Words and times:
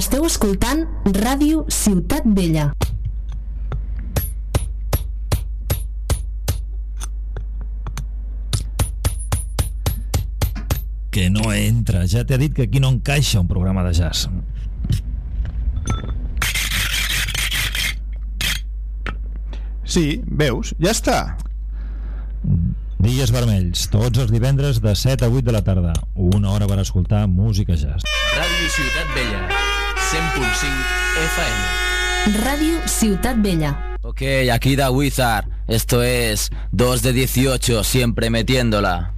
Esteu 0.00 0.22
escoltant 0.24 0.86
Ràdio 1.12 1.66
Ciutat 1.68 2.24
Vella. 2.24 2.70
Que 11.12 11.26
no 11.28 11.52
entra. 11.52 12.06
Ja 12.08 12.24
t'he 12.24 12.38
dit 12.40 12.56
que 12.56 12.64
aquí 12.64 12.80
no 12.80 12.94
encaixa 12.94 13.42
un 13.42 13.50
programa 13.50 13.84
de 13.84 13.92
jazz. 13.98 14.24
Sí, 19.84 20.22
veus? 20.24 20.72
Ja 20.80 20.96
està. 20.96 21.20
Dies 23.04 23.36
vermells, 23.36 23.90
tots 23.92 24.24
els 24.24 24.32
divendres 24.32 24.80
de 24.80 24.96
7 24.96 25.28
a 25.28 25.28
8 25.28 25.44
de 25.44 25.60
la 25.60 25.66
tarda. 25.66 25.92
Una 26.14 26.56
hora 26.56 26.68
per 26.70 26.80
escoltar 26.80 27.26
música 27.28 27.76
jazz. 27.76 28.08
Ràdio 28.30 28.68
Ciutat 28.72 29.16
Vella, 29.16 29.59
100.5 30.10 30.42
FM. 31.22 32.42
Ràdio 32.42 32.80
Ciutat 32.88 33.36
Vella. 33.38 33.96
Ok, 34.02 34.50
aquí 34.52 34.74
da 34.74 34.90
Wizard. 34.90 35.46
Esto 35.68 36.02
es 36.02 36.50
2 36.72 37.02
de 37.02 37.12
18, 37.12 37.84
siempre 37.84 38.28
metiéndola. 38.28 39.14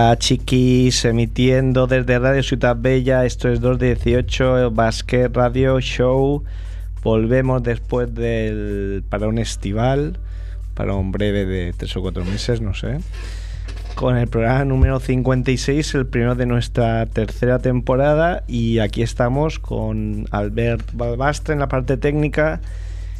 Hola 0.00 0.16
chiquis, 0.16 1.04
emitiendo 1.04 1.86
desde 1.86 2.18
Radio 2.18 2.42
Ciudad 2.42 2.74
Bella, 2.74 3.26
esto 3.26 3.50
es 3.50 3.60
2 3.60 3.78
de 3.78 3.96
18, 3.96 4.70
Basket 4.70 5.28
Radio 5.30 5.78
Show. 5.78 6.42
Volvemos 7.02 7.62
después 7.62 8.14
del 8.14 9.04
para 9.10 9.28
un 9.28 9.36
estival, 9.36 10.18
para 10.72 10.94
un 10.94 11.12
breve 11.12 11.44
de 11.44 11.74
3 11.74 11.98
o 11.98 12.00
4 12.00 12.24
meses, 12.24 12.62
no 12.62 12.72
sé. 12.72 13.00
Con 13.94 14.16
el 14.16 14.26
programa 14.28 14.64
número 14.64 15.00
56, 15.00 15.94
el 15.94 16.06
primero 16.06 16.34
de 16.34 16.46
nuestra 16.46 17.04
tercera 17.04 17.58
temporada. 17.58 18.42
Y 18.48 18.78
aquí 18.78 19.02
estamos 19.02 19.58
con 19.58 20.24
Albert 20.30 20.92
Balbastre 20.94 21.52
en 21.52 21.60
la 21.60 21.68
parte 21.68 21.98
técnica 21.98 22.62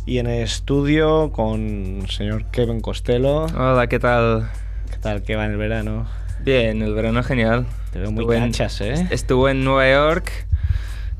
y 0.06 0.16
en 0.16 0.28
el 0.28 0.44
estudio 0.44 1.30
con 1.30 2.00
el 2.00 2.08
señor 2.08 2.46
Kevin 2.46 2.80
Costello. 2.80 3.44
Hola, 3.54 3.86
¿qué 3.86 3.98
tal? 3.98 4.48
¿Qué 4.90 4.96
tal? 4.96 5.22
¿Qué 5.22 5.36
va 5.36 5.44
en 5.44 5.50
el 5.50 5.58
verano? 5.58 6.19
Bien, 6.44 6.82
el 6.82 6.94
verano 6.94 7.22
genial. 7.22 7.66
Te 7.92 7.98
veo 7.98 8.10
muy 8.10 8.22
Estuve 8.22 8.36
en- 8.38 8.44
cachas, 8.52 8.80
¿eh? 8.80 9.06
Estuve 9.10 9.50
en 9.52 9.64
Nueva 9.64 9.90
York, 9.90 10.30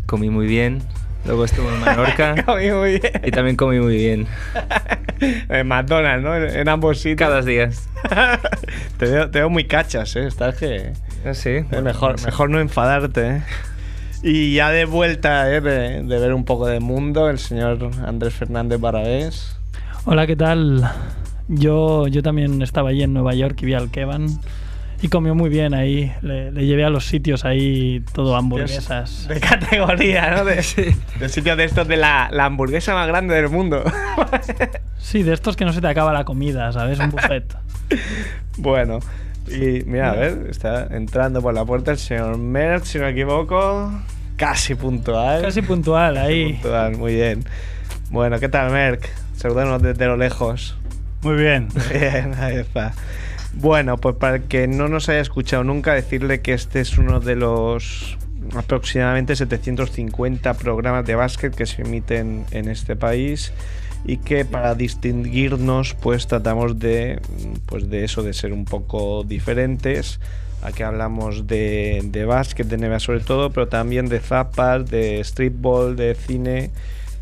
comí 0.07 0.31
muy 0.31 0.47
bien. 0.47 0.83
Luego 1.27 1.45
estuve 1.45 1.69
en 1.69 1.81
Mallorca 1.81 2.35
Comí 2.47 2.71
muy 2.71 2.93
bien. 2.99 3.13
y 3.25 3.31
también 3.31 3.57
comí 3.57 3.79
muy 3.79 3.97
bien. 3.97 4.27
En 5.51 5.69
McDonald's, 5.69 6.25
¿no? 6.25 6.35
En 6.35 6.67
ambos 6.71 6.97
sitios. 6.99 7.19
Cada 7.19 7.43
días. 7.43 7.91
te, 8.99 9.05
veo, 9.05 9.31
te 9.31 9.41
veo 9.41 9.51
muy 9.51 9.65
cachas, 9.65 10.17
¿eh? 10.17 10.27
Estás 10.27 10.57
que... 10.57 10.95
Ah, 11.27 11.35
Sí. 11.35 11.51
eh, 11.51 11.81
mejor, 11.83 12.19
mejor 12.25 12.49
no 12.49 12.59
enfadarte, 12.59 13.29
¿eh? 13.37 13.43
Y 14.23 14.55
ya 14.55 14.71
de 14.71 14.87
vuelta, 14.87 15.53
¿eh? 15.55 15.61
De, 15.61 16.03
de 16.05 16.19
ver 16.19 16.33
un 16.33 16.47
poco 16.47 16.67
de 16.67 16.81
mundo, 16.81 17.29
el 17.29 17.39
señor 17.39 17.91
Andrés 18.07 18.33
Fernández 18.33 18.81
Barabés. 18.81 19.59
Hola, 20.07 20.27
¿qué 20.27 20.37
tal? 20.37 20.91
Yo, 21.49 22.07
yo 22.09 22.23
también 22.23 22.63
estaba 22.63 22.89
allí 22.89 23.03
en 23.03 23.13
Nueva 23.13 23.35
York 23.35 23.59
y 23.61 23.67
vi 23.67 23.75
al 23.75 23.91
Kevan 23.91 24.41
y 25.03 25.09
comió 25.09 25.35
muy 25.35 25.49
bien 25.49 25.75
ahí. 25.75 26.13
Le, 26.23 26.51
le 26.53 26.67
llevé 26.67 26.85
a 26.85 26.91
los 26.91 27.07
sitios 27.07 27.45
ahí 27.45 28.03
todo 28.13 28.37
hamburguesas. 28.37 29.29
De 29.29 29.41
categoría, 29.41 30.31
¿no? 30.31 30.45
De, 30.45 30.57
de 30.57 31.29
sitios 31.29 31.57
de 31.57 31.65
estos 31.65 31.89
de 31.89 31.97
la, 31.97 32.29
la 32.33 32.47
hamburguesa 32.47 32.95
más 32.95 33.09
grande 33.09 33.35
del 33.35 33.49
mundo. 33.49 33.83
Sí, 34.99 35.23
de 35.23 35.33
estos 35.33 35.57
que 35.57 35.65
no 35.65 35.73
se 35.73 35.81
te 35.81 35.89
acaba 35.89 36.13
la 36.13 36.25
comida, 36.25 36.71
¿sabes? 36.73 36.99
Un 36.99 37.11
buffet. 37.11 37.57
bueno, 38.59 39.01
y 39.49 39.83
mira, 39.87 40.13
a 40.13 40.15
ver, 40.15 40.47
está 40.51 40.87
entrando 40.91 41.41
por 41.41 41.55
la 41.55 41.65
puerta 41.65 41.91
el 41.91 41.99
señor 41.99 42.37
Merck, 42.39 42.85
si 42.85 42.99
no 42.99 43.05
me 43.05 43.11
equivoco. 43.11 43.91
Casi 44.37 44.75
puntual. 44.75 45.43
Casi 45.43 45.63
puntual 45.63 46.17
ahí. 46.17 46.53
Puntual, 46.55 46.97
muy 46.97 47.15
bien. 47.15 47.45
Bueno, 48.11 48.39
¿qué 48.39 48.49
tal, 48.49 48.71
Merck? 48.71 49.09
Saludanos 49.37 49.83
desde 49.83 50.07
lo 50.07 50.17
lejos. 50.17 50.77
Muy 51.23 51.37
bien. 51.37 51.69
Bien, 51.91 52.35
ahí 52.39 52.57
está. 52.57 52.93
Bueno, 53.53 53.97
pues 53.99 54.17
para 54.17 54.37
el 54.37 54.43
que 54.45 54.69
no 54.69 54.89
nos 54.89 55.09
haya 55.09 55.21
escuchado 55.21 55.65
nunca, 55.65 55.95
decirle 55.95 56.41
que 56.41 56.53
este 56.53 56.81
es 56.81 56.99
uno 56.99 57.21
de 57.21 57.37
los 57.37 58.17
aproximadamente 58.55 59.37
750 59.37 60.55
programas 60.55 61.05
de 61.07 61.15
básquet 61.15 61.55
que 61.55 61.67
se 61.67 61.83
emiten 61.83 62.47
en 62.53 62.69
este 62.69 62.97
país 62.97 63.53
y 64.05 64.17
que 64.17 64.45
para 64.45 64.75
distinguirnos 64.75 65.95
pues 65.95 66.27
tratamos 66.27 66.79
de 66.79 67.21
pues 67.67 67.91
de 67.91 68.05
eso 68.05 68.23
de 68.23 68.33
ser 68.33 68.53
un 68.53 68.65
poco 68.65 69.25
diferentes. 69.25 70.21
Aquí 70.63 70.83
hablamos 70.83 71.47
de, 71.47 72.03
de 72.05 72.25
básquet 72.25 72.67
de 72.67 72.77
NBA 72.79 73.01
sobre 73.01 73.21
todo 73.21 73.51
pero 73.51 73.69
también 73.69 74.09
de 74.09 74.21
zapas 74.21 74.89
de 74.89 75.23
streetball 75.25 75.97
de 75.97 76.15
cine 76.15 76.71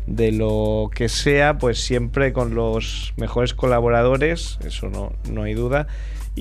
de 0.07 0.31
lo 0.31 0.89
que 0.93 1.07
sea, 1.07 1.57
pues 1.59 1.79
siempre 1.81 2.33
con 2.33 2.55
los 2.55 3.13
mejores 3.17 3.53
colaboradores, 3.53 4.57
eso 4.65 4.89
no, 4.89 5.13
no 5.31 5.43
hay 5.43 5.53
duda, 5.53 5.87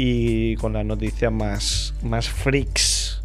y 0.00 0.54
con 0.58 0.74
las 0.74 0.86
noticias 0.86 1.32
más, 1.32 1.92
más 2.04 2.28
freaks. 2.28 3.20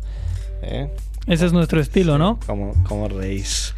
¿eh? 0.63 0.89
Ese 1.27 1.45
es 1.45 1.53
nuestro 1.53 1.79
estilo, 1.79 2.17
¿no? 2.17 2.39
Como, 2.47 2.73
como 2.85 3.07
reís. 3.09 3.75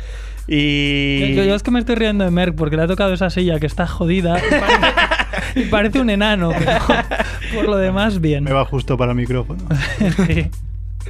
Y. 0.47 1.35
Yo, 1.35 1.44
yo 1.44 1.55
es 1.55 1.61
que 1.61 1.72
me 1.72 1.79
estoy 1.79 1.95
riendo 1.95 2.23
de 2.23 2.31
Merck 2.31 2.55
porque 2.55 2.78
le 2.78 2.84
ha 2.84 2.88
tocado 2.88 3.13
esa 3.13 3.29
silla 3.29 3.59
que 3.59 3.66
está 3.66 3.85
jodida 3.85 4.39
y 4.39 4.50
parece, 4.50 4.94
y 5.59 5.63
parece 5.66 6.00
un 6.00 6.09
enano, 6.09 6.51
pero 6.57 6.72
por 7.53 7.66
lo 7.66 7.75
demás, 7.75 8.22
bien. 8.22 8.45
Me 8.45 8.53
va 8.53 8.63
justo 8.63 8.95
para 8.95 9.11
el 9.11 9.17
micrófono. 9.17 9.61
Sí. 10.28 10.50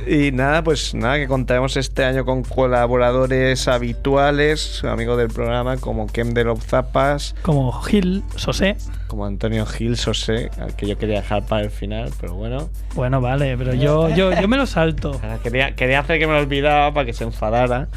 Y 0.08 0.32
nada, 0.32 0.64
pues 0.64 0.94
nada, 0.94 1.18
que 1.18 1.28
contaremos 1.28 1.78
este 1.78 2.04
año 2.04 2.26
con 2.26 2.44
colaboradores 2.44 3.68
habituales, 3.68 4.84
amigos 4.84 5.18
del 5.18 5.30
programa, 5.30 5.78
como 5.78 6.06
Kem 6.08 6.34
de 6.34 6.44
los 6.44 6.60
Zapas, 6.66 7.34
Como 7.42 7.72
Gil, 7.72 8.24
Sosé. 8.36 8.76
como 9.08 9.26
Antonio 9.26 9.66
Gil 9.66 9.96
Sosé, 9.98 10.52
al 10.60 10.76
que 10.76 10.86
yo 10.88 10.98
quería 10.98 11.22
dejar 11.22 11.46
para 11.46 11.64
el 11.64 11.72
final, 11.72 12.12
pero 12.20 12.34
bueno. 12.36 12.70
Bueno, 12.94 13.22
vale, 13.22 13.58
pero 13.58 13.74
yo, 13.74 14.10
yo, 14.10 14.34
yo 14.34 14.48
me 14.48 14.58
lo 14.58 14.66
salto. 14.66 15.20
Quería, 15.44 15.76
quería 15.76 16.00
hacer 16.02 16.20
que 16.20 16.28
me 16.28 16.34
lo 16.34 16.40
olvidaba 16.40 16.94
para 16.94 17.06
que 17.06 17.14
se 17.14 17.24
enfadara. 17.24 17.88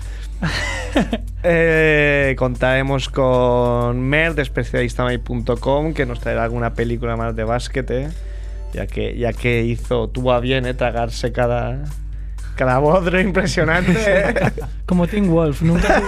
Eh, 1.44 2.34
contaremos 2.36 3.08
con 3.08 4.00
Mer 4.00 4.34
de 4.34 4.42
especialistamay.com 4.42 5.94
que 5.94 6.04
nos 6.04 6.18
traerá 6.18 6.42
alguna 6.42 6.74
película 6.74 7.14
más 7.16 7.36
de 7.36 7.44
básquet, 7.44 7.88
eh, 7.90 8.08
ya 8.72 8.86
que 8.86 9.16
ya 9.16 9.32
que 9.32 9.64
hizo 9.64 10.08
tuvo 10.08 10.32
a 10.32 10.40
bien 10.40 10.66
eh, 10.66 10.74
tragarse 10.74 11.32
cada 11.32 11.84
cada 12.58 12.78
bodrio 12.78 13.20
impresionante. 13.20 13.94
eh. 13.96 14.34
Como 14.86 15.06
Tim 15.06 15.28
Wolf, 15.28 15.62
nunca, 15.62 16.02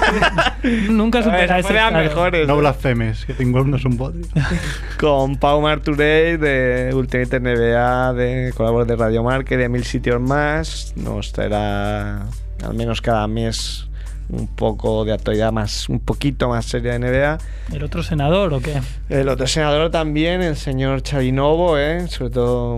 nunca 0.91 1.19
ver, 1.19 1.25
supera 1.25 1.59
ese 1.61 1.69
estado. 1.69 1.97
mejores. 1.99 2.49
No 2.49 2.55
eh. 2.55 2.59
blasfemes, 2.59 3.25
que 3.25 3.35
tengo 3.35 3.63
no 3.63 3.77
es 3.77 3.85
un 3.85 3.97
bodrio. 3.97 4.27
Con 4.99 5.37
Pau 5.37 5.61
Marturey 5.61 6.37
de 6.39 6.91
Ultimate 6.93 7.39
NBA, 7.39 8.15
de 8.15 8.53
colaborador 8.57 8.89
de 8.89 8.97
Radio 8.97 9.23
Market, 9.23 9.59
de 9.59 9.69
mil 9.69 9.85
sitios 9.85 10.21
más. 10.21 10.93
Nos 10.97 11.33
traerá 11.33 12.27
al 12.65 12.75
menos 12.75 13.01
cada 13.01 13.29
mes 13.29 13.90
un 14.33 14.47
poco 14.47 15.05
de 15.05 15.13
actualidad 15.13 15.53
más, 15.53 15.89
un 15.89 16.01
poquito 16.01 16.49
más 16.49 16.65
seria 16.67 16.93
de 16.93 16.99
NBA. 16.99 17.39
¿El 17.75 17.83
otro 17.83 18.03
senador 18.03 18.53
o 18.55 18.61
qué? 18.61 18.81
El 19.09 19.29
otro 19.29 19.47
senador 19.47 19.91
también, 19.91 20.43
el 20.43 20.57
señor 20.57 21.03
Chavinovo, 21.03 21.79
¿eh? 21.79 22.07
sobre 22.09 22.31
todo 22.31 22.77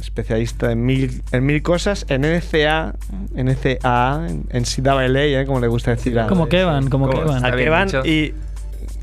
especialista 0.00 0.72
en 0.72 0.84
mil, 0.84 1.22
en 1.32 1.46
mil 1.46 1.62
cosas, 1.62 2.04
en 2.08 2.22
NCA, 2.22 2.94
NCA, 3.34 4.26
en, 4.50 4.64
CWA, 4.64 5.06
¿eh? 5.06 5.44
como 5.46 5.60
le 5.60 5.68
gusta 5.68 5.92
decir 5.92 6.18
a, 6.18 6.26
Como 6.26 6.48
Kevan, 6.48 6.88
como 6.90 7.06
Como- 7.08 7.20
Kevan. 7.20 7.34
a 7.34 7.48
Está 7.48 7.56
bien 7.56 7.66
Kevan, 7.66 7.86
dicho. 7.86 8.04
y 8.04 8.34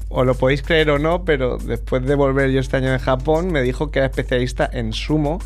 os 0.09 0.25
lo 0.25 0.33
podéis 0.35 0.61
creer 0.61 0.89
o 0.89 0.99
no, 0.99 1.23
pero 1.23 1.57
después 1.57 2.03
de 2.05 2.15
volver 2.15 2.49
yo 2.51 2.59
este 2.59 2.77
año 2.77 2.91
de 2.91 2.99
Japón, 2.99 3.51
me 3.51 3.61
dijo 3.61 3.91
que 3.91 3.99
era 3.99 4.07
especialista 4.07 4.69
en 4.71 4.91
sumo. 4.91 5.39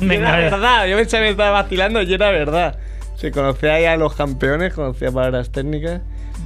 y 0.00 0.06
Venga, 0.06 0.28
era 0.28 0.34
a 0.34 0.36
ver. 0.40 0.50
verdad, 0.52 0.86
yo 0.86 0.96
pensaba 0.96 1.20
que 1.20 1.26
me 1.26 1.30
estaba 1.32 1.50
vacilando 1.62 2.00
y 2.02 2.14
era 2.14 2.30
verdad. 2.30 2.78
Se 3.16 3.30
conocía 3.30 3.74
ahí 3.74 3.84
a 3.84 3.96
los 3.96 4.14
campeones, 4.14 4.74
conocía 4.74 5.10
palabras 5.10 5.50
técnicas. 5.50 6.00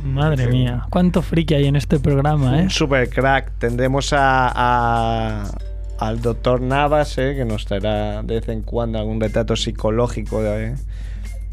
Madre 0.05 0.47
mía, 0.47 0.87
cuánto 0.91 1.23
friki 1.23 1.55
hay 1.55 1.67
en 1.67 1.75
este 1.77 1.99
programa, 1.99 2.61
¿eh? 2.61 2.63
Un 2.65 2.71
super 2.71 3.09
crack. 3.11 3.51
Tendremos 3.59 4.13
a, 4.13 4.53
a- 4.55 5.51
al 5.99 6.21
doctor 6.23 6.61
Navas, 6.61 7.19
¿eh? 7.19 7.35
que 7.37 7.45
nos 7.45 7.67
traerá 7.67 8.23
de 8.23 8.37
vez 8.37 8.49
en 8.49 8.63
cuando 8.63 8.99
algún 9.01 9.21
retrato 9.21 9.57
psicológico 9.57 10.41
de, 10.43 10.77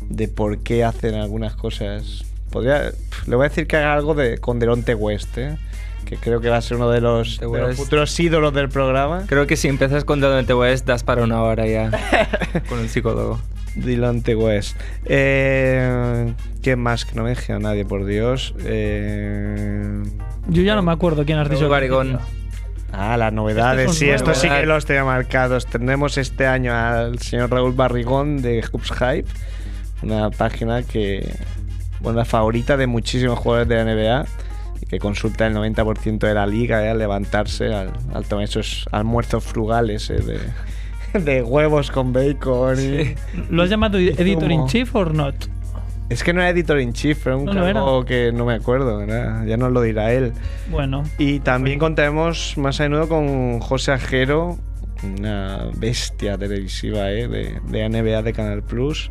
de 0.09 0.27
por 0.27 0.59
qué 0.59 0.83
hacen 0.83 1.15
algunas 1.15 1.56
cosas. 1.56 2.23
Podría, 2.51 2.91
le 3.25 3.35
voy 3.35 3.45
a 3.47 3.50
decir 3.50 3.65
que 3.65 3.77
haga 3.77 3.94
algo 3.95 4.13
de, 4.13 4.38
con 4.38 4.59
Deronte 4.59 4.94
West, 4.94 5.35
¿eh? 5.39 5.57
que 6.06 6.18
creo 6.18 6.39
que 6.41 6.50
va 6.50 6.57
a 6.57 6.61
ser 6.61 6.77
uno 6.77 6.91
de 6.91 7.01
los, 7.01 7.39
Delonte 7.39 7.57
de 7.61 7.68
los 7.69 7.77
futuros 7.77 8.19
ídolos 8.19 8.53
del 8.53 8.69
programa. 8.69 9.23
Creo 9.25 9.47
que 9.47 9.56
si 9.57 9.68
empiezas 9.69 10.03
con 10.03 10.21
Delonte 10.21 10.53
West, 10.53 10.85
das 10.85 11.03
para 11.03 11.23
una 11.23 11.41
hora 11.41 11.65
ya 11.65 11.89
con 12.69 12.79
el 12.79 12.89
psicólogo. 12.89 13.39
Delonte 13.75 14.36
West. 14.36 14.77
Eh, 15.06 16.33
¿Quién 16.62 16.80
más? 16.80 17.06
Que 17.06 17.16
no 17.16 17.24
me 17.24 17.30
deje 17.30 17.54
a 17.54 17.60
nadie, 17.60 17.86
por 17.86 18.06
Dios. 18.06 18.54
Eh, 18.63 20.04
Yo 20.48 20.62
ya 20.62 20.75
no 20.75 20.81
me 20.81 20.92
acuerdo 20.92 21.25
quién 21.25 21.38
has 21.38 21.50
dicho. 21.50 21.69
decía. 21.69 22.19
Ah, 22.92 23.18
las 23.18 23.33
novedades, 23.33 23.81
Estos 23.81 23.98
son 23.98 24.07
sí, 24.07 24.10
esto 24.10 24.33
sí 24.33 24.42
que 24.44 24.48
nuevos. 24.50 24.68
los 24.68 24.86
tenía 24.86 25.04
marcados. 25.04 25.66
Tendremos 25.66 26.18
este 26.18 26.48
año 26.48 26.74
al 26.74 27.19
señor 27.19 27.51
Raúl 27.51 27.74
Barrigón 27.74 28.42
de 28.42 28.63
Hoops 28.72 28.92
Hype, 28.94 29.25
una 30.01 30.30
página 30.30 30.81
que, 30.83 31.30
bueno, 32.00 32.19
la 32.19 32.25
favorita 32.25 32.78
de 32.78 32.88
muchísimos 32.88 33.38
jugadores 33.38 33.68
de 33.68 33.75
la 33.75 33.83
NBA 33.83 34.25
y 34.81 34.86
que 34.86 35.00
consulta 35.00 35.45
el 35.48 35.56
90% 35.56 36.19
de 36.19 36.33
la 36.33 36.45
liga 36.48 36.86
eh, 36.86 36.89
al 36.92 37.00
levantarse, 37.00 37.74
al, 37.74 37.92
al 38.13 38.24
tomar 38.25 38.45
esos 38.45 38.88
almuerzos 38.92 39.44
frugales 39.44 40.10
eh, 40.10 40.13
de, 40.21 40.39
de 41.25 41.41
huevos 41.44 41.91
con 41.91 42.12
bacon. 42.13 42.77
y- 42.79 43.15
¿Lo 43.50 43.63
has 43.63 43.69
llamado 43.69 43.97
editor 43.97 44.51
in 44.51 44.65
chief 44.67 44.95
or 44.95 45.13
not? 45.13 45.35
Es 46.09 46.23
que 46.23 46.33
no 46.33 46.41
era 46.41 46.51
editor 46.51 46.79
in 46.79 46.94
chief, 46.94 47.25
era 47.25 47.35
un 47.38 47.45
No 47.45 47.53
cargo 47.53 48.06
que 48.06 48.31
no 48.31 48.45
me 48.45 48.53
acuerdo, 48.53 49.01
era- 49.01 49.44
ya 49.45 49.57
nos 49.57 49.71
lo 49.71 49.81
dirá 49.81 50.12
él. 50.13 50.33
Bueno, 50.69 51.03
Y 51.17 51.39
también 51.39 51.79
contaremos 51.79 52.57
más 52.57 52.79
a 52.79 52.83
menudo 52.83 53.07
con 53.09 53.59
José 53.59 53.91
Ajero, 53.94 54.57
una 55.03 55.65
bestia 55.75 56.38
televisiva 56.38 57.09
¿eh? 57.12 57.27
de, 57.27 57.59
de 57.68 57.89
NBA 57.89 58.21
de 58.21 58.33
Canal 58.33 58.61
Plus. 58.63 59.09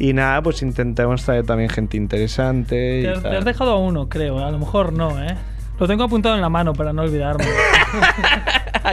Y 0.00 0.12
nada, 0.12 0.40
pues 0.42 0.62
intentamos 0.62 1.24
traer 1.24 1.44
también 1.44 1.70
gente 1.70 1.96
interesante. 1.96 3.00
y 3.00 3.02
te 3.02 3.10
has, 3.10 3.22
te 3.22 3.36
has 3.36 3.44
dejado 3.44 3.72
a 3.72 3.78
uno, 3.80 4.08
creo. 4.08 4.38
A 4.38 4.50
lo 4.52 4.60
mejor 4.60 4.92
no, 4.92 5.20
¿eh? 5.20 5.34
Lo 5.80 5.88
tengo 5.88 6.04
apuntado 6.04 6.36
en 6.36 6.40
la 6.40 6.48
mano 6.48 6.72
para 6.72 6.92
no 6.92 7.02
olvidarme. 7.02 7.44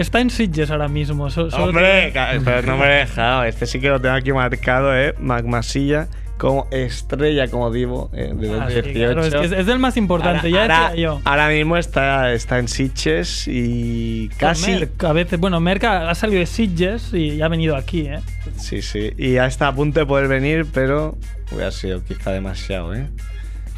Está 0.00 0.20
en 0.20 0.30
Sitges 0.30 0.70
ahora 0.70 0.88
mismo. 0.88 1.28
so- 1.30 1.50
solo 1.50 1.64
Hombre, 1.66 2.12
pero 2.44 2.62
no 2.62 2.76
me 2.78 2.86
he 2.86 2.98
dejado. 3.00 3.44
Este 3.44 3.66
sí 3.66 3.80
que 3.80 3.88
lo 3.88 4.00
tengo 4.00 4.14
aquí 4.14 4.32
marcado, 4.32 4.96
¿eh? 4.96 5.14
Magmasilla 5.18 6.08
como 6.38 6.66
estrella, 6.70 7.48
como 7.48 7.70
digo, 7.70 8.10
eh, 8.14 8.32
de 8.34 8.48
Ah, 8.58 8.66
sí, 8.70 8.76
2018. 8.76 8.92
claro, 8.94 9.24
es, 9.26 9.34
que 9.34 9.44
es, 9.44 9.60
es 9.60 9.68
el 9.68 9.78
más 9.78 9.98
importante, 9.98 10.46
Ahora- 10.46 10.66
ya 10.66 10.78
ahora, 10.84 10.94
yo. 10.96 11.20
ahora 11.24 11.48
mismo 11.50 11.76
está, 11.76 12.32
está 12.32 12.58
en 12.58 12.66
Sitges 12.68 13.44
y 13.46 14.30
casi. 14.38 14.70
Merck, 14.70 15.04
a 15.04 15.12
veces, 15.12 15.38
bueno, 15.38 15.60
Merck 15.60 15.84
ha 15.84 16.08
ha 16.08 16.14
salido 16.14 16.40
de 16.40 16.46
Sitges 16.46 17.12
y 17.12 17.42
ha 17.42 17.48
venido 17.48 17.76
aquí, 17.76 18.06
¿eh? 18.06 18.20
Sí, 18.56 18.80
sí. 18.80 19.12
Y 19.18 19.34
ya 19.34 19.44
está 19.44 19.68
a 19.68 19.74
punto 19.74 20.00
de 20.00 20.06
poder 20.06 20.28
venir, 20.28 20.64
pero 20.72 21.18
hubiera 21.52 21.70
sido 21.72 22.02
quizá 22.02 22.32
demasiado, 22.32 22.94
¿eh? 22.94 23.06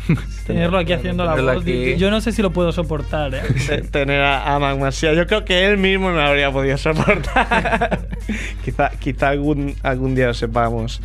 Tenerlo 0.46 0.78
aquí 0.78 0.93
haciendo 0.93 1.25
la 1.25 1.34
voz. 1.34 1.62
aquí. 1.62 1.96
Yo 1.96 2.10
no 2.10 2.20
sé 2.20 2.32
si 2.32 2.43
lo 2.43 2.50
puedo 2.52 2.72
soportar, 2.72 3.34
¿eh? 3.34 3.43
Te- 3.69 3.82
Tener 3.82 4.20
a, 4.22 4.54
a 4.54 4.58
Magmasia. 4.58 5.14
Yo 5.14 5.26
creo 5.26 5.44
que 5.44 5.66
él 5.66 5.78
mismo 5.78 6.10
no 6.10 6.16
lo 6.16 6.22
habría 6.22 6.50
podido 6.50 6.76
soportar. 6.76 8.08
quizá 8.64 8.90
quizá 8.99 9.28
algún, 9.28 9.75
algún 9.82 10.14
día 10.14 10.26
lo 10.26 10.34
sepamos. 10.34 11.00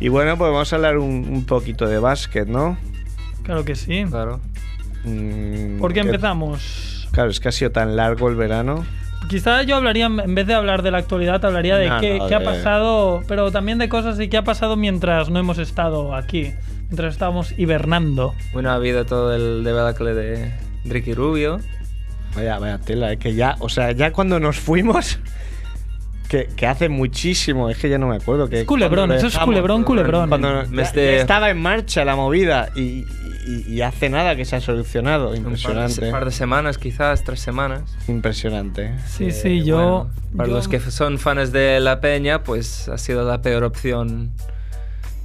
Y 0.00 0.08
bueno, 0.08 0.36
pues 0.36 0.50
vamos 0.50 0.72
a 0.72 0.76
hablar 0.76 0.98
un, 0.98 1.26
un 1.30 1.44
poquito 1.46 1.86
de 1.86 1.98
básquet, 1.98 2.46
¿no? 2.48 2.76
Claro 3.44 3.64
que 3.64 3.74
sí. 3.76 4.04
Claro. 4.08 4.40
Mm, 5.04 5.78
¿Por 5.78 5.92
qué 5.92 6.00
empezamos? 6.00 7.08
Claro, 7.12 7.30
es 7.30 7.40
que 7.40 7.48
ha 7.48 7.52
sido 7.52 7.70
tan 7.72 7.96
largo 7.96 8.28
el 8.28 8.36
verano. 8.36 8.84
Quizá 9.28 9.62
yo 9.62 9.76
hablaría, 9.76 10.06
en 10.06 10.34
vez 10.34 10.46
de 10.46 10.54
hablar 10.54 10.82
de 10.82 10.90
la 10.90 10.98
actualidad, 10.98 11.44
hablaría 11.44 11.76
de 11.76 11.88
No, 11.88 12.00
qué, 12.00 12.18
no, 12.18 12.26
qué 12.26 12.34
ha 12.34 12.38
de- 12.40 12.44
pasado, 12.44 13.22
pero 13.28 13.50
también 13.52 13.78
de 13.78 13.88
cosas 13.88 14.18
y 14.18 14.28
qué 14.28 14.36
ha 14.36 14.42
pasado 14.44 14.76
mientras 14.76 15.30
no 15.30 15.38
hemos 15.38 15.58
estado 15.58 16.14
aquí, 16.16 16.52
mientras 16.92 17.14
estábamos 17.14 17.54
hibernando. 17.58 18.34
Bueno, 18.52 18.68
ha 18.70 18.74
habido 18.74 19.06
todo 19.06 19.34
el 19.34 19.64
debacle 19.64 20.12
de 20.12 20.52
Ricky 20.84 21.14
Rubio. 21.14 21.58
Vaya, 22.36 22.58
vaya 22.58 22.78
tela, 22.78 23.10
es 23.12 23.18
que 23.18 23.34
ya, 23.34 23.56
o 23.60 23.70
sea, 23.70 23.92
ya 23.92 24.12
cuando 24.12 24.38
nos 24.38 24.58
fuimos, 24.58 25.18
que, 26.28 26.48
que 26.54 26.66
hace 26.66 26.90
muchísimo, 26.90 27.70
es 27.70 27.78
que 27.78 27.88
ya 27.88 27.96
no 27.96 28.08
me 28.08 28.16
acuerdo. 28.16 28.46
Que 28.50 28.60
Es 28.60 28.66
culebrón, 28.66 29.10
eso 29.12 29.26
es 29.26 29.38
culebrón, 29.38 29.84
culebrón. 29.84 30.28
Cuando 30.28 30.64
ya- 30.64 30.92
de- 30.92 31.14
ya 31.16 31.20
estaba 31.22 31.48
en 31.48 31.58
marcha 31.62 32.04
la 32.04 32.14
movida 32.14 32.68
y, 32.76 33.06
y- 33.46 33.64
y 33.68 33.80
hace 33.80 34.10
nada 34.10 34.36
que 34.36 34.44
se 34.44 34.56
ha 34.56 34.60
solucionado. 34.60 35.28
Un 35.30 35.30
par 35.30 35.42
de, 35.42 35.48
Impresionante. 35.48 36.10
par 36.10 36.24
de 36.26 36.30
semanas, 36.30 36.76
quizás, 36.76 37.24
tres 37.24 37.40
semanas. 37.40 37.82
Impresionante. 38.06 38.92
Sí, 39.06 39.28
Eh, 39.28 39.30
sí, 39.30 39.64
yo... 39.64 39.76
bueno, 39.76 40.10
para 40.36 40.48
yo- 40.50 40.54
los 40.56 40.68
que 40.68 40.78
son 40.78 41.18
fans 41.18 41.52
de 41.52 41.80
La 41.80 42.02
Peña, 42.02 42.42
pues 42.42 42.88
ha 42.90 42.98
sido 42.98 43.26
la 43.26 43.40
peor 43.40 43.64
opción 43.64 44.32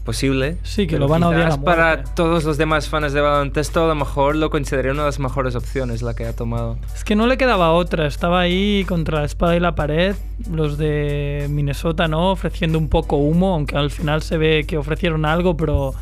posible. 0.08 0.56
Sí, 0.64 0.88
que 0.88 0.98
lo 0.98 1.10
van 1.10 1.22
a 1.24 1.28
odiar 1.28 1.52
a 1.52 1.58
para 1.58 2.06
todos 2.06 2.46
los 2.46 2.58
demás 2.58 2.88
fans 2.88 3.12
de 3.12 3.20
baloncesto, 3.20 3.84
a 3.84 3.88
lo 3.90 3.96
mejor 3.96 4.38
lo 4.38 4.50
consideraría 4.50 4.94
una 4.94 5.02
de 5.02 5.10
las 5.10 5.20
mejores 5.20 5.54
opciones 5.54 6.02
la 6.02 6.14
que 6.14 6.26
ha 6.26 6.34
tomado. 6.34 6.78
Es 6.96 7.04
que 7.04 7.14
no 7.18 7.28
le 7.28 7.38
quedaba 7.38 7.74
otra, 7.74 8.08
estaba 8.08 8.40
ahí 8.40 8.86
contra 8.88 9.20
la 9.20 9.26
espada 9.26 9.58
y 9.58 9.60
la 9.60 9.76
pared, 9.76 10.16
los 10.50 10.78
de 10.78 11.48
Minnesota, 11.50 12.08
¿no? 12.08 12.32
Ofreciendo 12.32 12.80
un 12.80 12.88
poco 12.88 13.18
humo, 13.18 13.54
aunque 13.54 13.76
al 13.76 13.92
final 13.92 14.22
se 14.22 14.38
ve 14.38 14.64
que 14.66 14.78
ofrecieron 14.78 15.26
algo, 15.26 15.58
pero 15.58 15.94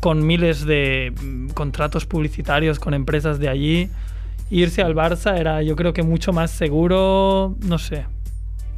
con 0.00 0.26
miles 0.26 0.66
de 0.66 1.12
mm, 1.16 1.50
contratos 1.50 2.06
publicitarios 2.06 2.80
con 2.80 2.92
empresas 2.92 3.38
de 3.38 3.48
allí. 3.48 3.88
Irse 4.50 4.82
al 4.82 4.96
Barça 4.96 5.38
era 5.38 5.62
yo 5.62 5.76
creo 5.76 5.92
que 5.92 6.02
mucho 6.02 6.32
más 6.32 6.50
seguro, 6.50 7.54
no 7.60 7.78
sé. 7.78 8.06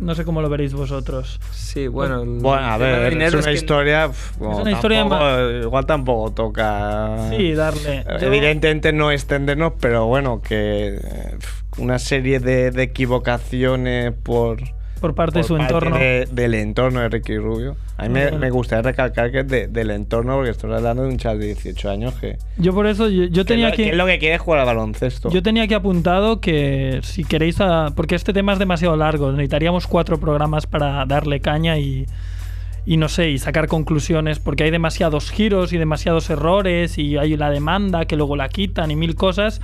No 0.01 0.15
sé 0.15 0.25
cómo 0.25 0.41
lo 0.41 0.49
veréis 0.49 0.73
vosotros. 0.73 1.39
Sí, 1.53 1.87
bueno. 1.87 2.25
Bueno, 2.25 2.65
a 2.67 2.79
ver, 2.79 3.13
es 3.23 3.35
una 3.35 3.43
que- 3.45 3.53
historia. 3.53 4.09
pf, 4.09 4.39
bueno, 4.39 4.57
una 4.63 4.71
historia 4.73 5.01
tampoco- 5.01 5.51
Igual 5.63 5.87
tampoco 5.87 6.33
toca. 6.33 7.29
Sí, 7.31 7.53
darle. 7.53 7.99
Eh, 7.99 8.05
Yo- 8.21 8.27
Evidentemente 8.29 8.93
no 8.95 9.11
extendernos, 9.11 9.75
pero 9.79 10.07
bueno, 10.07 10.41
que 10.41 10.97
eh, 10.97 11.37
pf, 11.39 11.83
una 11.83 11.99
serie 11.99 12.41
de, 12.41 12.71
de 12.71 12.83
equivocaciones 12.83 14.13
por, 14.23 14.59
por 15.01 15.15
parte 15.15 15.39
de 15.39 15.43
su 15.45 15.57
parte 15.57 15.73
entorno. 15.75 15.97
de- 15.97 16.29
del 16.31 16.55
entorno 16.55 17.01
de 17.01 17.09
Ricky 17.09 17.37
Rubio. 17.39 17.77
A 17.97 18.05
mí 18.09 18.11
me, 18.39 18.51
gustaría 18.51 18.83
recalcar 18.83 19.31
que 19.33 19.41
es 19.41 19.49
de- 19.49 19.67
del 19.67 19.91
entorno, 19.91 20.37
porque 20.37 20.51
estoy 20.51 20.73
hablando 20.73 21.03
de 21.03 21.09
un 21.09 21.17
chaval 21.19 21.41
de 21.41 21.47
18 21.47 21.91
años 21.91 22.15
que, 22.15 22.37
Yo 22.57 22.73
por 22.73 22.87
eso, 22.87 23.09
yo, 23.09 23.25
yo 23.25 23.43
que 23.45 23.49
tenía 23.49 23.71
lo- 23.71 23.77
que... 23.77 23.85
que 23.85 23.91
es 23.91 23.97
lo 23.97 24.07
que 24.07 24.19
quiere 24.19 24.39
jugar 24.39 24.61
al 24.61 24.67
baloncesto. 24.67 25.31
Yo 25.31 25.43
tenía 25.43 25.65
aquí 25.65 25.75
apuntado 25.75 26.41
que 26.41 27.01
si 27.03 27.25
queréis, 27.25 27.61
a- 27.61 27.93
porque 27.97 28.15
este 28.15 28.33
tema 28.33 28.53
es 28.53 28.59
demasiado 28.59 28.97
largo, 28.97 29.31
necesitaríamos 29.33 29.87
cuatro 29.87 30.19
programas 30.21 30.67
para 30.67 31.05
darle 31.07 31.41
caña 31.41 31.79
y, 31.79 32.07
y 32.87 32.97
no 32.97 33.09
sé, 33.09 33.31
y 33.31 33.39
sacar 33.39 33.67
conclusiones, 33.69 34.39
porque 34.39 34.65
hay 34.65 34.71
demasiados 34.71 35.31
giros 35.31 35.73
y 35.73 35.79
demasiados 35.79 36.31
errores 36.31 36.97
y 36.99 37.17
hay 37.19 37.37
la 37.37 37.51
demanda 37.51 38.07
que 38.07 38.17
luego 38.17 38.37
la 38.37 38.49
quitan 38.49 38.91
y 38.91 38.97
mil 38.97 39.15
cosas 39.17 39.61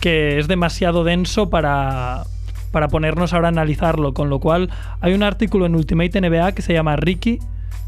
que 0.00 0.38
es 0.38 0.48
demasiado 0.48 1.04
denso 1.04 1.50
para, 1.50 2.24
para 2.74 2.88
ponernos 2.88 3.32
ahora 3.32 3.48
a 3.48 3.52
analizarlo, 3.52 4.12
con 4.12 4.28
lo 4.28 4.38
cual 4.40 4.68
hay 5.00 5.14
un 5.14 5.22
artículo 5.22 5.64
en 5.64 5.74
Ultimate 5.74 6.20
NBA 6.20 6.52
que 6.52 6.60
se 6.60 6.74
llama 6.74 6.96
Ricky, 6.96 7.38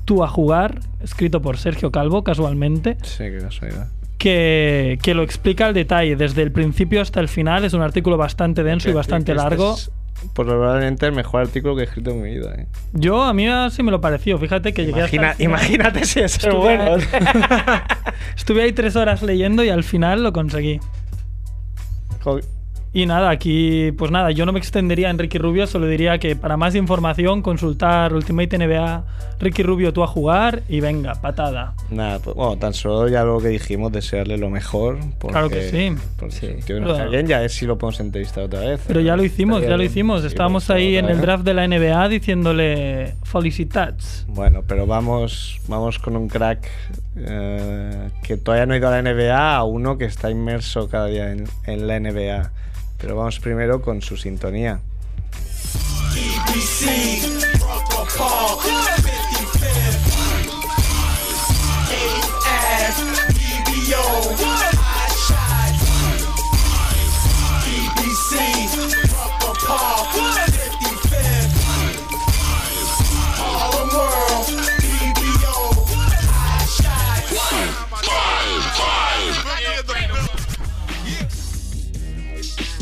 tú 0.06 0.24
a 0.24 0.28
jugar, 0.28 0.78
escrito 1.02 1.42
por 1.42 1.58
Sergio 1.58 1.90
Calvo 1.90 2.24
casualmente 2.24 2.96
Sí, 3.02 3.24
qué 3.24 3.38
casualidad. 3.42 3.88
que, 4.16 4.98
que 5.02 5.12
lo 5.14 5.22
explica 5.22 5.66
al 5.66 5.74
detalle, 5.74 6.16
desde 6.16 6.40
el 6.42 6.52
principio 6.52 7.02
hasta 7.02 7.20
el 7.20 7.28
final. 7.28 7.64
Es 7.66 7.74
un 7.74 7.82
artículo 7.82 8.16
bastante 8.16 8.62
denso 8.62 8.88
y 8.88 8.92
bastante 8.94 9.32
este 9.32 9.42
largo. 9.42 9.74
es 9.74 9.90
probablemente 10.32 11.04
el 11.06 11.12
mejor 11.12 11.42
artículo 11.42 11.74
que 11.76 11.82
he 11.82 11.84
escrito 11.84 12.10
en 12.12 12.22
mi 12.22 12.30
vida. 12.36 12.54
¿eh? 12.56 12.66
Yo, 12.94 13.22
a 13.22 13.34
mí 13.34 13.46
así 13.48 13.82
me 13.82 13.90
lo 13.90 14.00
pareció. 14.00 14.38
Fíjate 14.38 14.72
que 14.72 14.86
llegué 14.86 15.02
hasta 15.02 15.14
Imagina- 15.16 15.30
el 15.32 15.36
final. 15.36 15.50
imagínate 15.60 16.04
si 16.06 16.20
es 16.20 16.38
Estuve- 16.38 16.78
bueno. 16.78 16.96
Estuve 18.36 18.62
ahí 18.62 18.72
tres 18.72 18.96
horas 18.96 19.22
leyendo 19.22 19.62
y 19.64 19.68
al 19.68 19.84
final 19.84 20.22
lo 20.22 20.32
conseguí. 20.32 20.80
Jo- 22.22 22.40
Y 22.92 23.04
nada, 23.04 23.28
aquí, 23.28 23.92
pues 23.92 24.10
nada, 24.10 24.30
yo 24.30 24.46
no 24.46 24.52
me 24.52 24.58
extendería 24.58 25.10
en 25.10 25.18
Ricky 25.18 25.36
Rubio, 25.36 25.66
solo 25.66 25.86
diría 25.86 26.18
que 26.18 26.34
para 26.34 26.56
más 26.56 26.74
información 26.74 27.42
consultar 27.42 28.14
Ultimate 28.14 28.56
NBA 28.56 29.04
Ricky 29.38 29.62
Rubio 29.62 29.92
tú 29.92 30.02
a 30.02 30.06
jugar 30.06 30.62
y 30.66 30.80
venga, 30.80 31.14
patada. 31.16 31.74
Nada, 31.90 32.18
pues, 32.20 32.34
bueno, 32.34 32.56
tan 32.56 32.72
solo 32.72 33.06
ya 33.08 33.22
lo 33.22 33.38
que 33.38 33.48
dijimos, 33.48 33.92
desearle 33.92 34.38
lo 34.38 34.48
mejor. 34.48 34.98
Porque, 35.18 35.32
Claro 35.32 35.50
que 35.50 35.68
sí. 35.68 35.94
Porque 36.18 36.34
Sí. 36.34 36.46
tío 36.64 36.76
que 36.78 36.86
Pero- 36.86 37.10
bien, 37.10 37.26
ya 37.26 37.42
es 37.44 37.52
si 37.52 37.66
lo 37.66 37.76
podemos 37.76 38.00
entrevistar 38.00 38.44
otra 38.44 38.60
vez. 38.60 38.80
Pero 38.86 39.00
ya 39.00 39.14
lo 39.14 39.24
hicimos, 39.24 39.56
Estaría 39.58 39.74
ya 39.74 39.76
lo 39.76 39.82
hicimos. 39.84 40.20
Sí, 40.22 40.28
Estábamos 40.28 40.70
ahí 40.70 40.96
en 40.96 41.10
el 41.10 41.20
draft 41.20 41.44
de 41.44 41.52
la 41.52 41.64
NBA 41.64 42.08
diciéndole 42.08 43.14
felicitats. 43.24 44.24
Bueno, 44.28 44.62
pero 44.66 44.86
vamos, 44.86 45.60
vamos 45.68 45.98
con 45.98 46.16
un 46.16 46.28
crack 46.28 46.66
eh, 47.18 48.08
que 48.22 48.36
todavía 48.38 48.64
no 48.66 48.72
ha 48.74 48.76
ido 48.78 48.88
a 48.88 48.90
la 48.92 48.98
NBA, 49.02 49.56
a 49.56 49.64
uno 49.64 49.98
que 49.98 50.04
está 50.06 50.30
inmerso 50.30 50.88
cada 50.88 51.06
día 51.06 51.30
en, 51.32 51.44
en 51.66 51.86
la 51.86 51.96
NBA. 52.00 52.50
Pero 52.98 53.16
vamos 53.16 53.38
primero 53.40 53.82
con 53.82 54.02
su 54.02 54.16
sintonía. 54.16 54.80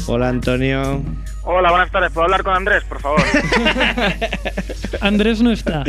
Hola 0.07 0.29
Antonio. 0.29 1.03
Hola, 1.45 1.71
buenas 1.71 1.91
tardes. 1.91 2.11
¿Puedo 2.13 2.25
hablar 2.25 2.43
con 2.43 2.55
Andrés, 2.55 2.85
por 2.85 3.01
favor? 3.01 3.21
Andrés 5.01 5.41
no 5.41 5.51
está. 5.51 5.85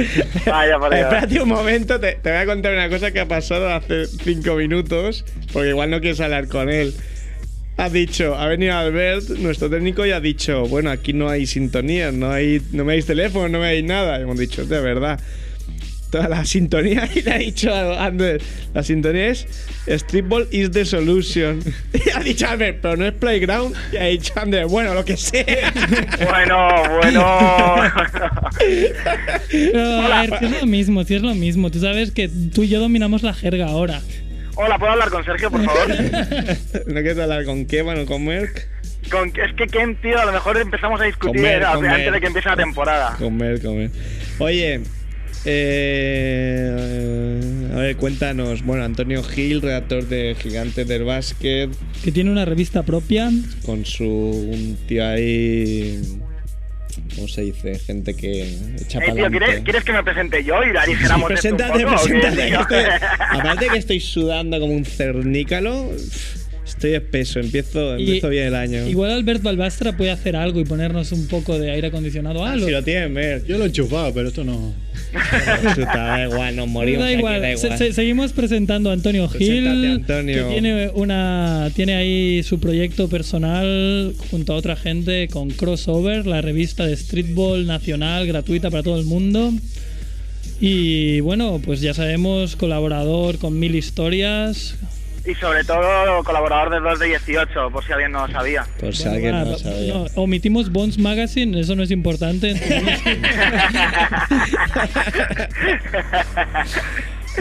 Vaya, 0.45 0.77
por 0.79 0.93
ahí. 0.93 1.01
Espérate 1.01 1.41
un 1.41 1.49
momento, 1.49 1.99
te, 1.99 2.13
te 2.13 2.29
voy 2.29 2.39
a 2.39 2.45
contar 2.45 2.73
una 2.73 2.89
cosa 2.89 3.11
que 3.11 3.19
ha 3.19 3.27
pasado 3.27 3.73
hace 3.73 4.05
cinco 4.05 4.55
minutos, 4.55 5.25
porque 5.51 5.69
igual 5.69 5.91
no 5.91 5.99
quieres 5.99 6.19
hablar 6.21 6.47
con 6.47 6.69
él. 6.69 6.93
Ha 7.77 7.89
dicho, 7.89 8.35
ha 8.35 8.47
venido 8.47 8.73
Albert, 8.73 9.29
nuestro 9.31 9.69
técnico, 9.69 10.05
y 10.05 10.11
ha 10.11 10.21
dicho, 10.21 10.65
bueno, 10.67 10.89
aquí 10.91 11.11
no 11.11 11.27
hay 11.27 11.45
sintonía, 11.45 12.11
no 12.11 12.31
hay, 12.31 12.61
no 12.71 12.85
me 12.85 12.93
dais 12.93 13.05
teléfono, 13.05 13.49
no 13.49 13.59
me 13.59 13.65
dais 13.65 13.83
nada. 13.83 14.17
Y 14.17 14.21
hemos 14.21 14.37
dicho, 14.37 14.65
de 14.65 14.79
verdad. 14.79 15.19
Toda 16.15 16.29
la 16.29 16.45
sintonía, 16.45 17.09
y 17.13 17.23
le 17.23 17.33
ha 17.33 17.37
dicho 17.37 17.75
a 17.75 18.09
la 18.73 18.83
sintonía 18.83 19.27
es 19.31 19.45
Streetball 19.85 20.47
is 20.49 20.71
the 20.71 20.85
solution. 20.85 21.59
Y 21.93 22.09
ha 22.09 22.21
dicho 22.21 22.47
Albert, 22.47 22.79
pero 22.81 22.95
no 22.95 23.05
es 23.05 23.11
Playground. 23.11 23.75
Y 23.91 23.97
ha 23.97 24.03
dicho 24.05 24.31
Albert, 24.37 24.69
bueno, 24.69 24.93
lo 24.93 25.03
que 25.03 25.17
sea. 25.17 25.43
Bueno, 26.29 26.83
bueno. 27.01 27.75
Pero, 29.51 30.01
a 30.13 30.21
ver, 30.21 30.39
si 30.39 30.45
es 30.45 30.61
lo 30.61 30.65
mismo, 30.67 31.03
si 31.03 31.15
es 31.15 31.21
lo 31.21 31.35
mismo. 31.35 31.69
Tú 31.69 31.81
sabes 31.81 32.11
que 32.11 32.29
tú 32.29 32.63
y 32.63 32.69
yo 32.69 32.79
dominamos 32.79 33.21
la 33.21 33.33
jerga 33.33 33.65
ahora. 33.67 33.99
Hola, 34.55 34.79
¿puedo 34.79 34.93
hablar 34.93 35.09
con 35.09 35.25
Sergio, 35.25 35.51
por 35.51 35.65
favor? 35.65 35.89
¿No 35.89 36.93
quieres 36.93 37.19
hablar 37.19 37.43
con 37.43 37.65
Kevin 37.65 37.99
o 37.99 38.05
con 38.05 38.23
Merck? 38.23 38.69
Con, 39.11 39.27
es 39.35 39.53
que 39.57 39.67
Ken, 39.67 39.97
tío, 40.01 40.17
a 40.17 40.23
lo 40.25 40.31
mejor 40.31 40.57
empezamos 40.57 41.01
a 41.01 41.03
discutir 41.03 41.41
Comer, 41.41 41.65
a- 41.65 41.73
comer. 41.73 41.91
antes 41.91 42.13
de 42.13 42.21
que 42.21 42.27
empiece 42.27 42.47
la 42.47 42.55
temporada. 42.55 43.15
Comer, 43.19 43.61
comer. 43.61 43.89
Oye, 44.39 44.79
eh, 45.45 46.71
a 47.73 47.77
ver, 47.77 47.95
cuéntanos. 47.97 48.63
Bueno, 48.63 48.83
Antonio 48.83 49.23
Gil, 49.23 49.61
redactor 49.61 50.07
de 50.07 50.35
Gigantes 50.41 50.87
del 50.87 51.03
Básquet, 51.03 51.69
Que 52.03 52.11
tiene 52.11 52.31
una 52.31 52.45
revista 52.45 52.83
propia. 52.83 53.31
con 53.65 53.85
su 53.85 54.05
un 54.07 54.77
tío 54.87 55.05
ahí. 55.05 56.01
¿Cómo 57.15 57.27
se 57.27 57.41
dice? 57.41 57.77
Gente 57.79 58.13
que 58.15 58.43
echa 58.79 58.99
Eh, 58.99 59.11
tío. 59.13 59.29
¿quieres, 59.29 59.61
quieres 59.61 59.83
que 59.83 59.91
me 59.93 60.03
presente 60.03 60.43
yo 60.43 60.55
y 60.63 60.71
la 60.73 60.83
un 61.17 61.27
Preséntate, 61.27 61.83
poco, 61.83 61.95
o 62.01 62.05
qué, 62.05 62.09
preséntate. 62.19 62.55
estoy- 62.55 63.09
aparte 63.31 63.67
que 63.67 63.77
estoy 63.77 63.99
sudando 63.99 64.59
como 64.59 64.73
un 64.73 64.85
cernícalo, 64.85 65.91
estoy 66.65 66.93
espeso. 66.93 67.39
Empiezo, 67.41 67.97
Y- 67.97 68.03
empiezo 68.05 68.29
bien 68.29 68.47
el 68.47 68.55
año. 68.55 68.87
Igual 68.87 69.11
Albert 69.11 69.43
Balbastra 69.43 69.97
puede 69.97 70.11
hacer 70.11 70.35
algo 70.37 70.59
y 70.61 70.65
ponernos 70.65 71.11
un 71.11 71.27
poco 71.27 71.59
de 71.59 71.71
aire 71.71 71.87
acondicionado. 71.87 72.45
Ah, 72.45 72.55
si 72.57 72.71
lo 72.71 72.81
tienen, 72.83 73.11
Merck. 73.13 73.45
Yo 73.45 73.57
lo 73.57 73.65
he 73.65 73.67
enchufado, 73.67 74.13
pero 74.13 74.29
esto 74.29 74.43
no. 74.45 74.73
da 75.77 76.23
igual, 76.25 76.55
nos 76.55 76.67
morimos. 76.67 76.99
da 77.01 77.07
aquí, 77.09 77.17
igual. 77.17 77.41
da 77.41 77.57
Se- 77.57 77.65
igual. 77.67 77.77
se- 77.79 77.93
seguimos 77.93 78.33
presentando 78.33 78.89
a 78.89 78.93
Antonio 78.93 79.27
Gil, 79.29 79.67
Antonio. 79.67 80.47
que 80.47 80.53
tiene 80.53 80.89
una 80.93 81.69
tiene 81.75 81.95
ahí 81.95 82.43
su 82.43 82.59
proyecto 82.59 83.07
personal 83.07 84.13
junto 84.31 84.53
a 84.53 84.55
otra 84.57 84.75
gente 84.75 85.27
con 85.29 85.49
Crossover, 85.49 86.25
la 86.25 86.41
revista 86.41 86.85
de 86.85 86.95
streetball 86.95 87.65
nacional 87.65 88.27
gratuita 88.27 88.69
para 88.69 88.83
todo 88.83 88.99
el 88.99 89.05
mundo. 89.05 89.53
Y 90.61 91.19
bueno, 91.19 91.59
pues 91.63 91.81
ya 91.81 91.93
sabemos, 91.93 92.55
colaborador 92.55 93.37
con 93.39 93.59
mil 93.59 93.75
historias. 93.75 94.75
Y 95.27 95.33
sobre 95.35 95.63
todo 95.63 96.23
colaborador 96.23 96.69
de 96.69 96.79
2 96.79 96.99
de 96.99 97.07
18, 97.07 97.71
por 97.71 97.83
si 97.83 97.91
alguien 97.91 98.11
no 98.11 98.27
lo 98.27 98.33
sabía. 98.33 98.65
Por 98.79 98.95
si 98.95 99.03
Bueno, 99.03 99.15
alguien 99.15 99.39
no 99.43 99.51
va- 99.51 99.57
sabía. 99.57 99.93
no, 99.93 100.05
omitimos 100.21 100.71
Bones 100.71 100.97
Magazine, 100.99 101.59
eso 101.59 101.75
no 101.75 101.83
es 101.83 101.91
importante. 101.91 102.53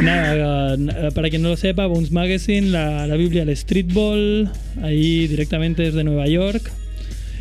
Nada, 0.00 0.74
eh, 0.74 1.10
para 1.14 1.30
quien 1.30 1.42
no 1.42 1.50
lo 1.50 1.56
sepa, 1.56 1.86
Bones 1.86 2.10
Magazine, 2.10 2.68
la, 2.68 3.06
la 3.06 3.14
Biblia 3.16 3.44
del 3.44 3.56
streetball, 3.56 4.50
ahí 4.82 5.26
directamente 5.28 5.82
desde 5.82 6.02
Nueva 6.04 6.26
York. 6.26 6.70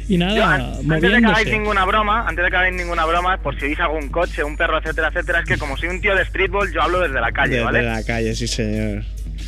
Y 0.08 0.18
Yo, 0.18 0.26
nada, 0.26 0.56
an- 0.56 0.92
antes 0.92 1.12
de 1.14 1.20
que 1.20 1.26
hagáis 1.26 1.48
ninguna 1.50 1.86
broma, 1.86 2.28
antes 2.28 2.44
de 2.44 2.52
que 2.52 2.58
hagáis 2.58 2.76
ninguna 2.76 3.06
broma, 3.06 3.38
por 3.38 3.56
si 3.56 3.62
veis 3.68 3.80
algún 3.80 4.10
coche, 4.10 4.44
un 4.44 4.58
perro, 4.58 4.78
etcétera, 4.78 5.08
etcétera, 5.08 5.40
es 5.40 5.46
que 5.46 5.58
como 5.58 5.78
soy 5.78 5.90
un 5.90 6.02
tío 6.02 6.14
de 6.16 6.26
streetball, 6.26 6.72
yo 6.74 6.82
hablo 6.82 7.00
desde 7.00 7.20
la 7.22 7.32
calle, 7.32 7.54
Desde 7.54 7.64
¿vale? 7.66 7.82
la 7.84 8.04
calle, 8.04 8.36
sí, 8.36 8.48
señor. 8.48 9.04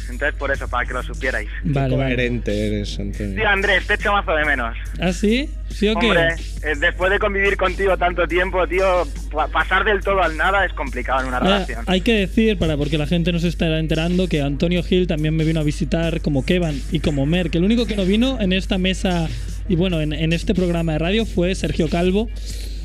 Entonces 0.09 0.35
por 0.37 0.51
eso, 0.51 0.67
para 0.67 0.87
que 0.87 0.93
lo 0.93 1.03
supierais. 1.03 1.49
Vale, 1.63 1.89
Qué 1.89 1.95
vale. 1.95 2.15
coherente 2.15 2.67
eres, 2.67 2.99
Antonio. 2.99 3.35
Tío, 3.35 3.47
Andrés, 3.49 3.85
te 3.87 3.93
echo 3.95 4.11
mazo 4.13 4.33
de 4.35 4.45
menos. 4.45 4.75
¿Ah, 4.99 5.11
sí? 5.13 5.49
¿Sí 5.69 5.87
o 5.89 5.95
qué? 5.99 6.05
Hombre, 6.07 6.27
eh, 6.63 6.75
después 6.79 7.11
de 7.11 7.19
convivir 7.19 7.57
contigo 7.57 7.97
tanto 7.97 8.27
tiempo, 8.27 8.65
tío, 8.67 9.05
pa- 9.31 9.47
pasar 9.47 9.83
del 9.83 9.99
todo 10.01 10.21
al 10.23 10.37
nada 10.37 10.65
es 10.65 10.71
complicado 10.73 11.21
en 11.21 11.27
una 11.27 11.37
Ahora, 11.37 11.49
relación. 11.65 11.83
hay 11.87 12.01
que 12.01 12.13
decir, 12.13 12.57
para 12.57 12.77
porque 12.77 12.97
la 12.97 13.07
gente 13.07 13.31
no 13.31 13.39
se 13.39 13.47
estará 13.49 13.79
enterando, 13.79 14.27
que 14.29 14.41
Antonio 14.41 14.83
Gil 14.83 15.07
también 15.07 15.35
me 15.35 15.43
vino 15.43 15.59
a 15.59 15.63
visitar 15.63 16.21
como 16.21 16.45
Kevan 16.45 16.79
y 16.91 16.99
como 16.99 17.25
Mer, 17.25 17.49
que 17.49 17.57
el 17.57 17.63
único 17.65 17.85
que 17.85 17.95
no 17.95 18.05
vino 18.05 18.39
en 18.39 18.53
esta 18.53 18.77
mesa 18.77 19.27
y 19.67 19.75
bueno, 19.75 19.99
en, 20.01 20.13
en 20.13 20.31
este 20.31 20.53
programa 20.53 20.93
de 20.93 20.99
radio 20.99 21.25
fue 21.25 21.53
Sergio 21.55 21.89
Calvo. 21.89 22.29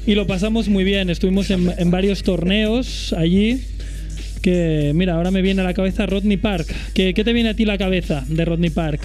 Y 0.06 0.14
lo 0.14 0.26
pasamos 0.26 0.68
muy 0.68 0.82
bien, 0.82 1.10
estuvimos 1.10 1.50
en, 1.50 1.72
en 1.76 1.90
varios 1.90 2.22
torneos 2.22 3.12
allí. 3.16 3.62
Que 4.42 4.92
mira, 4.94 5.14
ahora 5.14 5.30
me 5.30 5.42
viene 5.42 5.60
a 5.60 5.64
la 5.64 5.74
cabeza 5.74 6.06
Rodney 6.06 6.36
Park. 6.36 6.66
¿Qué, 6.94 7.14
qué 7.14 7.24
te 7.24 7.32
viene 7.32 7.50
a 7.50 7.54
ti 7.54 7.64
la 7.64 7.76
cabeza 7.78 8.24
de 8.26 8.44
Rodney 8.44 8.70
Park? 8.70 9.00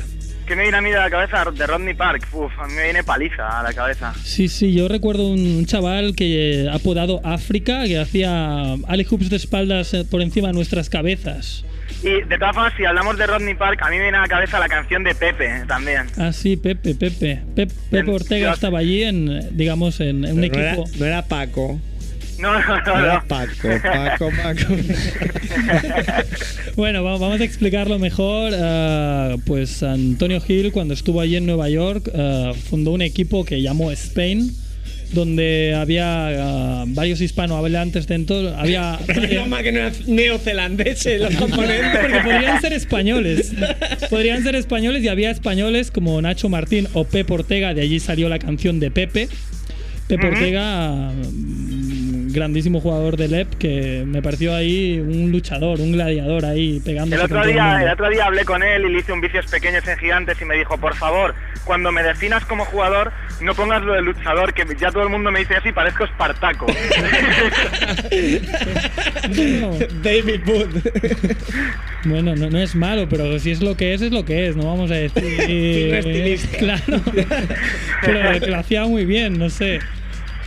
¿Qué 0.47 0.55
me 0.55 0.61
viene 0.61 0.77
a 0.77 0.81
mí 0.81 0.91
de 0.91 0.97
la 0.97 1.09
cabeza 1.09 1.43
de 1.51 1.65
Rodney 1.67 1.95
Park? 1.95 2.27
Uf, 2.31 2.51
a 2.59 2.67
mí 2.67 2.73
me 2.75 2.83
viene 2.83 3.03
paliza 3.03 3.59
a 3.59 3.63
la 3.63 3.73
cabeza. 3.73 4.13
Sí, 4.23 4.47
sí, 4.47 4.73
yo 4.73 4.87
recuerdo 4.87 5.27
un 5.27 5.65
chaval 5.65 6.15
que 6.15 6.69
apodado 6.71 7.19
África, 7.23 7.85
que 7.85 7.97
hacía 7.97 8.73
alley 8.87 9.05
hoops 9.09 9.29
de 9.31 9.37
espaldas 9.37 9.93
eh, 9.95 10.05
por 10.09 10.21
encima 10.21 10.49
de 10.49 10.53
nuestras 10.53 10.87
cabezas. 10.89 11.65
Y 12.03 12.21
de 12.27 12.37
todas 12.37 12.53
formas, 12.53 12.73
si 12.77 12.85
hablamos 12.85 13.17
de 13.17 13.25
Rodney 13.25 13.55
Park, 13.55 13.79
a 13.81 13.89
mí 13.89 13.97
me 13.97 14.03
viene 14.03 14.17
a 14.17 14.21
la 14.21 14.27
cabeza 14.27 14.59
la 14.59 14.69
canción 14.69 15.03
de 15.03 15.15
Pepe 15.15 15.45
eh, 15.47 15.63
también. 15.67 16.05
Ah, 16.17 16.31
sí, 16.31 16.57
Pepe, 16.57 16.93
Pepe. 16.93 17.41
Pep- 17.55 17.71
Pepe 17.89 17.99
En- 17.99 18.09
Ortega 18.09 18.53
estaba 18.53 18.79
allí 18.79 19.01
en, 19.03 19.57
digamos, 19.57 19.99
en, 19.99 20.25
en 20.25 20.37
un 20.37 20.43
era, 20.43 20.73
equipo. 20.73 20.87
no 20.99 21.05
era 21.05 21.23
Paco. 21.25 21.79
No, 22.39 22.51
no, 22.53 22.59
No 22.59 22.83
no. 22.85 22.99
era 23.05 23.13
no. 23.15 23.27
Paco, 23.27 23.69
Paco, 23.81 24.31
Paco. 24.43 24.75
Bueno, 26.75 27.03
va- 27.03 27.17
vamos 27.17 27.39
a 27.39 27.43
explicarlo 27.43 27.99
mejor. 27.99 28.51
Ah, 28.55 29.35
pues 29.45 29.81
Antonio 29.83 30.41
Gil, 30.41 30.71
cuando 30.71 30.93
estuvo 30.93 31.21
allí 31.21 31.37
en 31.37 31.45
Nueva 31.45 31.69
York, 31.69 32.09
ah, 32.13 32.51
fundó 32.69 32.91
un 32.91 33.01
equipo 33.01 33.45
que 33.45 33.61
llamó 33.61 33.91
Spain, 33.91 34.51
donde 35.13 35.73
había 35.77 36.81
ah, 36.81 36.83
varios 36.87 37.21
hispanohablantes 37.21 38.07
dentro. 38.07 38.53
Había 38.57 38.99
mal 39.47 39.63
que 39.63 39.71
no 39.71 39.79
eran 39.79 39.93
neozelandeses 40.07 41.21
los 41.21 41.35
componentes. 41.39 41.97
Porque 42.01 42.19
podrían 42.19 42.59
ser 42.61 42.73
españoles. 42.73 43.53
Podrían 44.09 44.43
ser 44.43 44.55
españoles 44.55 45.01
y 45.03 45.07
había 45.07 45.31
españoles 45.31 45.91
como 45.91 46.21
Nacho 46.21 46.49
Martín 46.49 46.87
o 46.93 47.05
Pepe 47.05 47.33
Ortega. 47.33 47.73
De 47.73 47.81
allí 47.81 48.01
salió 48.01 48.27
la 48.27 48.39
canción 48.39 48.81
de 48.81 48.91
Pepe. 48.91 49.29
Pepe 50.07 50.27
Ujú. 50.27 50.35
Ortega, 50.35 51.11
grandísimo 52.35 52.81
jugador 52.81 53.15
del 53.17 53.33
EP, 53.33 53.55
que 53.57 54.03
me 54.05 54.21
pareció 54.21 54.53
ahí 54.53 54.99
un 54.99 55.31
luchador, 55.31 55.79
un 55.79 55.93
gladiador 55.93 56.45
ahí 56.45 56.81
pegándose 56.81 57.15
El 57.15 57.25
otro, 57.25 57.41
el 57.43 57.53
día, 57.53 57.81
el 57.81 57.89
otro 57.89 58.09
día 58.09 58.25
hablé 58.25 58.43
con 58.43 58.61
él 58.61 58.85
y 58.85 58.89
le 58.91 58.99
hice 58.99 59.13
un 59.13 59.21
vicios 59.21 59.47
pequeños 59.47 59.87
en 59.87 59.97
gigantes 59.97 60.39
y 60.41 60.45
me 60.45 60.55
dijo, 60.55 60.77
por 60.77 60.95
favor, 60.95 61.33
cuando 61.63 61.91
me 61.91 62.03
definas 62.03 62.45
como 62.45 62.65
jugador, 62.65 63.11
no 63.41 63.55
pongas 63.55 63.81
lo 63.83 63.93
de 63.93 64.01
luchador, 64.01 64.53
que 64.53 64.65
ya 64.77 64.91
todo 64.91 65.03
el 65.03 65.09
mundo 65.09 65.31
me 65.31 65.39
dice 65.39 65.55
así, 65.55 65.71
parezco 65.71 66.03
Espartaco. 66.03 66.67
David 70.03 70.41
Booth. 70.45 70.75
Bueno, 72.05 72.35
no, 72.35 72.51
no 72.51 72.59
es 72.59 72.75
malo, 72.75 73.09
pero 73.09 73.39
si 73.39 73.49
es 73.49 73.61
lo 73.61 73.75
que 73.75 73.95
es, 73.95 74.01
es 74.03 74.11
lo 74.11 74.23
que 74.23 74.47
es, 74.47 74.55
no 74.55 74.67
vamos 74.67 74.91
a 74.91 74.93
decir. 74.93 75.23
Estilista. 75.95 76.57
Claro. 76.59 77.01
pero 78.03 78.39
que 78.39 78.45
lo 78.45 78.57
hacía 78.57 78.85
muy 78.85 79.05
bien, 79.05 79.39
no 79.39 79.49
sé. 79.49 79.79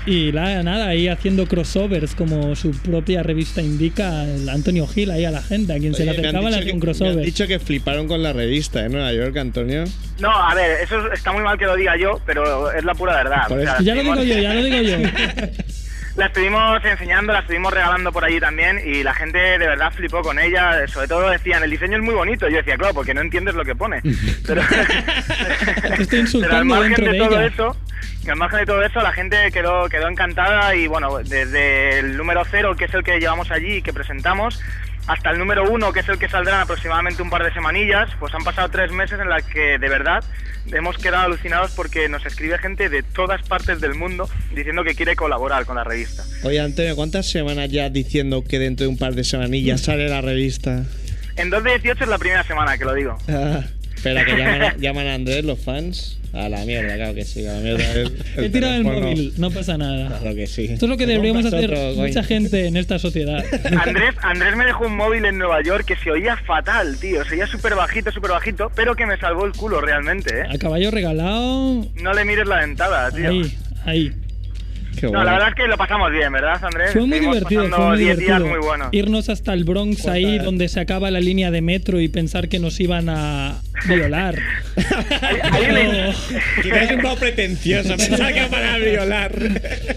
Y 0.06 0.32
la- 0.32 0.62
nada, 0.62 0.88
ahí 0.88 1.08
haciendo 1.08 1.46
crossovers, 1.46 2.14
como 2.14 2.56
su 2.56 2.70
propia 2.70 3.22
revista 3.22 3.60
indica, 3.60 4.24
el 4.24 4.48
Antonio 4.48 4.86
Gil 4.86 5.10
ahí 5.10 5.24
a 5.26 5.30
la 5.30 5.42
gente, 5.42 5.72
a 5.74 5.78
quien 5.78 5.94
se 5.94 6.04
le 6.06 6.12
me 6.12 6.18
acercaba 6.18 6.44
le 6.50 6.56
dicho 6.56 6.58
hacía 6.60 6.72
un 6.74 6.80
que- 6.80 6.86
me 6.86 6.92
crossover. 6.92 7.18
han 7.18 7.22
dicho 7.24 7.46
que 7.46 7.58
fliparon 7.58 8.08
con 8.08 8.22
la 8.22 8.32
revista 8.32 8.84
en 8.84 8.92
Nueva 8.92 9.12
York, 9.12 9.36
Antonio. 9.36 9.84
no, 10.20 10.30
a 10.30 10.54
ver, 10.54 10.80
eso 10.82 11.12
está 11.12 11.32
muy 11.32 11.42
mal 11.42 11.58
que 11.58 11.66
lo 11.66 11.76
diga 11.76 11.96
yo, 11.96 12.20
pero 12.24 12.70
es 12.72 12.84
la 12.84 12.94
pura 12.94 13.16
verdad. 13.16 13.50
O 13.52 13.60
sea, 13.60 13.76
Ya 13.82 13.94
lo 13.94 14.02
digo 14.02 14.14
yo, 14.22 14.38
ya 14.38 14.54
lo 14.54 14.64
digo 14.64 14.78
yo. 14.82 14.96
La 16.16 16.26
estuvimos 16.26 16.84
enseñando, 16.84 17.32
la 17.32 17.38
estuvimos 17.38 17.72
regalando 17.72 18.10
por 18.10 18.24
allí 18.24 18.40
también 18.40 18.80
y 18.84 19.04
la 19.04 19.14
gente 19.14 19.38
de 19.38 19.58
verdad 19.58 19.92
flipó 19.94 20.20
con 20.20 20.36
ella. 20.40 20.84
Sobre 20.88 21.06
todo 21.06 21.30
decían, 21.30 21.62
el 21.62 21.70
diseño 21.70 21.96
es 21.96 22.02
muy 22.02 22.12
bonito. 22.14 22.48
Yo 22.48 22.56
decía, 22.56 22.76
claro, 22.76 22.92
porque 22.92 23.14
no 23.14 23.20
entiendes 23.20 23.54
lo 23.54 23.64
que 23.64 23.76
pone. 23.76 24.00
Pero, 24.44 24.60
Te 25.96 26.02
estoy 26.02 26.06
pero 26.08 26.16
al 26.16 26.18
insultando 26.18 26.64
margen 26.74 26.88
dentro 26.94 27.04
de 27.04 27.12
de 27.12 27.18
todo 27.18 27.36
ella. 27.40 27.46
eso, 27.46 27.76
al 28.30 28.38
margen 28.38 28.60
de 28.60 28.66
todo 28.66 28.82
eso, 28.82 29.00
la 29.00 29.12
gente 29.12 29.36
quedó, 29.52 29.88
quedó 29.88 30.08
encantada 30.08 30.74
y 30.74 30.86
bueno, 30.86 31.18
desde 31.18 31.98
el 31.98 32.16
número 32.16 32.42
cero, 32.50 32.76
que 32.76 32.86
es 32.86 32.94
el 32.94 33.02
que 33.02 33.18
llevamos 33.18 33.50
allí 33.50 33.76
y 33.76 33.82
que 33.82 33.92
presentamos, 33.92 34.60
hasta 35.06 35.30
el 35.30 35.38
número 35.38 35.70
uno, 35.70 35.92
que 35.92 36.00
es 36.00 36.08
el 36.08 36.18
que 36.18 36.28
saldrá 36.28 36.56
en 36.56 36.60
aproximadamente 36.62 37.22
un 37.22 37.30
par 37.30 37.42
de 37.42 37.52
semanillas, 37.52 38.10
pues 38.20 38.34
han 38.34 38.44
pasado 38.44 38.68
tres 38.68 38.92
meses 38.92 39.18
en 39.18 39.28
las 39.30 39.42
que 39.44 39.78
de 39.78 39.88
verdad 39.88 40.22
hemos 40.70 40.98
quedado 40.98 41.24
alucinados 41.24 41.72
porque 41.72 42.10
nos 42.10 42.24
escribe 42.26 42.58
gente 42.58 42.90
de 42.90 43.02
todas 43.02 43.40
partes 43.48 43.80
del 43.80 43.94
mundo 43.94 44.28
diciendo 44.54 44.84
que 44.84 44.94
quiere 44.94 45.16
colaborar 45.16 45.64
con 45.64 45.76
la 45.76 45.84
revista. 45.84 46.24
Oye, 46.42 46.60
Antonio, 46.60 46.94
¿cuántas 46.94 47.30
semanas 47.30 47.70
ya 47.70 47.88
diciendo 47.88 48.44
que 48.44 48.58
dentro 48.58 48.84
de 48.84 48.90
un 48.90 48.98
par 48.98 49.14
de 49.14 49.24
semanillas 49.24 49.80
sale 49.80 50.08
la 50.08 50.20
revista? 50.20 50.84
En 51.36 51.48
2 51.48 51.64
de 51.64 51.70
18 51.78 52.04
es 52.04 52.10
la 52.10 52.18
primera 52.18 52.42
semana 52.44 52.76
que 52.76 52.84
lo 52.84 52.92
digo. 52.92 53.16
Ah, 53.28 53.62
espera, 53.94 54.26
que 54.26 54.32
llaman, 54.36 54.78
llaman 54.78 55.06
a 55.06 55.14
Andrés 55.14 55.44
los 55.44 55.58
fans. 55.58 56.17
A 56.32 56.48
la 56.48 56.64
mierda, 56.64 56.94
claro 56.94 57.14
que 57.14 57.24
sí, 57.24 57.46
a 57.46 57.54
la 57.54 57.60
mierda. 57.60 57.92
El, 57.94 58.44
He 58.44 58.50
tirado 58.50 58.74
el 58.74 58.84
móvil, 58.84 59.32
no 59.38 59.50
pasa 59.50 59.78
nada. 59.78 60.18
Claro 60.18 60.34
que 60.36 60.46
sí. 60.46 60.64
Esto 60.64 60.86
es 60.86 60.90
lo 60.90 60.96
que 60.96 61.06
Te 61.06 61.12
deberíamos 61.12 61.46
hacer 61.46 61.72
otro, 61.72 62.02
mucha 62.02 62.22
gente 62.22 62.66
en 62.66 62.76
esta 62.76 62.98
sociedad. 62.98 63.42
Andrés, 63.64 64.14
Andrés 64.22 64.56
me 64.56 64.64
dejó 64.66 64.86
un 64.86 64.96
móvil 64.96 65.24
en 65.24 65.38
Nueva 65.38 65.62
York 65.62 65.84
que 65.86 65.96
se 65.96 66.10
oía 66.10 66.36
fatal, 66.36 66.98
tío. 66.98 67.24
Se 67.24 67.34
oía 67.34 67.46
súper 67.46 67.74
bajito, 67.74 68.12
súper 68.12 68.32
bajito, 68.32 68.70
pero 68.74 68.94
que 68.94 69.06
me 69.06 69.16
salvó 69.16 69.46
el 69.46 69.52
culo 69.52 69.80
realmente, 69.80 70.40
¿eh? 70.40 70.44
A 70.50 70.58
caballo 70.58 70.90
regalado. 70.90 71.86
No 71.94 72.12
le 72.12 72.24
mires 72.24 72.46
la 72.46 72.60
dentada, 72.60 73.10
tío. 73.10 73.30
Ahí, 73.30 73.58
ahí. 73.84 74.12
Qué 75.00 75.06
No, 75.06 75.24
la 75.24 75.32
verdad 75.32 75.48
es 75.50 75.54
que 75.54 75.66
lo 75.68 75.76
pasamos 75.76 76.10
bien, 76.12 76.32
¿verdad, 76.32 76.62
Andrés? 76.64 76.92
Fue 76.92 77.00
muy 77.02 77.12
Estuvimos 77.18 77.34
divertido, 77.36 77.68
fue 77.76 77.86
muy 77.86 77.98
10 77.98 78.18
días 78.18 78.18
divertido. 78.38 78.48
muy 78.58 78.66
buenos. 78.66 78.88
Irnos 78.92 79.28
hasta 79.28 79.52
el 79.52 79.64
Bronx 79.64 80.06
ahí 80.06 80.38
donde 80.38 80.68
se 80.68 80.80
acaba 80.80 81.10
la 81.10 81.20
línea 81.20 81.50
de 81.50 81.60
metro 81.62 82.00
y 82.00 82.08
pensar 82.08 82.48
que 82.48 82.58
nos 82.58 82.78
iban 82.80 83.08
a 83.08 83.56
violar. 83.88 84.36
Hay 85.52 85.64
una, 85.70 86.12
Quizás 86.62 86.82
es 86.82 86.90
un 86.92 87.00
poco 87.02 87.16
pretencioso 87.16 87.96
pensar 87.96 88.32
que 88.34 88.46
van 88.46 88.64
a 88.64 88.78
violar. 88.78 89.32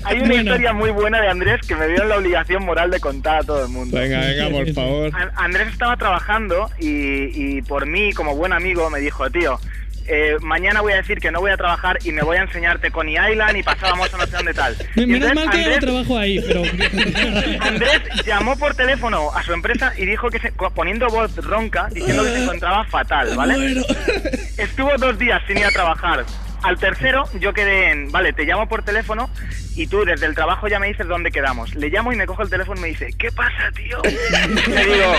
hay 0.04 0.18
una 0.18 0.28
Bueno. 0.28 0.36
historia 0.44 0.74
muy 0.74 0.90
buena 0.92 1.22
de 1.22 1.28
Andrés 1.30 1.62
que 1.68 1.76
me 1.76 1.88
dio 1.88 2.04
la 2.04 2.18
obligación 2.18 2.64
moral 2.66 2.92
de 2.92 3.00
contar 3.00 3.40
a 3.40 3.44
todo 3.44 3.64
el 3.66 3.70
mundo. 3.72 3.98
Venga, 3.98 4.20
venga, 4.22 4.50
por 4.50 4.74
favor. 4.74 5.12
An- 5.16 5.32
Andrés 5.36 5.68
estaba 5.70 5.98
trabajando 5.98 6.70
y, 6.80 7.58
y 7.58 7.62
por 7.62 7.86
mí, 7.86 8.14
como 8.14 8.36
buen 8.36 8.54
amigo, 8.54 8.90
me 8.90 9.00
dijo, 9.00 9.30
tío, 9.30 9.60
eh, 10.08 10.36
mañana 10.42 10.82
voy 10.82 10.94
a 10.94 10.98
decir 10.98 11.20
que 11.20 11.32
no 11.32 11.40
voy 11.40 11.52
a 11.52 11.58
trabajar 11.58 11.98
y 12.04 12.12
me 12.12 12.22
voy 12.22 12.38
a 12.38 12.42
enseñarte 12.42 12.92
Coney 12.92 13.16
Island 13.32 13.58
y 13.58 13.64
pasábamos 13.64 14.14
a 14.14 14.18
no 14.18 14.26
sé 14.26 14.36
dónde 14.38 14.54
tal. 14.54 14.76
Y 14.96 15.06
Menos 15.06 15.30
entonces 15.32 15.36
mal 15.36 15.50
que 15.50 15.58
no 15.58 15.64
Andrés- 15.76 15.80
trabajo 15.80 16.18
ahí, 16.18 16.40
pero. 16.48 16.62
Andrés 17.62 18.02
llamó 18.26 18.58
por 18.58 18.76
teléfono 18.76 19.32
a 19.36 19.44
su 19.44 19.54
empresa 19.54 19.94
y 19.98 20.06
dijo 20.06 20.30
que 20.30 20.40
se, 20.40 20.52
poniendo 20.52 21.08
voz 21.08 21.36
ronca, 21.38 21.88
diciendo 21.92 22.24
que 22.24 22.30
se 22.32 22.44
encontraba 22.44 22.84
fatal, 22.86 23.36
¿vale? 23.36 23.84
Estuvo 24.58 24.92
dos 24.98 25.18
días 25.18 25.42
sin 25.48 25.58
ir 25.58 25.66
a 25.66 25.72
trabajar. 25.72 26.26
Al 26.64 26.78
tercero 26.78 27.24
yo 27.40 27.54
quedé 27.54 27.90
en, 27.90 28.12
vale, 28.12 28.34
te 28.34 28.44
llamo 28.46 28.70
por 28.70 28.84
teléfono 28.84 29.32
y 29.76 29.88
tú 29.88 30.06
desde 30.06 30.28
el 30.28 30.36
trabajo 30.36 30.68
ya 30.68 30.78
me 30.78 30.88
dices 30.90 31.08
dónde 31.08 31.32
quedamos. 31.32 31.74
Le 31.74 31.90
llamo 31.90 32.14
y 32.14 32.16
me 32.16 32.28
cojo 32.28 32.44
el 32.44 32.50
teléfono 32.52 32.78
y 32.80 32.82
me 32.84 32.88
dice, 32.90 33.08
¿qué 33.18 33.32
pasa, 33.32 33.72
tío? 33.76 34.00
Le 34.68 34.86
digo... 34.86 35.14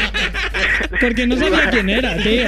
Porque 1.01 1.27
no 1.27 1.37
sabía 1.37 1.69
quién 1.71 1.91
era, 1.91 2.17
tío. 2.19 2.47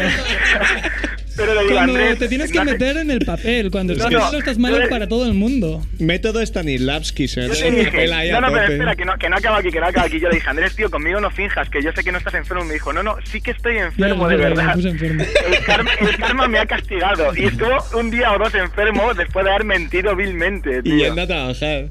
Pero 1.36 1.54
le 1.54 1.60
digo, 1.62 1.74
Cuando 1.74 1.92
Andrés... 1.94 2.18
te 2.18 2.28
tienes 2.28 2.52
que 2.52 2.64
meter 2.64 2.96
en 2.98 3.10
el 3.10 3.20
papel, 3.24 3.70
cuando 3.70 3.94
No, 3.94 4.04
estás 4.06 4.32
no, 4.32 4.38
estás 4.38 4.58
le- 4.58 4.88
para 4.88 5.08
todo 5.08 5.26
el 5.26 5.34
mundo. 5.34 5.84
Método 5.98 6.40
Stanislavski, 6.44 7.28
se 7.28 7.40
no, 7.42 7.48
no, 7.48 8.52
pero 8.52 8.62
espera, 8.72 8.96
que 8.96 9.04
no, 9.04 9.16
que 9.18 9.28
no 9.28 9.36
acaba 9.36 9.58
aquí, 9.58 9.70
que 9.70 9.80
no 9.80 9.86
acaba 9.86 10.06
aquí. 10.06 10.20
Yo 10.20 10.28
le 10.28 10.36
dije, 10.36 10.48
Andrés, 10.50 10.74
tío, 10.76 10.90
conmigo 10.90 11.20
no 11.20 11.30
finjas, 11.30 11.68
que 11.68 11.82
yo 11.82 11.90
sé 11.92 12.02
que 12.04 12.12
no 12.12 12.18
estás 12.18 12.34
enfermo. 12.34 12.64
Y 12.64 12.68
me 12.68 12.74
dijo, 12.74 12.92
no, 12.92 13.02
no, 13.02 13.16
sí 13.24 13.40
que 13.40 13.50
estoy 13.52 13.78
enfermo, 13.78 14.28
de 14.28 14.36
verdad, 14.36 14.50
me 14.50 14.56
verdad. 14.56 14.74
puse 14.74 14.88
enfermo. 14.88 15.24
El 15.54 15.64
karma, 15.64 15.90
el 16.00 16.16
karma 16.16 16.48
me 16.48 16.58
ha 16.58 16.66
castigado. 16.66 17.34
Y 17.36 17.44
estuvo 17.46 17.76
un 17.98 18.10
día 18.10 18.32
o 18.32 18.38
dos 18.38 18.54
enfermo 18.54 19.12
después 19.14 19.44
de 19.44 19.50
haber 19.50 19.64
mentido 19.64 20.14
vilmente, 20.16 20.82
tío. 20.82 20.94
Y 20.94 20.98
yendo 21.02 21.22
a 21.22 21.26
trabajar. 21.26 21.86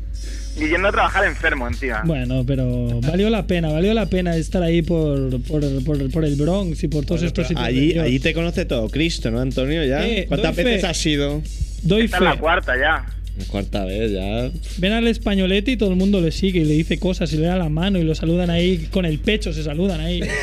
Y 0.56 0.68
yendo 0.70 0.88
a 0.88 0.92
trabajar 0.92 1.26
enfermo 1.26 1.68
encima. 1.68 2.04
Bueno, 2.06 2.44
pero 2.46 3.02
valió 3.02 3.30
la 3.30 3.48
pena, 3.48 3.72
valió 3.72 3.94
la 3.94 4.06
pena 4.06 4.36
estar 4.36 4.62
ahí 4.62 4.82
por, 4.82 5.42
por, 5.42 5.84
por, 5.84 6.12
por 6.12 6.26
el 6.26 6.36
Bronx 6.36 6.84
y 6.84 6.88
por 6.88 7.06
todos 7.06 7.24
estos 7.24 7.48
sitios. 7.48 7.66
Allí, 7.66 7.98
allí 7.98 8.20
te 8.20 8.34
conoce 8.34 8.66
todo 8.66 8.90
Cristo, 8.90 9.32
¿no, 9.32 9.40
Antonio? 9.40 9.84
¿Ya? 9.84 10.08
Eh, 10.08 10.26
¿Cuántas 10.28 10.56
fe. 10.56 10.64
veces 10.64 10.84
has 10.84 10.98
sido? 10.98 11.42
Doy 11.82 12.06
Esta 12.06 12.18
es 12.18 12.24
la 12.24 12.38
cuarta 12.38 12.78
ya. 12.78 13.06
Cuarta 13.48 13.84
vez, 13.84 14.12
ya. 14.12 14.52
Ven 14.78 14.92
al 14.92 15.08
españolete 15.08 15.72
y 15.72 15.78
todo 15.78 15.90
el 15.90 15.96
mundo 15.96 16.22
le 16.22 16.32
sigue 16.32 16.60
y 16.60 16.66
le 16.66 16.76
dice 16.76 17.00
cosas 17.00 17.34
y 17.34 17.38
le 17.38 17.48
da 17.48 17.56
la 17.58 17.70
mano 17.70 17.98
y 17.98 18.04
lo 18.04 18.14
saludan 18.14 18.52
ahí 18.52 18.88
con 18.92 19.06
el 19.06 19.18
pecho, 19.18 19.54
se 19.54 19.64
saludan 19.64 20.00
ahí. 20.02 20.22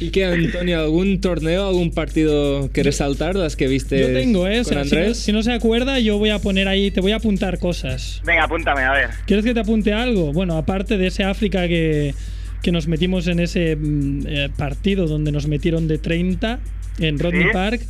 ¿Y 0.00 0.10
qué, 0.10 0.24
Antonio? 0.24 0.80
¿Algún 0.80 1.20
torneo, 1.20 1.68
algún 1.68 1.90
partido 1.92 2.70
que 2.72 2.82
resaltar 2.82 3.34
las 3.36 3.56
que 3.56 3.66
viste 3.66 3.98
Yo 4.00 4.06
tengo, 4.12 4.46
¿eh? 4.46 4.60
O 4.60 4.64
con 4.64 4.72
sea, 4.74 4.84
si, 4.84 4.90
no, 4.94 4.98
Andrés? 5.00 5.18
si 5.18 5.32
no 5.32 5.42
se 5.42 5.52
acuerda, 5.52 5.98
yo 5.98 6.18
voy 6.18 6.30
a 6.30 6.38
poner 6.38 6.68
ahí, 6.68 6.90
te 6.90 7.00
voy 7.00 7.12
a 7.12 7.16
apuntar 7.16 7.58
cosas. 7.58 8.22
Venga, 8.24 8.44
apúntame, 8.44 8.82
a 8.82 8.92
ver. 8.92 9.10
¿Quieres 9.26 9.44
que 9.44 9.54
te 9.54 9.60
apunte 9.60 9.92
algo? 9.92 10.32
Bueno, 10.32 10.56
aparte 10.56 10.98
de 10.98 11.08
ese 11.08 11.24
África 11.24 11.66
que, 11.68 12.14
que 12.62 12.72
nos 12.72 12.86
metimos 12.86 13.26
en 13.26 13.40
ese 13.40 13.76
mm, 13.76 14.26
eh, 14.26 14.48
partido 14.56 15.06
donde 15.06 15.32
nos 15.32 15.46
metieron 15.46 15.88
de 15.88 15.98
30 15.98 16.58
en 17.00 17.18
Rodney 17.18 17.42
¿Sí? 17.44 17.48
Park. 17.52 17.80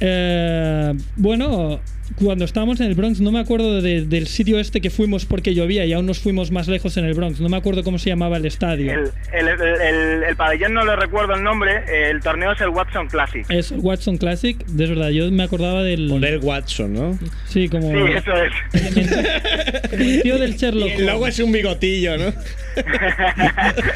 eh, 0.00 0.94
bueno, 1.16 1.80
cuando 2.16 2.44
estábamos 2.44 2.80
en 2.80 2.86
el 2.86 2.94
Bronx, 2.94 3.20
no 3.20 3.30
me 3.32 3.38
acuerdo 3.40 3.80
de- 3.82 4.04
del 4.04 4.26
sitio 4.26 4.58
este 4.58 4.80
que 4.80 4.90
fuimos 4.90 5.24
porque 5.26 5.54
llovía 5.54 5.84
y 5.86 5.92
aún 5.92 6.06
nos 6.06 6.18
fuimos 6.18 6.50
más 6.50 6.68
lejos 6.68 6.96
en 6.96 7.04
el 7.04 7.14
Bronx. 7.14 7.40
No 7.40 7.48
me 7.48 7.56
acuerdo 7.56 7.82
cómo 7.84 7.98
se 7.98 8.10
llamaba 8.10 8.36
el 8.36 8.46
estadio. 8.46 8.92
El, 8.92 9.10
el, 9.32 9.48
el, 9.48 9.60
el- 9.60 10.22
el 10.24 10.36
pabellón 10.36 10.74
no 10.74 10.84
le 10.84 10.96
recuerdo 10.96 11.34
el 11.34 11.42
nombre. 11.42 11.82
El 12.10 12.20
torneo 12.20 12.52
es 12.52 12.60
el 12.60 12.68
Watson 12.70 13.08
Classic. 13.08 13.44
Es 13.50 13.70
el 13.72 13.78
Watson 13.80 14.16
Classic. 14.18 14.56
De 14.66 14.86
verdad, 14.86 15.10
yo 15.10 15.30
me 15.30 15.42
acordaba 15.42 15.82
del. 15.82 16.08
Poner 16.08 16.38
Watson, 16.38 16.92
¿no? 16.94 17.18
Sí, 17.46 17.68
como. 17.68 17.90
Sí, 17.90 17.98
eso 18.16 18.32
es. 18.34 18.52
como 19.90 20.02
el 20.02 20.22
tío 20.22 20.38
del 20.38 20.56
Sherlock. 20.56 20.88
Y 20.88 20.92
el 20.92 21.06
logo 21.06 21.26
es 21.26 21.38
un 21.38 21.52
bigotillo, 21.52 22.16
¿no? 22.18 22.32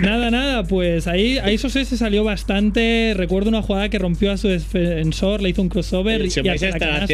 Nada, 0.00 0.30
nada, 0.30 0.64
pues 0.64 1.06
ahí, 1.06 1.38
ahí 1.38 1.58
Sosé 1.58 1.84
se 1.84 1.96
salió 1.96 2.22
bastante. 2.24 3.14
Recuerdo 3.16 3.48
una 3.48 3.62
jugada 3.62 3.88
que 3.88 3.98
rompió 3.98 4.30
a 4.32 4.36
su 4.36 4.48
defensor, 4.48 5.42
le 5.42 5.50
hizo 5.50 5.62
un 5.62 5.68
crossover 5.68 6.24
y, 6.24 6.30
Se 6.30 6.42
y 6.42 6.48
a 6.48 6.54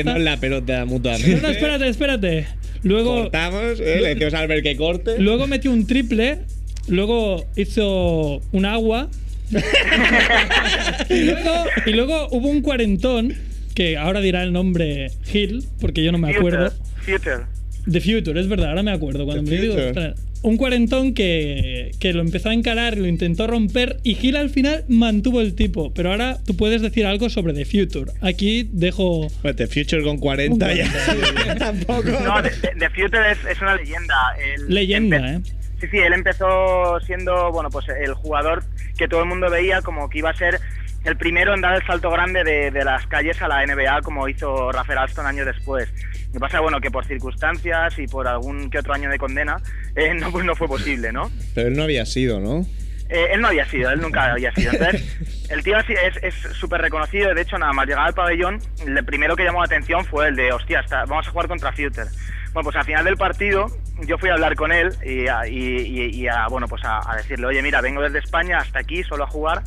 la 0.03 0.37
pelota 0.39 0.85
mutuamente. 0.85 1.37
No, 1.37 1.43
no, 1.43 1.49
espérate, 1.49 1.89
espérate. 1.89 2.47
Luego, 2.83 3.23
Cortamos, 3.23 3.81
¿eh? 3.81 4.01
le 4.03 4.09
decimos 4.15 4.35
a 4.35 4.41
Albert 4.41 4.63
que 4.63 4.77
corte. 4.77 5.19
luego 5.19 5.47
metió 5.47 5.71
un 5.71 5.87
triple, 5.87 6.41
luego 6.89 7.45
hizo 7.57 8.43
un 8.53 8.67
agua. 8.67 9.09
y, 11.11 11.21
luego, 11.23 11.65
y 11.87 11.91
luego 11.93 12.29
hubo 12.31 12.49
un 12.49 12.63
cuarentón, 12.63 13.35
que 13.75 13.97
ahora 13.97 14.21
dirá 14.21 14.43
el 14.43 14.53
nombre 14.53 15.11
Hill, 15.33 15.65
porque 15.81 16.03
yo 16.03 16.13
no 16.13 16.19
me 16.19 16.35
acuerdo. 16.35 16.71
Future. 17.05 17.19
Future. 17.19 17.64
The 17.91 18.01
Future, 18.01 18.39
es 18.41 18.49
verdad, 18.49 18.71
ahora 18.71 18.83
me 18.83 18.93
acuerdo. 18.93 19.25
Cuando 19.25 19.45
The 19.45 19.51
me 19.51 19.63
digo, 19.63 19.79
espera, 19.79 20.15
un 20.43 20.59
cuarentón 20.59 21.15
que, 21.15 21.93
que 21.99 22.13
lo 22.13 22.21
empezó 22.21 22.51
a 22.51 22.55
encarar 22.55 22.95
y 22.95 23.01
lo 23.01 23.07
intentó 23.07 23.47
romper 23.47 23.99
y 24.03 24.15
Gil 24.15 24.37
al 24.37 24.51
final 24.51 24.85
mantuvo 24.89 25.41
el 25.41 25.55
tipo. 25.55 25.93
Pero 25.95 26.11
ahora 26.11 26.39
tú 26.45 26.55
puedes 26.57 26.83
decir 26.83 27.07
algo 27.07 27.31
sobre 27.31 27.55
The 27.55 27.65
Future. 27.65 28.13
Aquí 28.21 28.69
dejo... 28.71 29.29
Pues 29.41 29.57
The 29.57 29.67
Future 29.67 30.03
con 30.03 30.19
40 30.19 30.67
Un 30.67 30.75
ya. 30.75 31.57
Tampoco. 31.59 32.11
No, 32.11 32.43
The, 32.43 32.91
Future 32.91 33.33
es, 33.33 33.39
es 33.51 33.61
una 33.63 33.77
leyenda. 33.77 34.15
Él 34.39 34.67
Leyenda, 34.69 35.35
¿eh? 35.35 35.41
Sí, 35.81 35.87
sí, 35.91 35.99
él 35.99 36.13
empezó 36.13 37.01
siendo, 37.01 37.51
bueno, 37.51 37.71
pues 37.71 37.87
el 37.89 38.13
jugador 38.15 38.65
que 38.99 39.09
todo 39.09 39.23
el 39.23 39.29
mundo 39.29 39.51
veía 39.51 39.83
como 39.83 40.09
que 40.09 40.19
iba 40.19 40.31
a 40.31 40.37
ser 40.37 40.61
el 41.05 41.17
primero 41.17 41.55
en 41.55 41.61
dar 41.61 41.77
el 41.77 41.87
salto 41.87 42.11
grande 42.11 42.43
de, 42.45 42.71
de 42.71 42.85
las 42.85 43.07
calles 43.07 43.41
a 43.43 43.49
la 43.49 43.65
NBA 43.67 44.01
como 44.03 44.29
hizo 44.29 44.73
Rafael 44.73 44.99
Alston 44.99 45.27
años 45.27 45.47
después. 45.47 45.89
Lo 46.29 46.33
que 46.35 46.41
pasa, 46.41 46.61
bueno, 46.61 46.81
que 46.81 46.91
por 46.91 47.05
circunstancias 47.07 47.99
y 47.99 48.07
por 48.07 48.27
algún 48.27 48.71
que 48.71 48.79
otro 48.79 48.95
año 48.95 49.09
de 49.11 49.19
condena, 49.19 49.57
eh, 49.97 50.15
no, 50.15 50.31
pues 50.33 50.45
no 50.45 50.55
fue 50.57 50.67
posible, 50.69 51.13
¿no? 51.13 51.31
Pero 51.55 51.69
él 51.69 51.77
no 51.77 51.85
había 51.85 52.05
sido, 52.07 52.41
¿no? 52.41 52.67
Eh, 53.11 53.29
él 53.33 53.41
no 53.43 53.49
había 53.49 53.67
sido, 53.67 53.91
él 53.91 54.01
nunca 54.01 54.33
había 54.33 54.51
sido. 54.55 54.73
Entonces, 54.73 55.47
el 55.51 55.63
tío 55.63 55.77
es 55.79 56.35
súper 56.59 56.81
reconocido. 56.81 57.35
De 57.35 57.43
hecho, 57.43 57.59
nada 57.59 57.73
más 57.75 57.87
llegar 57.87 58.07
al 58.07 58.15
pabellón, 58.15 58.59
el 58.87 59.05
primero 59.05 59.37
que 59.37 59.45
llamó 59.45 59.61
la 59.61 59.67
atención 59.67 60.05
fue 60.07 60.29
el 60.29 60.37
de, 60.37 60.51
hostia, 60.53 60.81
está- 60.81 61.05
vamos 61.05 61.29
a 61.29 61.31
jugar 61.31 61.47
contra 61.49 61.71
Future. 61.73 62.07
Bueno, 62.55 62.65
pues 62.65 62.77
al 62.77 62.85
final 62.85 63.05
del 63.05 63.17
partido, 63.17 63.67
yo 64.07 64.17
fui 64.17 64.31
a 64.31 64.35
hablar 64.35 64.55
con 64.57 64.73
él 64.73 64.89
y 65.05 65.27
a, 65.29 65.47
y- 65.47 65.53
y- 65.83 66.11
y 66.23 66.29
a, 66.29 66.47
bueno, 66.49 66.67
pues 66.67 66.83
a, 66.85 67.01
a 67.13 67.17
decirle, 67.17 67.47
oye, 67.47 67.61
mira, 67.63 67.81
vengo 67.83 68.01
desde 68.01 68.21
España 68.21 68.59
hasta 68.59 68.79
aquí 68.79 69.03
solo 69.05 69.25
a 69.25 69.27
jugar 69.27 69.63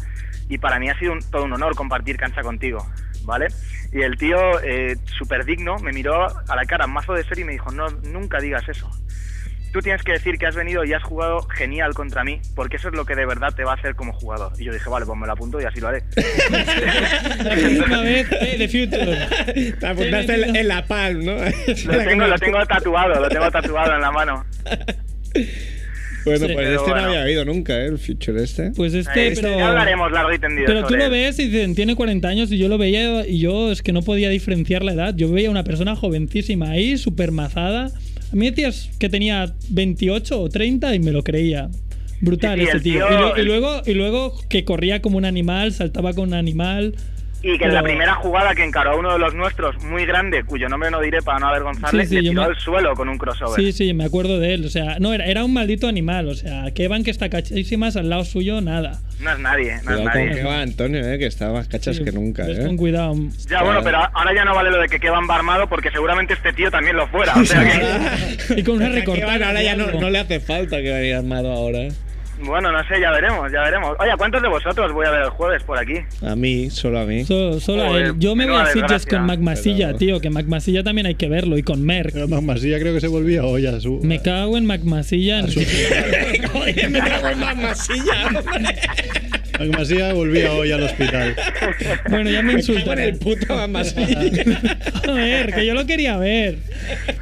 y 0.49 0.57
para 0.57 0.79
mí 0.79 0.89
ha 0.89 0.97
sido 0.99 1.13
un- 1.13 1.31
todo 1.31 1.43
un 1.43 1.53
honor 1.53 1.75
compartir 1.75 2.17
cancha 2.17 2.41
contigo, 2.41 2.85
¿vale? 3.23 3.47
Y 3.91 4.01
el 4.01 4.17
tío, 4.17 4.37
eh, 4.63 4.95
súper 5.17 5.45
digno, 5.45 5.77
me 5.77 5.91
miró 5.93 6.25
a 6.27 6.55
la 6.55 6.65
cara, 6.65 6.87
mazo 6.87 7.13
de 7.13 7.23
serio 7.23 7.43
y 7.43 7.47
me 7.47 7.51
dijo, 7.53 7.71
no, 7.71 7.87
nunca 8.03 8.39
digas 8.39 8.63
eso 8.67 8.89
tú 9.73 9.81
tienes 9.81 10.01
que 10.01 10.13
decir 10.13 10.37
que 10.39 10.47
has 10.47 10.55
venido 10.55 10.83
y 10.85 10.93
has 10.93 11.03
jugado 11.03 11.41
genial 11.49 11.93
contra 11.93 12.23
mí, 12.23 12.39
porque 12.55 12.77
eso 12.77 12.87
es 12.87 12.95
lo 12.95 13.05
que 13.05 13.13
de 13.15 13.27
verdad 13.27 13.53
te 13.53 13.63
va 13.63 13.73
a 13.73 13.75
hacer 13.75 13.93
como 13.95 14.11
jugador. 14.13 14.53
Y 14.57 14.63
yo 14.63 14.73
dije, 14.73 14.89
vale, 14.89 15.05
pues 15.05 15.19
me 15.19 15.27
lo 15.27 15.33
apunto 15.33 15.61
y 15.61 15.65
así 15.65 15.79
lo 15.81 15.89
haré. 15.89 16.03
La 17.43 17.53
próxima 17.53 18.01
vez, 18.01 18.27
eh, 18.31 18.55
The 18.57 18.67
Future. 18.69 19.73
Te 19.77 19.85
apuntaste 19.87 20.33
en, 20.49 20.55
en 20.55 20.67
la 20.67 20.83
palm, 20.85 21.23
¿no? 21.25 21.33
Lo 21.35 21.97
tengo, 22.05 22.25
lo 22.27 22.39
tengo 22.39 22.65
tatuado, 22.65 23.19
lo 23.19 23.29
tengo 23.29 23.51
tatuado 23.51 23.93
en 23.93 24.01
la 24.01 24.11
mano. 24.11 24.45
Bueno, 26.29 26.47
Sí. 26.47 26.53
pues 26.53 26.65
Pero 26.67 26.71
este 26.79 26.89
bueno. 26.91 27.01
no 27.05 27.09
había 27.11 27.23
oído 27.23 27.45
nunca, 27.45 27.79
¿eh? 27.79 27.85
El 27.87 27.97
Future 27.97 28.43
este. 28.43 28.71
Pues 28.71 28.93
este, 28.93 29.27
Este 29.29 29.41
pero. 29.41 29.57
ya 29.57 29.69
hablaremos 29.69 30.11
largo 30.11 30.33
y 30.33 30.39
tendido 30.39 30.65
Pero 30.67 30.85
tú 30.87 30.95
lo 30.95 31.05
él. 31.05 31.11
ves 31.11 31.39
y 31.39 31.47
dicen, 31.49 31.75
tiene 31.75 31.95
40 31.95 32.27
años 32.27 32.51
y 32.51 32.57
yo 32.57 32.67
lo 32.67 32.77
veía 32.77 33.27
y 33.27 33.39
yo 33.39 33.71
es 33.71 33.81
que 33.81 33.93
no 33.93 34.01
podía 34.01 34.29
diferenciar 34.29 34.83
la 34.83 34.93
edad. 34.93 35.15
Yo 35.15 35.31
veía 35.31 35.49
una 35.49 35.63
persona 35.63 35.95
jovencísima 35.95 36.69
ahí, 36.71 36.97
súper 36.97 37.31
mazada. 37.31 37.91
A 38.31 38.35
mí 38.35 38.49
decías 38.49 38.89
que 38.99 39.09
tenía 39.09 39.53
28 39.69 40.41
o 40.41 40.49
30 40.49 40.93
y 40.95 40.99
me 40.99 41.11
lo 41.11 41.23
creía. 41.23 41.69
Brutal 42.19 42.57
Sí, 42.59 42.65
sí, 42.65 42.69
ese 42.71 42.79
tío. 42.81 43.07
tío- 43.07 43.09
Y, 43.09 43.21
lo- 43.21 43.37
y 43.41 43.45
luego, 43.45 43.81
y 43.85 43.93
luego 43.93 44.33
que 44.49 44.65
corría 44.65 45.01
como 45.01 45.17
un 45.17 45.25
animal, 45.25 45.71
saltaba 45.71 46.13
con 46.13 46.29
un 46.29 46.33
animal. 46.33 46.95
Y 47.53 47.57
que 47.57 47.65
en 47.65 47.73
la 47.73 47.81
primera 47.83 48.15
jugada 48.15 48.53
que 48.55 48.63
encaró 48.63 48.91
a 48.91 48.95
uno 48.97 49.13
de 49.13 49.19
los 49.19 49.33
nuestros, 49.33 49.81
muy 49.83 50.05
grande, 50.05 50.43
cuyo 50.43 50.67
nombre 50.67 50.91
no 50.91 50.99
diré 51.01 51.21
para 51.21 51.39
no 51.39 51.47
avergonzarle, 51.47 52.03
Sí, 52.03 52.09
sí, 52.09 52.15
le 52.21 52.29
tiró 52.29 52.41
me- 52.41 52.47
al 52.47 52.55
suelo 52.59 52.93
con 52.95 53.07
un 53.09 53.17
crossover. 53.17 53.55
Sí, 53.63 53.71
sí, 53.71 53.93
me 53.93 54.03
acuerdo 54.03 54.39
de 54.39 54.53
él. 54.53 54.65
O 54.65 54.69
sea, 54.69 54.97
no, 54.99 55.13
era, 55.13 55.25
era 55.25 55.45
un 55.45 55.53
maldito 55.53 55.87
animal. 55.87 56.27
O 56.27 56.35
sea, 56.35 56.71
Kevan 56.71 57.03
que 57.03 57.11
está 57.11 57.29
cachísimas 57.29 57.95
al 57.95 58.09
lado 58.09 58.25
suyo, 58.25 58.59
nada. 58.61 58.99
No 59.21 59.31
es 59.31 59.39
nadie, 59.39 59.71
no 59.71 59.77
es 59.77 59.83
Cuidado 59.83 60.03
con 60.03 60.13
nadie. 60.25 60.35
que 60.35 60.43
va 60.43 60.61
Antonio, 60.61 61.07
¿eh? 61.11 61.17
Que 61.17 61.25
está 61.25 61.51
más 61.51 61.67
cachas 61.67 61.95
Sí, 61.95 62.03
que 62.03 62.11
nunca, 62.11 62.47
¿eh? 62.47 62.65
Con 62.65 62.77
cuidado. 62.77 63.15
Ya, 63.49 63.63
bueno, 63.63 63.81
pero 63.83 63.97
ahora 64.13 64.33
ya 64.35 64.45
no 64.45 64.53
vale 64.53 64.69
lo 64.69 64.79
de 64.79 64.87
que 64.89 64.99
Kevan 64.99 65.27
va 65.29 65.35
armado 65.35 65.67
porque 65.67 65.89
seguramente 65.89 66.33
este 66.33 66.53
tío 66.53 66.69
también 66.69 66.97
lo 66.97 67.07
fuera. 67.07 67.33
O 67.35 67.45
sea 67.45 67.63
que, 68.47 68.59
Y 68.59 68.63
con 68.63 68.75
una 68.75 68.89
recortada. 68.93 69.47
ahora 69.47 69.63
ya 69.63 69.75
no, 69.75 69.87
no 69.91 70.09
le 70.09 70.19
hace 70.19 70.39
falta 70.39 70.81
que 70.81 70.91
vaya 70.91 71.17
armado 71.19 71.51
ahora. 71.51 71.87
Bueno, 72.43 72.71
no 72.71 72.79
sé, 72.87 72.99
ya 73.01 73.11
veremos, 73.11 73.51
ya 73.51 73.61
veremos. 73.61 73.95
Oye, 73.99 74.11
¿a 74.11 74.17
¿cuántos 74.17 74.41
de 74.41 74.47
vosotros 74.47 74.91
voy 74.93 75.05
a 75.05 75.11
ver 75.11 75.21
el 75.23 75.29
jueves 75.29 75.63
por 75.63 75.77
aquí? 75.77 75.95
A 76.21 76.35
mí, 76.35 76.69
solo 76.69 76.99
a 76.99 77.05
mí. 77.05 77.25
So- 77.25 77.59
solo 77.59 77.83
a 77.93 77.97
él. 77.99 78.13
Yo 78.17 78.35
me 78.35 78.45
voy 78.45 78.55
a 78.61 78.65
Sitges 78.67 79.05
con 79.05 79.25
Mac 79.25 79.39
Masilla, 79.39 79.87
Pero- 79.87 79.97
tío. 79.97 80.19
Que 80.21 80.29
Mac 80.29 80.45
Masilla 80.47 80.83
también 80.83 81.07
hay 81.07 81.15
que 81.15 81.27
verlo. 81.27 81.57
Y 81.57 81.63
con 81.63 81.83
Merck. 81.83 82.13
Pero 82.13 82.27
Masilla 82.41 82.79
creo 82.79 82.93
que 82.93 83.01
se 83.01 83.07
volvía 83.07 83.43
hoy 83.43 83.65
a 83.67 83.79
su. 83.79 83.99
Me 84.03 84.21
cago 84.21 84.57
en 84.57 84.65
Mac 84.65 84.81
Masilla. 84.83 85.41
Joder, 86.53 86.89
me 86.89 86.99
cago 86.99 87.27
en 87.29 87.39
más 87.39 87.55
masilla. 87.57 88.29
Masilla 89.75 90.13
volvía 90.13 90.51
hoy 90.53 90.71
al 90.71 90.83
hospital. 90.83 91.35
Bueno, 92.09 92.29
ya 92.29 92.41
me 92.43 92.51
en 92.53 92.57
insultan. 92.59 92.99
el 92.99 93.17
puto 93.17 93.55
más 93.67 93.69
masilla. 93.95 94.19
Joder, 95.05 95.53
que 95.55 95.65
yo 95.65 95.73
lo 95.73 95.85
quería 95.87 96.17
ver. 96.17 96.59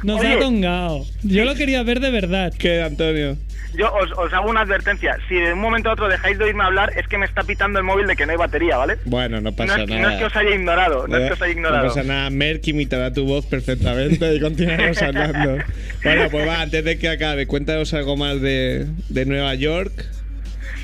Nos 0.02 0.22
ha 0.22 0.32
Oye. 0.32 0.36
tongado. 0.40 1.04
Yo 1.22 1.44
lo 1.44 1.54
quería 1.54 1.82
ver 1.82 2.00
de 2.00 2.10
verdad. 2.10 2.52
¿Qué, 2.58 2.82
Antonio? 2.82 3.36
Yo 3.76 3.92
os, 3.92 4.10
os 4.16 4.32
hago 4.32 4.48
una 4.48 4.62
advertencia. 4.62 5.16
Si 5.28 5.34
de 5.34 5.52
un 5.52 5.60
momento 5.60 5.90
a 5.90 5.92
otro 5.92 6.08
dejáis 6.08 6.38
de 6.38 6.44
oírme 6.44 6.64
hablar, 6.64 6.92
es 6.96 7.06
que 7.08 7.18
me 7.18 7.26
está 7.26 7.42
pitando 7.42 7.78
el 7.78 7.84
móvil 7.84 8.06
de 8.06 8.16
que 8.16 8.24
no 8.26 8.32
hay 8.32 8.38
batería, 8.38 8.76
¿vale? 8.78 8.96
Bueno, 9.04 9.36
no 9.40 9.50
No 9.50 9.56
pasa 9.56 9.82
es, 9.82 9.88
no 9.88 9.96
nada. 9.96 10.12
es 10.14 10.18
que 10.18 10.24
os 10.24 10.36
haya 10.36 10.54
ignorado, 10.54 11.06
no 11.06 11.16
es 11.16 11.26
que 11.28 11.32
os 11.34 11.42
haya 11.42 11.52
ignorado. 11.52 11.82
No 11.84 11.88
pasa 11.88 12.02
nada, 12.02 12.30
Merck 12.30 12.66
imitará 12.68 13.12
tu 13.12 13.24
voz 13.26 13.44
perfectamente 13.46 14.34
y 14.34 14.40
continuaremos 14.40 15.00
hablando. 15.02 15.58
Bueno, 16.02 16.30
pues 16.30 16.48
va, 16.48 16.60
antes 16.62 16.84
de 16.84 16.98
que 16.98 17.08
acabe, 17.08 17.46
cuéntanos 17.46 17.92
algo 17.94 18.16
más 18.16 18.40
de, 18.40 18.86
de 19.08 19.26
Nueva 19.26 19.54
York. 19.54 19.92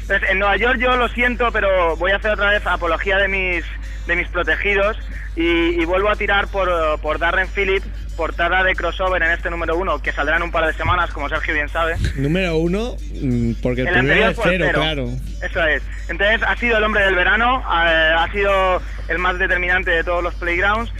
Entonces, 0.02 0.30
en 0.30 0.38
Nueva 0.40 0.56
York 0.56 0.78
yo 0.80 0.96
lo 0.96 1.08
siento, 1.08 1.50
pero 1.52 1.96
voy 1.96 2.10
a 2.12 2.16
hacer 2.16 2.32
otra 2.32 2.50
vez 2.50 2.66
apología 2.66 3.18
de 3.18 3.28
mis, 3.28 3.64
de 4.06 4.16
mis 4.16 4.28
protegidos 4.28 4.96
y, 5.36 5.80
y 5.80 5.84
vuelvo 5.84 6.10
a 6.10 6.16
tirar 6.16 6.48
por, 6.48 6.68
eh, 6.68 6.72
por 7.00 7.18
Darren 7.18 7.48
Phillips, 7.48 7.86
portada 8.16 8.62
de 8.62 8.74
crossover 8.74 9.22
en 9.22 9.30
este 9.32 9.50
número 9.50 9.76
uno, 9.76 10.00
que 10.00 10.12
saldrá 10.12 10.36
en 10.36 10.42
un 10.42 10.50
par 10.50 10.66
de 10.66 10.72
semanas, 10.74 11.10
como 11.10 11.28
Sergio 11.28 11.54
bien 11.54 11.68
sabe. 11.68 11.96
Número 12.16 12.56
uno, 12.56 12.96
mm, 13.20 13.52
porque 13.62 13.82
el, 13.82 13.88
El 13.88 13.94
primero 13.94 14.28
es 14.28 14.38
cero, 14.42 14.64
cero. 14.66 14.78
claro. 14.80 15.08
Eso 15.42 15.66
es. 15.66 15.82
Entonces 16.08 16.40
ha 16.46 16.56
sido 16.56 16.78
el 16.78 16.84
hombre 16.84 17.04
del 17.04 17.14
verano, 17.14 17.60
eh, 17.60 18.14
ha 18.18 18.30
sido 18.32 18.82
el 19.08 19.18
más 19.18 19.38
determinante 19.38 19.90
de 19.90 20.04
todos 20.04 20.22
los 20.22 20.34
playgrounds. 20.34 20.92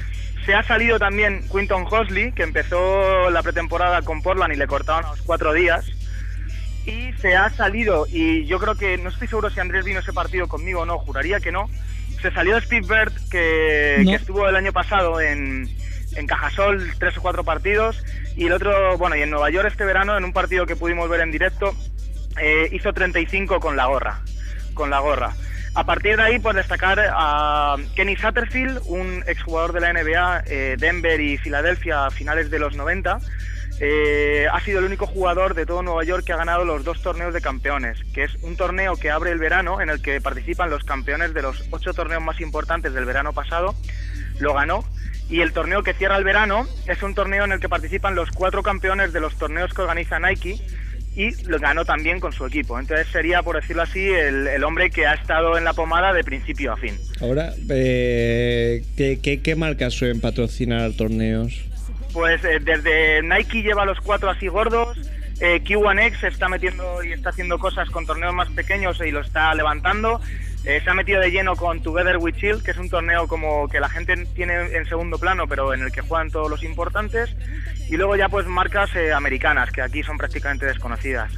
Se 0.46 0.55
ha 0.55 0.62
salido 0.64 0.98
también 0.98 1.44
Quinton 1.51 1.87
Hosley, 1.88 2.33
que 2.33 2.42
empezó 2.42 3.31
la 3.31 3.42
pretemporada 3.42 4.03
con 4.03 4.22
Portland 4.22 4.53
y 4.53 4.57
le 4.57 4.66
cortaron 4.66 5.09
los 5.11 5.22
cuatro 5.22 5.53
días. 5.53 5.85
Y 6.85 7.12
se 7.20 7.37
ha 7.37 7.48
salido, 7.51 8.07
y 8.11 8.44
yo 8.46 8.59
creo 8.59 8.75
que, 8.75 8.98
no 8.98 9.11
estoy 9.11 9.29
seguro 9.29 9.51
si 9.51 9.61
Andrés 9.61 9.85
vino 9.85 10.01
ese 10.01 10.12
partido 10.12 10.48
conmigo 10.48 10.81
o 10.81 10.87
no, 10.87 10.98
juraría 10.98 11.38
que 11.38 11.53
no. 11.53 11.70
Se 12.20 12.33
salió 12.33 12.61
Steve 12.61 12.87
Bird, 12.88 13.12
que, 13.31 13.98
No. 14.05 14.11
que 14.11 14.16
estuvo 14.16 14.48
el 14.48 14.57
año 14.57 14.72
pasado 14.72 15.20
en, 15.20 15.68
en 16.16 16.27
Cajasol 16.27 16.92
tres 16.98 17.16
o 17.18 17.22
cuatro 17.22 17.44
partidos. 17.44 18.05
Y 18.37 18.46
el 18.46 18.53
otro, 18.53 18.98
bueno, 18.98 19.16
y 19.16 19.22
en 19.22 19.31
Nueva 19.31 19.51
York 19.51 19.68
este 19.70 19.85
verano, 19.85 20.16
en 20.16 20.25
un 20.25 20.33
partido 20.33 20.66
que 20.66 20.77
pudimos 20.77 21.09
ver 21.09 21.20
en 21.20 21.31
directo, 21.31 21.75
eh, 22.40 22.68
hizo 22.72 22.92
35 22.92 23.61
con 23.61 23.77
la 23.77 23.87
gorra. 23.87 24.20
Con 24.75 24.90
la 24.90 25.01
gorra. 25.01 25.35
A 25.75 25.85
partir 25.85 26.16
de 26.16 26.22
ahí, 26.22 26.38
pues 26.38 26.55
destacar 26.55 27.01
a 27.01 27.77
Kenny 27.96 28.16
Satterfield, 28.16 28.83
un 28.87 29.25
exjugador 29.27 29.72
de 29.72 29.81
la 29.81 29.92
NBA, 29.92 30.42
eh, 30.46 30.77
Denver 30.79 31.18
y 31.18 31.38
Filadelfia 31.38 32.07
a 32.07 32.11
finales 32.11 32.51
de 32.51 32.59
los 32.59 32.77
90. 32.77 33.18
Eh, 33.81 34.46
ha 34.53 34.61
sido 34.61 34.81
el 34.81 34.85
único 34.85 35.07
jugador 35.07 35.55
de 35.55 35.64
todo 35.64 35.83
Nueva 35.83 36.05
York 36.05 36.25
que 36.25 36.33
ha 36.33 36.37
ganado 36.37 36.64
los 36.64 36.85
dos 36.85 37.01
torneos 37.03 37.33
de 37.33 37.40
campeones, 37.40 37.98
que 38.12 38.25
es 38.25 38.35
un 38.42 38.57
torneo 38.57 38.96
que 38.96 39.11
abre 39.11 39.33
el 39.33 39.38
verano 39.38 39.81
en 39.81 39.88
el 39.88 40.03
que 40.03 40.20
participan 40.20 40.68
los 40.68 40.85
campeones 40.85 41.33
de 41.33 41.42
los 41.42 41.64
ocho 41.70 41.94
torneos 41.94 42.22
más 42.22 42.40
importantes 42.40 42.92
del 42.92 43.07
verano 43.07 43.33
pasado. 43.33 43.75
Lo 44.38 44.55
ganó. 44.55 44.85
Y 45.33 45.40
el 45.40 45.53
torneo 45.53 45.83
que 45.83 45.95
cierra 45.95 46.18
el 46.18 46.25
verano 46.25 46.66
es 46.87 47.03
un 47.03 47.14
torneo 47.14 47.47
en 47.47 47.53
el 47.53 47.59
que 47.59 47.66
participan 47.66 48.14
los 48.14 48.31
cuatro 48.31 48.62
campeones 48.62 49.14
de 49.14 49.21
los 49.21 49.35
torneos 49.37 49.73
que 49.73 49.81
organiza 49.81 50.21
Nike 50.21 50.59
y 51.16 51.31
lo 51.47 51.59
ganó 51.59 51.87
también 51.87 52.21
con 52.21 52.33
su 52.33 52.45
equipo. 52.45 52.79
Entonces 52.79 53.07
sería, 53.09 53.42
por 53.42 53.57
decirlo 53.57 53.81
así, 53.81 54.07
el, 54.07 54.47
el 54.47 54.62
hombre 54.62 54.90
que 54.90 55.07
ha 55.07 55.14
estado 55.14 55.57
en 55.57 55.64
la 55.64 55.73
pomada 55.73 56.12
de 56.12 56.23
principio 56.23 56.75
a 56.75 56.77
fin. 56.77 56.99
Ahora, 57.23 57.55
eh, 57.71 58.85
¿qué, 58.95 59.21
qué, 59.23 59.40
qué 59.40 59.57
marcas 59.57 59.95
suelen 59.95 60.21
patrocinar 60.21 60.92
torneos? 60.92 61.64
Pues 62.12 62.45
eh, 62.45 62.59
desde 62.61 63.23
Nike 63.23 63.62
lleva 63.62 63.87
los 63.87 64.01
cuatro 64.01 64.29
así 64.29 64.49
gordos, 64.49 64.99
eh, 65.40 65.62
Q1X 65.64 66.21
se 66.21 66.29
está 66.29 66.51
metiendo 66.51 67.03
y 67.03 67.12
está 67.12 67.31
haciendo 67.31 67.59
cosas 67.59 67.88
con 67.88 68.05
torneos 68.05 68.35
más 68.35 68.51
pequeños 68.51 69.01
y 69.01 69.11
lo 69.11 69.21
está 69.21 69.55
levantando. 69.55 70.21
Eh, 70.64 70.81
se 70.85 70.90
ha 70.90 70.94
metido 70.94 71.20
de 71.20 71.31
lleno 71.31 71.57
con 71.57 71.83
Together 71.83 72.18
We 72.18 72.33
Chill, 72.33 72.62
que 72.62 72.70
es 72.70 72.77
un 72.77 72.88
torneo 72.88 73.27
como 73.27 73.68
que 73.68 73.81
la 73.81 73.88
gente 73.88 74.14
tiene 74.35 74.55
en 74.77 74.87
segundo 74.87 75.18
plano, 75.18 75.48
pero 75.48 75.75
en 75.75 75.83
el 75.83 75.90
que 75.90 76.03
juegan 76.03 76.31
todos 76.31 76.48
los 76.48 76.62
importantes. 76.62 77.35
Y 77.90 77.96
luego 77.96 78.14
ya 78.16 78.29
pues 78.29 78.46
marcas 78.46 78.94
eh, 78.94 79.12
americanas, 79.12 79.70
que 79.72 79.83
aquí 79.83 80.03
son 80.05 80.16
prácticamente 80.18 80.66
desconocidas. 80.66 81.33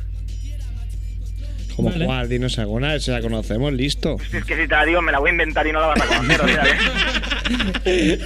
Como 1.74 1.90
Vale. 1.90 2.04
cuál, 2.04 2.28
dinos 2.28 2.58
alguna, 2.58 3.00
si 3.00 3.10
la 3.10 3.20
conocemos, 3.20 3.72
listo. 3.72 4.16
Es 4.32 4.44
que 4.44 4.54
si 4.56 4.68
te 4.68 4.74
la 4.74 4.84
digo 4.84 5.02
me 5.02 5.10
la 5.10 5.18
voy 5.18 5.30
a 5.30 5.32
inventar 5.32 5.66
y 5.66 5.72
no 5.72 5.80
la 5.80 5.86
vas 5.88 6.00
a 6.02 6.06
conocer, 6.06 6.40
o 6.40 6.48
sea 6.48 6.62
que- 7.82 8.18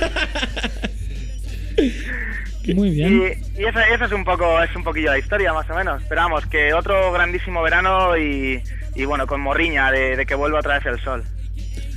Muy 2.74 2.90
bien. 2.90 3.22
Y, 3.56 3.61
y 3.62 3.64
esa, 3.64 3.82
esa 3.88 4.04
es 4.04 4.12
un 4.12 4.24
poco 4.24 4.62
es 4.62 4.74
un 4.76 4.84
poquillo 4.84 5.11
la 5.11 5.18
historia 5.18 5.54
más 5.54 5.68
o 5.70 5.74
menos. 5.74 6.02
Esperamos 6.02 6.44
que 6.46 6.74
otro 6.74 7.11
grandísimo 7.12 7.62
verano 7.62 8.14
y, 8.18 8.62
y 8.98 9.04
bueno, 9.06 9.26
con 9.26 9.40
morriña 9.40 9.90
de, 9.90 10.16
de 10.16 10.26
que 10.26 10.34
vuelva 10.34 10.58
otra 10.58 10.74
vez 10.74 10.87
el 10.87 11.00
sol. 11.00 11.22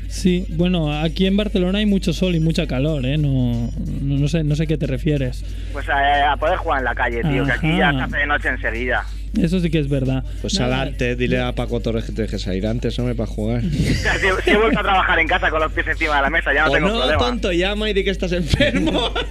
Sí, 0.07 0.45
bueno, 0.51 0.91
aquí 1.01 1.25
en 1.25 1.35
Barcelona 1.37 1.79
hay 1.79 1.85
mucho 1.85 2.13
sol 2.13 2.35
y 2.35 2.39
mucha 2.39 2.67
calor, 2.67 3.05
¿eh? 3.05 3.17
No, 3.17 3.69
no, 4.01 4.19
no 4.19 4.27
sé, 4.27 4.43
no 4.43 4.55
sé 4.55 4.63
a 4.63 4.65
qué 4.67 4.77
te 4.77 4.85
refieres. 4.85 5.43
Pues 5.73 5.87
a, 5.89 6.33
a 6.33 6.37
poder 6.37 6.57
jugar 6.57 6.79
en 6.79 6.85
la 6.85 6.95
calle, 6.95 7.21
tío, 7.23 7.45
que 7.45 7.51
aquí 7.51 7.77
ya 7.77 7.91
se 7.91 8.01
hace 8.01 8.17
de 8.17 8.25
noche 8.27 8.49
enseguida. 8.49 9.05
Eso 9.39 9.59
sí 9.59 9.69
que 9.69 9.79
es 9.79 9.87
verdad. 9.89 10.23
Pues 10.41 10.59
Nada, 10.59 10.77
adelante, 10.81 11.15
dile 11.15 11.39
a 11.39 11.53
Paco 11.53 11.79
Torres 11.79 12.03
que 12.05 12.11
te 12.11 12.23
dejes 12.23 12.41
salir 12.41 12.67
antes, 12.67 12.97
hombre, 12.99 13.15
para 13.15 13.27
jugar. 13.27 13.61
Si, 13.61 13.93
si 14.43 14.49
he 14.51 14.57
vuelto 14.57 14.79
a 14.79 14.83
trabajar 14.83 15.19
en 15.19 15.27
casa 15.27 15.49
con 15.49 15.61
los 15.61 15.71
pies 15.71 15.87
encima 15.87 16.17
de 16.17 16.21
la 16.23 16.29
mesa, 16.29 16.53
ya 16.53 16.65
no 16.65 16.71
o 16.71 16.73
tengo 16.73 16.87
no, 16.89 16.97
problema. 16.99 17.17
tonto, 17.17 17.51
llama 17.53 17.89
y 17.89 17.93
di 17.93 18.03
que 18.03 18.09
estás 18.09 18.31
enfermo. 18.33 19.13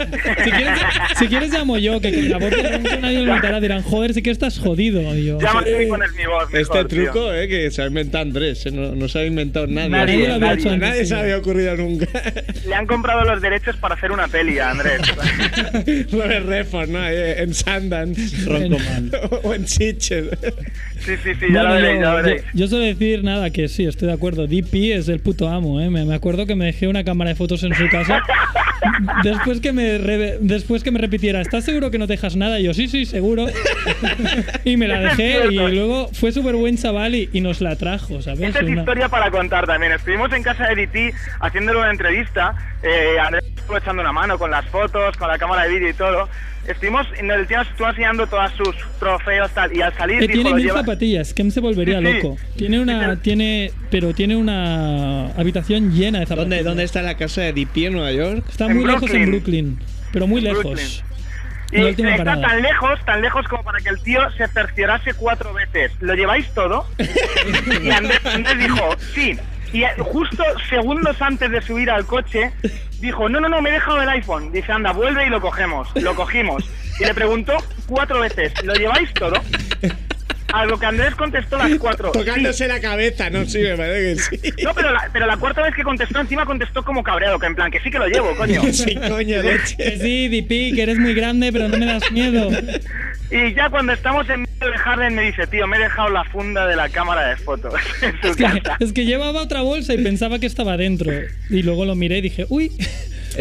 Si 0.45 0.51
quieres, 0.51 0.79
si 1.19 1.27
quieres 1.29 1.53
llamo 1.53 1.77
yo, 1.79 2.01
que 2.01 2.13
con 2.15 2.29
la 2.31 2.39
voz 2.39 2.51
de 2.51 2.99
nadie 3.01 3.21
lo 3.23 3.35
notará. 3.35 3.61
Dirán, 3.61 3.83
joder, 3.83 4.15
sí 4.15 4.23
que 4.23 4.31
estás 4.31 4.59
jodido. 4.59 5.03
Yo, 5.15 5.39
Llámame 5.41 5.83
y 5.83 5.87
pones 5.87 6.13
mi 6.15 6.25
voz 6.27 6.45
este 6.45 6.59
mejor, 6.59 6.89
tío. 6.89 7.05
truco, 7.05 7.33
eh, 7.35 7.49
que 7.49 7.71
se 7.71 7.83
ha 7.83 7.87
inventado 7.87 8.23
Andrés, 8.23 8.65
eh, 8.67 8.71
no, 8.71 8.95
no 8.95 9.09
se 9.09 9.19
ha 9.21 9.25
inventado 9.27 9.67
nadie. 9.67 9.89
Nadie, 9.91 10.07
Nadie 10.17 10.29
lo 10.29 10.35
había 10.35 10.47
nadie, 10.49 10.61
hecho 10.61 10.71
antes, 10.71 10.89
Nadie 10.89 11.01
sí. 11.03 11.07
se 11.09 11.15
había 11.17 11.37
ocurrido 11.39 11.77
nunca. 11.77 12.07
Le 12.67 12.75
han 12.75 12.87
comprado 12.87 13.25
los 13.25 13.41
derechos 13.43 13.77
para 13.77 13.95
hacer 13.95 14.13
una 14.13 14.29
peli 14.29 14.59
a 14.59 14.71
Andrés. 14.71 15.01
Robert 16.13 16.47
Redford, 16.47 16.89
¿no? 16.89 17.07
Eh, 17.09 17.43
En 17.43 17.55
Sundance. 17.55 18.45
Roncoman. 18.47 19.11
o 19.43 19.55
en 19.55 19.67
Sitges. 19.91 20.31
Sí, 21.01 21.17
sí, 21.23 21.35
sí, 21.35 21.47
ya 21.53 21.63
Bueno, 21.63 21.69
lo 21.69 21.75
veréis, 21.75 22.01
ya 22.01 22.11
lo 22.13 22.19
yo, 22.19 22.23
veréis. 22.25 22.43
yo- 22.45 22.51
yo 22.55 22.67
suelo 22.69 22.85
decir 22.85 23.25
nada, 23.25 23.51
que 23.51 23.69
sí, 23.69 23.85
estoy 23.87 24.09
de 24.09 24.15
acuerdo. 24.15 24.47
DP 24.47 24.93
es 24.97 25.09
el 25.09 25.21
puto 25.21 25.49
amo, 25.49 25.81
¿eh? 25.81 25.91
Me, 25.91 26.05
me 26.05 26.15
acuerdo 26.15 26.47
que 26.47 26.55
me 26.55 26.67
dejé 26.67 26.89
una 26.89 27.05
cámara 27.05 27.31
de 27.31 27.37
fotos 27.37 27.63
en 27.65 27.75
su 27.75 27.89
casa. 27.89 28.23
después, 29.23 29.61
que 29.61 29.73
me 29.73 29.99
re- 29.99 30.39
después 30.41 30.83
que 30.83 30.91
me 30.91 30.99
repitiera, 30.99 31.41
¿estás 31.41 31.65
seguro 31.65 31.91
que 31.91 31.99
no 31.99 32.07
te 32.07 32.15
dejas 32.15 32.37
nada? 32.37 32.61
Y 32.61 32.65
yo, 32.65 32.75
sí, 32.75 32.89
sí, 32.89 33.05
seguro. 33.07 33.47
y 34.65 34.77
me 34.77 34.89
la 34.89 35.01
dejé 35.01 35.47
y 35.51 35.57
luego 35.57 36.09
fue 36.13 36.33
súper 36.33 36.55
buen 36.57 36.77
chaval 36.77 37.15
y, 37.15 37.29
y 37.33 37.41
nos 37.41 37.61
la 37.61 37.77
trajo, 37.77 38.21
¿sabes? 38.23 38.41
Esta 38.41 38.61
es 38.61 38.67
Una- 38.67 38.81
historia 38.81 39.09
para 39.09 39.31
contar 39.31 39.67
también. 39.67 39.93
Estuvimos 39.93 40.33
en 40.33 40.43
casa 40.43 40.67
de 40.69 40.87
DT 40.87 41.15
haciéndole 41.41 41.79
una 41.79 41.91
entrevista. 41.91 42.55
Eh, 42.83 43.19
Andrés 43.21 43.45
estuvo 43.57 43.77
echando 43.77 44.03
una 44.03 44.13
mano 44.13 44.39
con 44.39 44.51
las 44.51 44.65
fotos, 44.67 45.17
con 45.17 45.29
la 45.29 45.39
cámara 45.39 45.65
de 45.65 45.71
vídeo 45.75 45.89
y 45.91 45.95
todo. 45.95 46.29
Estuvimos, 46.69 47.07
en 47.19 47.31
el 47.31 47.47
tío 47.47 47.61
estuvo 47.63 47.89
enseñando 47.89 48.27
todos 48.27 48.53
sus 48.53 48.77
trofeos 48.99 49.51
tal, 49.53 49.75
y 49.75 49.81
al 49.81 49.95
salir 49.95 50.23
Eh, 50.23 50.29
dijo, 50.29 50.51
lo 50.51 50.59
lleva- 50.59 50.81
zapatillas, 50.91 51.35
que 51.35 51.51
se 51.51 51.61
volvería 51.61 51.99
Sí, 52.01 52.07
sí. 52.07 52.13
loco. 52.15 52.37
Tiene 52.57 52.81
una, 52.81 53.17
tiene, 53.21 53.73
pero 53.91 54.13
tiene 54.15 54.37
una 54.37 55.27
habitación 55.33 55.93
llena 55.93 56.21
de 56.21 56.27
zapatillas. 56.27 56.51
¿Dónde, 56.51 56.63
¿Dónde 56.63 56.85
está 56.85 57.03
la 57.03 57.17
casa 57.17 57.43
de 57.43 57.53
DP 57.53 57.77
en 57.87 57.93
Nueva 57.95 58.13
York? 58.13 58.45
Está 58.49 58.67
En 58.67 58.77
muy 58.77 58.87
lejos 58.87 59.11
en 59.11 59.31
Brooklyn. 59.31 59.77
Brooklyn, 59.77 59.79
pero 60.13 60.27
muy 60.27 60.41
lejos. 60.41 60.63
Brooklyn. 60.65 61.11
Y 61.73 61.87
está 61.87 62.17
parada. 62.17 62.49
tan 62.49 62.63
lejos, 62.63 62.99
tan 63.05 63.23
lejos 63.23 63.47
como 63.47 63.63
para 63.63 63.79
que 63.79 63.91
el 63.91 64.01
tío 64.03 64.21
se 64.37 64.49
cerciorase 64.49 65.15
cuatro 65.15 65.53
veces. 65.55 65.93
¿Lo 66.01 66.15
lleváis 66.15 66.49
todo? 66.53 66.85
Y 67.83 67.91
Andrés, 67.91 68.21
Andrés 68.27 68.59
dijo, 68.59 68.97
sí. 69.15 69.39
Y 69.73 69.85
justo 70.01 70.43
segundos 70.69 71.23
antes 71.23 71.49
de 71.49 71.63
subir 71.63 71.89
al 71.91 72.05
coche, 72.05 72.51
dijo, 72.99 73.29
no, 73.29 73.39
no, 73.39 73.49
no, 73.49 73.63
me 73.63 73.71
he 73.71 73.75
dejado 73.75 74.03
el 74.03 74.09
iPhone. 74.09 74.51
Dice, 74.51 74.73
anda, 74.73 74.91
vuelve 74.93 75.27
y 75.27 75.31
lo 75.31 75.41
cogemos. 75.41 75.89
Lo 75.95 76.17
cogimos. 76.17 76.65
Y 76.99 77.05
le 77.05 77.15
preguntó 77.15 77.57
cuatro 77.87 78.19
veces, 78.21 78.53
¿lo 78.65 78.75
lleváis 78.75 79.15
todo? 79.15 79.35
A 80.53 80.65
lo 80.67 80.79
que 80.79 80.87
Andrés 80.87 81.15
contestó 81.15 81.57
las 81.59 81.73
cuatro. 81.79 82.11
Tocándose 82.13 82.67
la 82.69 82.81
cabeza, 82.81 83.31
no, 83.31 83.45
sí, 83.47 83.59
me 83.59 83.77
parece 83.77 84.31
que 84.31 84.39
sí. 84.39 84.53
No, 84.65 84.75
pero 84.75 84.93
la, 84.93 85.09
pero 85.13 85.27
la 85.27 85.37
cuarta 85.37 85.63
vez 85.63 85.75
que 85.75 85.83
contestó, 85.83 86.21
encima 86.21 86.45
contestó 86.47 86.83
como 86.85 87.03
cabreado, 87.03 87.39
que 87.39 87.47
en 87.47 87.55
plan, 87.55 87.71
que 87.71 87.81
sí 87.81 87.91
que 87.91 87.99
lo 87.99 88.07
llevo, 88.07 88.35
coño. 88.37 88.61
Sí, 88.73 88.95
coño, 88.97 89.43
leche. 89.43 89.77
Que 89.77 89.99
sí, 89.99 90.29
DP, 90.29 90.75
que 90.75 90.83
eres 90.83 90.99
muy 90.99 91.15
grande, 91.15 91.53
pero 91.53 91.69
no 91.69 91.77
me 91.79 91.87
das 91.87 92.11
miedo. 92.13 92.49
Y 93.33 93.55
ya 93.55 93.71
cuando 93.71 93.93
estamos 93.93 94.29
en 94.29 94.41
medio 94.43 94.73
de 94.73 94.79
Harden 94.79 95.15
me 95.15 95.23
dice, 95.23 95.47
tío, 95.47 95.65
me 95.69 95.77
he 95.77 95.81
dejado 95.81 96.09
la 96.11 96.25
funda 96.25 96.67
de 96.67 96.75
la 96.75 96.89
cámara 96.89 97.29
de 97.29 97.37
fotos 97.37 97.73
en 98.03 98.21
su 98.21 98.27
Es 98.27 98.37
que, 98.37 98.43
casa. 98.43 98.77
es 98.81 98.93
que 98.93 99.05
llevaba 99.05 99.41
otra 99.43 99.63
bolsa 99.63 99.95
y 99.95 99.99
pensaba 100.03 100.41
que 100.41 100.47
estaba 100.47 100.77
dentro. 100.77 101.13
Y 101.49 101.63
luego 101.63 101.85
lo 101.85 101.95
miré 101.95 102.19
y 102.19 102.23
dije, 102.23 102.47
uy. 102.49 102.73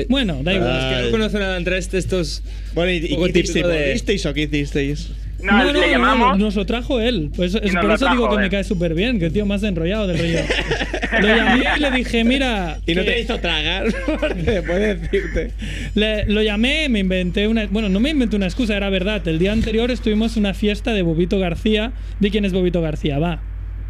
Bueno, 0.07 0.41
da 0.43 0.53
igual. 0.53 0.77
Es 0.77 0.95
que 0.99 1.05
no 1.05 1.09
conocen 1.11 1.41
a 1.41 1.55
Andrés 1.55 1.91
estos. 1.91 2.43
Bueno, 2.75 2.91
¿y, 2.91 2.97
y 2.97 3.15
Poco 3.15 3.25
qué 3.33 3.39
hicisteis? 3.39 3.65
de- 3.65 3.71
¿Volvisteis 3.87 4.25
o 4.27 4.33
qué 4.35 4.41
hicisteis? 4.41 5.09
No, 5.41 5.71
le 5.71 5.89
llamamos. 5.89 6.38
nos 6.38 6.56
lo 6.56 6.65
trajo 6.65 6.99
él. 6.99 7.32
Pues 7.36 7.56
es, 7.56 7.73
por 7.73 7.91
eso 7.91 8.10
digo 8.10 8.30
que 8.30 8.38
me 8.38 8.49
cae 8.49 8.63
súper 8.63 8.93
bien, 8.93 9.19
que 9.19 9.25
el 9.28 9.34
tío 9.34 9.45
más 9.45 9.63
enrollado 9.63 10.08
del 10.08 10.17
rollo. 10.19 10.39
lo 11.21 11.28
llamé 11.36 11.63
y 11.78 11.80
le 11.80 11.91
dije, 11.91 12.23
mira. 12.23 12.78
Y 12.86 12.93
no 12.95 13.04
te 13.04 13.19
hizo 13.21 13.39
tragar, 13.39 13.86
puede 14.65 14.95
decirte. 14.95 15.52
Le- 15.95 16.25
lo 16.25 16.41
llamé, 16.41 16.89
me 16.89 16.99
inventé 16.99 17.47
una. 17.47 17.65
Bueno, 17.67 17.89
no 17.89 17.99
me 17.99 18.10
inventé 18.10 18.36
una 18.36 18.45
excusa, 18.47 18.75
era 18.75 18.89
verdad. 18.89 19.25
El 19.28 19.39
día 19.39 19.52
anterior 19.52 19.91
estuvimos 19.91 20.36
en 20.38 20.41
una 20.43 20.54
fiesta 20.54 20.93
de 20.93 21.02
Bobito 21.02 21.39
García. 21.39 21.91
¿De 22.19 22.30
quién 22.32 22.45
es 22.45 22.54
Bobito 22.54 22.82
García? 22.82 23.19
Va. 23.19 23.41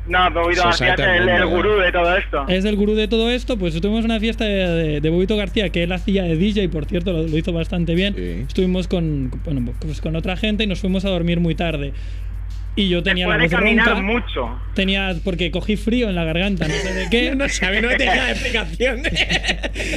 No, 0.09 0.27
Se 0.53 0.85
García 0.85 0.93
es 0.93 0.99
el 1.21 1.29
el, 1.29 1.45
gurú 1.45 1.77
de 1.77 1.91
todo 1.91 2.17
esto. 2.17 2.45
Es 2.47 2.65
el 2.65 2.75
gurú 2.75 2.95
de 2.95 3.07
todo 3.07 3.29
esto. 3.29 3.57
Pues 3.57 3.75
estuvimos 3.75 3.99
en 3.99 4.05
una 4.05 4.19
fiesta 4.19 4.43
de, 4.43 4.67
de, 4.67 5.01
de 5.01 5.09
Bobito 5.09 5.37
García 5.37 5.69
que 5.69 5.83
él 5.83 5.91
hacía 5.91 6.23
de 6.23 6.35
DJ, 6.35 6.69
por 6.69 6.85
cierto, 6.85 7.13
lo, 7.13 7.23
lo 7.23 7.37
hizo 7.37 7.53
bastante 7.53 7.93
bien. 7.93 8.15
Sí. 8.15 8.45
Estuvimos 8.47 8.87
con, 8.87 9.31
bueno, 9.45 9.71
pues 9.79 10.01
con 10.01 10.15
otra 10.15 10.35
gente 10.35 10.63
y 10.63 10.67
nos 10.67 10.79
fuimos 10.79 11.05
a 11.05 11.09
dormir 11.09 11.39
muy 11.39 11.53
tarde. 11.53 11.93
Y 12.79 12.87
yo 12.89 13.03
tenía 13.03 13.27
la 13.27 13.37
voz 13.37 13.49
caminar 13.51 13.87
ronca. 13.87 14.01
mucho. 14.01 14.59
Tenía, 14.73 15.13
porque 15.23 15.51
cogí 15.51 15.75
frío 15.75 16.07
en 16.07 16.15
la 16.15 16.23
garganta, 16.23 16.67
no 16.67 16.73
sé 16.73 16.93
de 16.93 17.09
qué. 17.09 17.35
No 17.35 17.49
sé, 17.49 17.65
a 17.65 17.71
mí 17.71 17.77
no 17.81 17.87
me 17.89 17.97
de 17.97 18.05
explicación. 18.31 19.01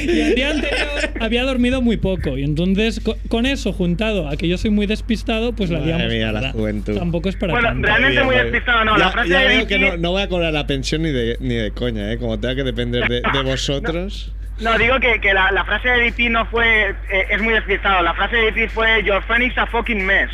Y 0.03 0.19
el 0.19 0.35
día 0.35 0.49
anterior 0.51 1.13
había 1.21 1.43
dormido 1.43 1.81
muy 1.81 1.97
poco. 1.97 2.37
Y 2.37 2.43
entonces, 2.43 2.99
co- 2.99 3.17
con 3.29 3.45
eso 3.45 3.71
juntado 3.73 4.27
a 4.27 4.35
que 4.35 4.47
yo 4.47 4.57
soy 4.57 4.71
muy 4.71 4.85
despistado, 4.85 5.53
pues 5.53 5.69
la 5.69 5.79
Madre 5.79 5.95
liamos. 5.97 6.13
mía, 6.13 6.31
la 6.33 6.51
juventud. 6.51 6.97
Tampoco 6.97 7.29
es 7.29 7.35
para 7.37 7.53
Bueno, 7.53 7.69
tanto. 7.69 7.87
realmente 7.87 8.23
muy 8.23 8.35
despistado, 8.35 8.83
no. 8.85 8.97
ya, 8.97 9.05
la 9.05 9.11
frase 9.11 9.29
ya 9.29 9.39
de 9.39 9.47
veo 9.47 9.57
Vicky- 9.61 9.67
que 9.67 9.79
no, 9.79 9.97
no 9.97 10.11
voy 10.11 10.21
a 10.21 10.27
cobrar 10.27 10.51
la 10.53 10.67
pensión 10.67 11.03
ni 11.03 11.11
de, 11.11 11.37
ni 11.39 11.55
de 11.55 11.71
coña, 11.71 12.11
¿eh? 12.11 12.17
Como 12.17 12.39
tenga 12.39 12.55
que 12.55 12.63
depender 12.63 13.07
de, 13.07 13.21
de 13.21 13.41
vosotros. 13.45 14.33
No, 14.35 14.42
digo 14.57 14.99
que, 14.99 15.19
que 15.19 15.33
la, 15.33 15.51
la 15.51 15.65
frase 15.65 15.89
de 15.89 16.11
DP 16.11 16.29
no 16.31 16.45
fue. 16.47 16.89
eh, 16.91 16.95
es 17.31 17.41
muy 17.41 17.53
despistado. 17.53 18.01
La 18.03 18.13
frase 18.13 18.35
de 18.37 18.51
DP 18.51 18.69
fue: 18.71 19.03
Your 19.03 19.21
friend 19.23 19.43
is 19.51 19.57
a 19.57 19.65
fucking 19.67 20.05
mess. 20.05 20.29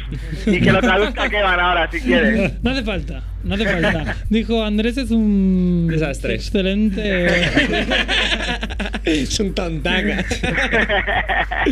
Y 0.46 0.60
que 0.60 0.72
lo 0.72 0.82
traduzca 0.82 1.30
Kevan 1.30 1.60
ahora, 1.60 1.90
si 1.92 2.02
quieres. 2.02 2.62
No 2.64 2.72
hace 2.72 2.84
falta, 2.84 3.24
no 3.44 3.56
hace 3.56 3.66
falta. 3.66 4.16
Dijo, 4.30 4.64
Andrés 4.64 4.98
es 4.98 5.12
un 5.12 5.88
Desastre. 5.90 6.36
excelente... 6.36 7.02
es 9.06 9.40
un 9.40 9.54
tontaca. 9.56 10.24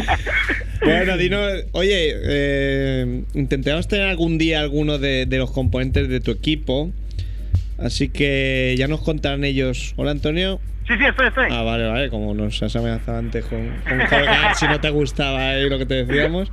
bueno, 0.84 1.18
Dino, 1.18 1.40
oye, 1.74 2.14
eh, 2.16 3.24
intentamos 3.34 3.88
tener 3.88 4.08
algún 4.08 4.38
día 4.38 4.62
alguno 4.62 4.98
de, 4.98 5.26
de 5.26 5.38
los 5.38 5.52
componentes 5.52 6.08
de 6.10 6.20
tu 6.20 6.32
equipo. 6.32 6.92
Así 7.78 8.10
que 8.10 8.76
ya 8.78 8.88
nos 8.88 9.02
contarán 9.02 9.44
ellos. 9.44 9.94
Hola, 9.98 10.12
Antonio. 10.12 10.60
Sí, 10.88 10.94
sí, 10.98 11.06
estoy, 11.06 11.28
estoy. 11.28 11.48
Ah, 11.52 11.64
vale, 11.64 11.86
vale, 11.86 12.10
como 12.10 12.34
nos 12.34 12.64
has 12.64 12.76
amenazado 12.76 13.18
antes 13.18 13.44
con, 13.46 13.68
con 13.88 14.00
colgar 14.08 14.56
si 14.56 14.68
no 14.68 14.80
te 14.80 14.90
gustaba 14.90 15.50
ahí 15.50 15.70
lo 15.70 15.78
que 15.78 15.86
te 15.86 16.06
decíamos. 16.06 16.50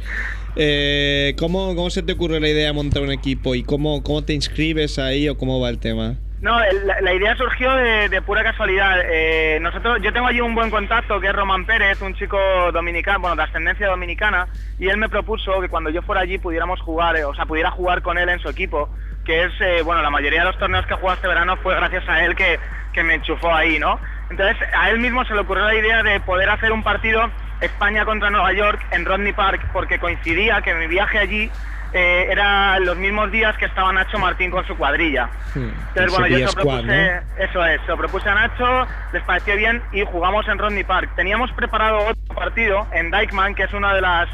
Eh, 0.56 1.34
¿cómo, 1.38 1.74
¿Cómo 1.76 1.88
se 1.90 2.02
te 2.02 2.12
ocurre 2.12 2.40
la 2.40 2.48
idea 2.48 2.66
de 2.66 2.72
montar 2.72 3.02
un 3.02 3.12
equipo 3.12 3.54
y 3.54 3.62
cómo, 3.62 4.02
cómo 4.02 4.24
te 4.24 4.32
inscribes 4.34 4.98
ahí 4.98 5.28
o 5.28 5.38
cómo 5.38 5.60
va 5.60 5.68
el 5.68 5.78
tema? 5.78 6.16
No, 6.40 6.58
la 7.00 7.14
idea 7.14 7.34
surgió 7.36 7.74
de, 7.74 8.10
de 8.10 8.20
pura 8.20 8.42
casualidad. 8.42 8.98
Eh, 9.10 9.58
nosotros, 9.62 9.98
yo 10.02 10.12
tengo 10.12 10.26
allí 10.26 10.40
un 10.40 10.54
buen 10.54 10.68
contacto 10.68 11.18
que 11.18 11.28
es 11.28 11.32
Román 11.32 11.64
Pérez, 11.64 12.02
un 12.02 12.14
chico 12.14 12.38
dominicano, 12.70 13.20
bueno, 13.20 13.36
de 13.36 13.44
ascendencia 13.44 13.86
dominicana, 13.86 14.48
y 14.78 14.88
él 14.88 14.98
me 14.98 15.08
propuso 15.08 15.58
que 15.62 15.70
cuando 15.70 15.88
yo 15.88 16.02
fuera 16.02 16.20
allí 16.20 16.36
pudiéramos 16.36 16.80
jugar, 16.80 17.16
eh, 17.16 17.24
o 17.24 17.34
sea, 17.34 17.46
pudiera 17.46 17.70
jugar 17.70 18.02
con 18.02 18.18
él 18.18 18.28
en 18.28 18.40
su 18.40 18.50
equipo, 18.50 18.90
que 19.24 19.44
es, 19.44 19.52
eh, 19.60 19.82
bueno, 19.82 20.02
la 20.02 20.10
mayoría 20.10 20.40
de 20.40 20.46
los 20.46 20.58
torneos 20.58 20.86
que 20.86 20.94
he 20.94 20.96
jugado 20.96 21.16
este 21.16 21.28
verano 21.28 21.56
fue 21.56 21.74
gracias 21.74 22.08
a 22.08 22.24
él 22.24 22.34
que, 22.34 22.58
que 22.92 23.02
me 23.02 23.14
enchufó 23.14 23.54
ahí, 23.54 23.78
¿no? 23.78 23.98
Entonces, 24.30 24.56
a 24.76 24.90
él 24.90 24.98
mismo 24.98 25.24
se 25.24 25.34
le 25.34 25.40
ocurrió 25.40 25.64
la 25.64 25.74
idea 25.74 26.02
de 26.02 26.20
poder 26.20 26.48
hacer 26.50 26.72
un 26.72 26.82
partido 26.82 27.30
España 27.60 28.04
contra 28.04 28.30
Nueva 28.30 28.52
York 28.52 28.80
en 28.90 29.04
Rodney 29.04 29.32
Park, 29.32 29.68
porque 29.72 29.98
coincidía 29.98 30.60
que 30.62 30.74
mi 30.74 30.86
viaje 30.86 31.18
allí 31.18 31.50
eh, 31.92 32.26
era 32.28 32.78
los 32.80 32.96
mismos 32.96 33.30
días 33.30 33.56
que 33.56 33.66
estaba 33.66 33.92
Nacho 33.92 34.18
Martín 34.18 34.50
con 34.50 34.66
su 34.66 34.76
cuadrilla. 34.76 35.28
Entonces, 35.54 36.10
bueno, 36.10 36.26
yo 36.26 36.48
se 36.48 36.54
propuse, 36.54 36.82
¿no? 36.82 37.42
eso 37.44 37.64
es, 37.64 37.80
se 37.82 37.88
lo 37.88 37.96
propuse 37.96 38.28
a 38.28 38.34
Nacho, 38.34 38.86
les 39.12 39.22
pareció 39.22 39.56
bien 39.56 39.80
y 39.92 40.02
jugamos 40.04 40.46
en 40.48 40.58
Rodney 40.58 40.82
Park. 40.82 41.10
Teníamos 41.14 41.52
preparado 41.52 41.98
otro 41.98 42.34
partido 42.34 42.86
en 42.92 43.12
Dykeman, 43.12 43.54
que 43.54 43.62
es 43.62 43.72
una 43.72 43.94
de 43.94 44.00
las 44.00 44.28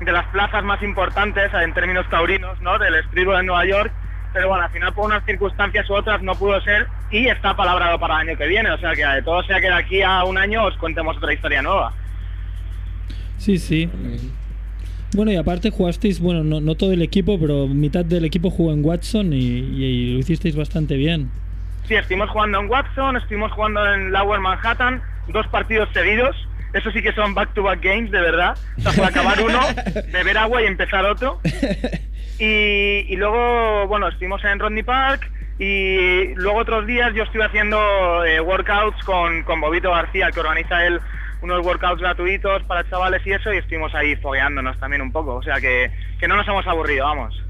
de 0.00 0.10
las 0.10 0.26
plazas 0.28 0.64
más 0.64 0.82
importantes 0.82 1.52
en 1.54 1.74
términos 1.74 2.08
taurinos, 2.08 2.60
¿no? 2.60 2.78
Del 2.78 2.94
estribo 2.96 3.36
de 3.36 3.42
Nueva 3.44 3.64
York. 3.66 3.92
Pero 4.32 4.48
bueno, 4.48 4.64
al 4.64 4.70
final 4.70 4.92
por 4.94 5.06
unas 5.06 5.24
circunstancias 5.24 5.88
u 5.90 5.94
otras 5.94 6.22
no 6.22 6.34
pudo 6.34 6.60
ser 6.62 6.86
y 7.10 7.26
está 7.28 7.54
palabrado 7.54 7.98
para 7.98 8.14
el 8.22 8.28
año 8.28 8.38
que 8.38 8.46
viene. 8.46 8.70
O 8.70 8.78
sea 8.78 8.94
que 8.94 9.04
de 9.04 9.22
todo 9.22 9.42
sea 9.44 9.60
que 9.60 9.66
de 9.66 9.74
aquí 9.74 10.02
a 10.02 10.24
un 10.24 10.38
año 10.38 10.64
os 10.64 10.76
contemos 10.76 11.16
otra 11.16 11.32
historia 11.34 11.60
nueva. 11.62 11.92
Sí, 13.38 13.58
sí. 13.58 13.90
Bueno, 15.14 15.30
y 15.32 15.36
aparte 15.36 15.70
jugasteis, 15.70 16.20
bueno, 16.20 16.42
no, 16.42 16.60
no 16.60 16.74
todo 16.74 16.92
el 16.92 17.02
equipo, 17.02 17.38
pero 17.38 17.66
mitad 17.66 18.04
del 18.04 18.24
equipo 18.24 18.48
jugó 18.50 18.72
en 18.72 18.82
Watson 18.84 19.32
y, 19.34 19.36
y- 19.36 19.84
y 19.84 20.12
lo 20.14 20.18
hicisteis 20.20 20.56
bastante 20.56 20.96
bien. 20.96 21.30
Sí, 21.86 21.94
estuvimos 21.94 22.30
jugando 22.30 22.60
en 22.60 22.70
Watson, 22.70 23.16
estuvimos 23.16 23.52
jugando 23.52 23.92
en 23.94 24.12
Lower 24.12 24.40
Manhattan, 24.40 25.02
dos 25.28 25.46
partidos 25.48 25.88
seguidos. 25.92 26.34
Eso 26.72 26.90
sí 26.92 27.02
que 27.02 27.12
son 27.12 27.34
back-to-back 27.34 27.82
games, 27.82 28.10
de 28.10 28.20
verdad. 28.22 28.56
O 28.78 28.80
sea, 28.80 28.92
fue 28.92 29.04
acabar 29.06 29.38
uno, 29.42 29.60
beber 30.12 30.38
agua 30.38 30.62
y 30.62 30.66
empezar 30.66 31.04
otro. 31.04 31.38
Y, 32.44 33.06
y 33.12 33.16
luego, 33.16 33.86
bueno, 33.86 34.08
estuvimos 34.08 34.42
en 34.44 34.58
Rodney 34.58 34.82
Park 34.82 35.30
y 35.60 36.34
luego 36.34 36.58
otros 36.58 36.86
días 36.88 37.14
yo 37.14 37.22
estuve 37.22 37.44
haciendo 37.44 38.24
eh, 38.24 38.40
workouts 38.40 39.00
con, 39.04 39.44
con 39.44 39.60
Bobito 39.60 39.92
García, 39.92 40.30
que 40.32 40.40
organiza 40.40 40.84
él 40.84 40.98
unos 41.40 41.64
workouts 41.64 42.00
gratuitos 42.00 42.64
para 42.64 42.82
chavales 42.90 43.24
y 43.24 43.30
eso, 43.30 43.52
y 43.52 43.58
estuvimos 43.58 43.94
ahí 43.94 44.16
fogueándonos 44.16 44.76
también 44.80 45.02
un 45.02 45.12
poco. 45.12 45.36
O 45.36 45.42
sea 45.44 45.60
que, 45.60 45.90
que 46.18 46.26
no 46.26 46.34
nos 46.36 46.48
hemos 46.48 46.66
aburrido, 46.66 47.04
vamos. 47.06 47.40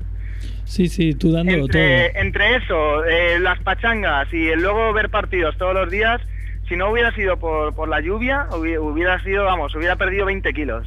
Sí, 0.64 0.88
sí, 0.88 1.14
tú 1.14 1.32
dándolo 1.32 1.64
Entre, 1.64 2.10
todo. 2.10 2.20
entre 2.20 2.56
eso, 2.56 3.04
eh, 3.06 3.38
las 3.40 3.58
pachangas 3.60 4.30
y 4.34 4.48
el 4.48 4.60
luego 4.60 4.92
ver 4.92 5.08
partidos 5.08 5.56
todos 5.56 5.72
los 5.74 5.90
días, 5.90 6.20
si 6.68 6.76
no 6.76 6.90
hubiera 6.90 7.12
sido 7.14 7.38
por, 7.38 7.74
por 7.74 7.88
la 7.88 8.00
lluvia, 8.00 8.46
hubi- 8.50 8.78
hubiera 8.78 9.22
sido, 9.22 9.44
vamos, 9.44 9.74
hubiera 9.74 9.96
perdido 9.96 10.26
20 10.26 10.52
kilos. 10.52 10.86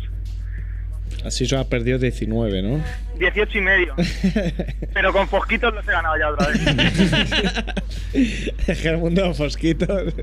Así 1.25 1.45
solo 1.47 1.61
has 1.61 1.67
perdido 1.67 1.97
19, 1.97 2.61
¿no? 2.61 2.79
18 3.19 3.57
y 3.57 3.61
medio. 3.61 3.95
Pero 4.93 5.11
con 5.11 5.27
fosquitos 5.27 5.73
los 5.73 5.83
he 5.87 5.91
ganado 5.91 6.15
ya 6.17 6.29
otra 6.29 6.47
vez. 6.47 7.65
Es 8.67 8.85
el 8.85 8.97
mundo 8.97 9.23
de 9.27 9.33
fosquitos. 9.33 9.89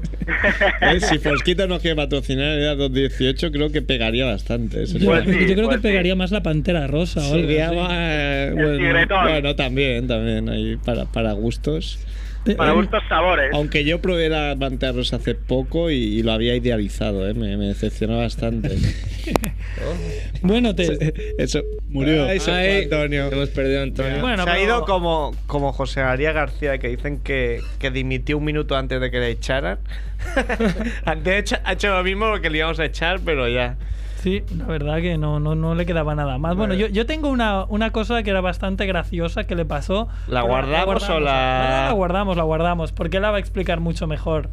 Eh, 0.80 0.98
si 1.00 1.18
Fosquitos 1.18 1.68
nos 1.68 1.80
quiere 1.80 1.94
patrocinar 1.96 2.52
en 2.52 2.58
edad 2.62 2.76
218, 2.76 3.52
creo 3.52 3.70
que 3.70 3.82
pegaría 3.82 4.24
bastante. 4.26 4.82
Eso 4.82 4.98
Yo, 4.98 5.06
Pues 5.10 5.24
sí, 5.24 5.30
yo 5.46 5.54
creo 5.54 5.66
pues 5.66 5.76
que 5.76 5.82
sí. 5.82 5.88
pegaría 5.88 6.14
más 6.16 6.30
la 6.32 6.42
pantera 6.42 6.86
rosa 6.86 7.20
o 7.20 7.34
algo 7.34 7.48
así. 7.48 7.76
más- 7.76 8.54
bueno, 8.54 9.22
bueno, 9.22 9.56
también, 9.56 10.08
también, 10.08 10.48
ahí 10.48 10.76
para, 10.84 11.04
para 11.06 11.32
gustos. 11.32 11.98
Eh, 12.44 12.54
Para 12.56 12.72
eh, 12.72 12.74
gustos 12.74 13.02
sabores. 13.08 13.50
Aunque 13.54 13.84
yo 13.84 14.00
probé 14.00 14.28
la 14.28 14.56
Pantera 14.58 14.92
Rosa 14.92 15.16
hace 15.16 15.34
poco 15.34 15.90
y, 15.90 15.94
y 15.94 16.22
lo 16.22 16.32
había 16.32 16.56
idealizado, 16.56 17.28
¿eh? 17.28 17.34
me, 17.34 17.56
me 17.56 17.66
decepcionó 17.66 18.18
bastante. 18.18 18.76
Bueno, 20.42 20.74
te, 20.74 21.14
Eso 21.38 21.62
Murió. 21.88 22.24
Ay, 22.24 22.40
se 22.40 22.50
fue 22.50 22.54
Ay, 22.60 22.82
Antonio. 22.84 23.30
Hemos 23.30 23.48
perdido 23.50 23.80
a 23.80 23.82
Antonio. 23.84 24.44
se 24.44 24.50
ha 24.50 24.60
ido 24.60 24.84
como, 24.84 25.34
como 25.46 25.72
José 25.72 26.02
María 26.02 26.32
García, 26.32 26.78
que 26.78 26.88
dicen 26.88 27.20
que, 27.20 27.60
que 27.78 27.90
dimitió 27.90 28.38
un 28.38 28.44
minuto 28.44 28.76
antes 28.76 29.00
de 29.00 29.10
que 29.10 29.20
le 29.20 29.30
echaran. 29.30 29.78
antes 31.04 31.32
ha 31.32 31.38
hecho, 31.38 31.56
ha 31.64 31.72
hecho 31.72 31.94
lo 31.94 32.02
mismo 32.02 32.28
porque 32.28 32.50
le 32.50 32.58
íbamos 32.58 32.80
a 32.80 32.84
echar, 32.84 33.20
pero 33.24 33.48
ya. 33.48 33.76
Sí, 34.22 34.42
la 34.56 34.66
verdad 34.66 34.98
que 35.00 35.18
no, 35.18 35.40
no, 35.40 35.54
no 35.56 35.74
le 35.74 35.84
quedaba 35.84 36.14
nada 36.14 36.38
más. 36.38 36.54
Bueno, 36.56 36.74
yo, 36.74 36.86
yo 36.86 37.06
tengo 37.06 37.28
una, 37.28 37.64
una 37.64 37.90
cosa 37.90 38.22
que 38.22 38.30
era 38.30 38.40
bastante 38.40 38.86
graciosa 38.86 39.44
que 39.44 39.56
le 39.56 39.64
pasó. 39.64 40.08
¿La 40.28 40.42
Pero 40.42 40.52
guardamos 40.52 41.08
o 41.10 41.18
la- 41.20 41.80
No, 41.82 41.86
la 41.88 41.92
guardamos, 41.94 42.36
la 42.36 42.42
guardamos, 42.44 42.92
porque 42.92 43.16
él 43.16 43.22
la 43.22 43.30
va 43.32 43.38
a 43.38 43.40
explicar 43.40 43.80
mucho 43.80 44.06
mejor. 44.06 44.48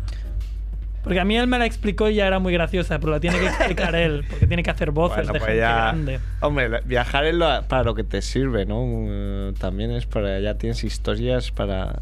Porque 1.03 1.19
a 1.19 1.23
mí 1.25 1.38
él 1.38 1.47
me 1.47 1.58
la 1.60 1.65
explicó 1.65 2.10
y 2.10 2.15
ya 2.15 2.27
era 2.27 2.39
muy 2.39 2.51
graciosa, 2.51 2.99
pero 2.99 3.12
la 3.13 3.19
tiene 3.19 3.39
que 3.39 3.45
explicar 3.45 3.95
él, 3.95 4.25
porque 4.29 4.47
tiene 4.47 4.63
que 4.63 4.69
hacer 4.71 4.91
voces 4.91 5.17
Bueno, 5.17 5.34
de 5.34 5.39
pues 5.39 5.47
gente 5.49 5.60
ya- 5.62 5.75
grande. 5.75 6.19
Hombre, 6.41 6.69
la- 6.69 6.82
viajar 6.82 7.25
es 7.25 7.36
lo- 7.36 7.63
para 7.67 7.84
lo 7.84 7.95
que 7.95 8.03
te 8.03 8.21
sirve, 8.21 8.65
¿no? 8.65 8.84
Eh, 8.86 9.53
También 9.60 9.91
es 9.91 10.05
para. 10.08 10.39
Ya 10.39 10.55
tienes 10.55 10.84
historias 10.84 11.51
para. 11.51 11.99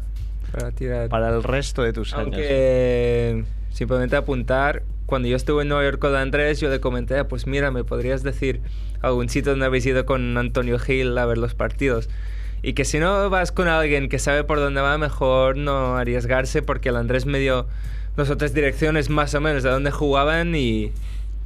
Para 0.52 0.70
tirar. 0.72 1.08
Para 1.10 1.28
el 1.28 1.42
resto 1.42 1.82
de 1.82 1.92
tus 1.92 2.12
años. 2.14 2.24
Aunque 2.28 3.44
simplemente 3.70 4.16
apuntar, 4.16 4.82
cuando 5.08 5.26
yo 5.26 5.36
estuve 5.36 5.62
en 5.62 5.68
Nueva 5.68 5.84
York 5.84 5.98
con 5.98 6.14
Andrés, 6.14 6.60
yo 6.60 6.68
le 6.68 6.80
comenté, 6.80 7.24
pues 7.24 7.46
mira, 7.46 7.70
me 7.70 7.82
podrías 7.82 8.22
decir 8.22 8.60
algún 9.00 9.30
sitio 9.30 9.52
donde 9.52 9.64
habéis 9.64 9.86
ido 9.86 10.04
con 10.04 10.36
Antonio 10.36 10.78
Gil 10.78 11.16
a 11.16 11.24
ver 11.24 11.38
los 11.38 11.54
partidos. 11.54 12.10
Y 12.60 12.74
que 12.74 12.84
si 12.84 12.98
no 12.98 13.30
vas 13.30 13.50
con 13.50 13.68
alguien 13.68 14.10
que 14.10 14.18
sabe 14.18 14.44
por 14.44 14.58
dónde 14.58 14.82
va, 14.82 14.98
mejor 14.98 15.56
no 15.56 15.96
arriesgarse 15.96 16.60
porque 16.60 16.90
el 16.90 16.96
Andrés 16.96 17.24
me 17.24 17.38
dio 17.38 17.66
dos 18.18 18.28
o 18.28 18.36
tres 18.36 18.52
direcciones 18.52 19.08
más 19.08 19.34
o 19.34 19.40
menos 19.40 19.62
de 19.62 19.70
dónde 19.70 19.92
jugaban 19.92 20.54
y, 20.54 20.92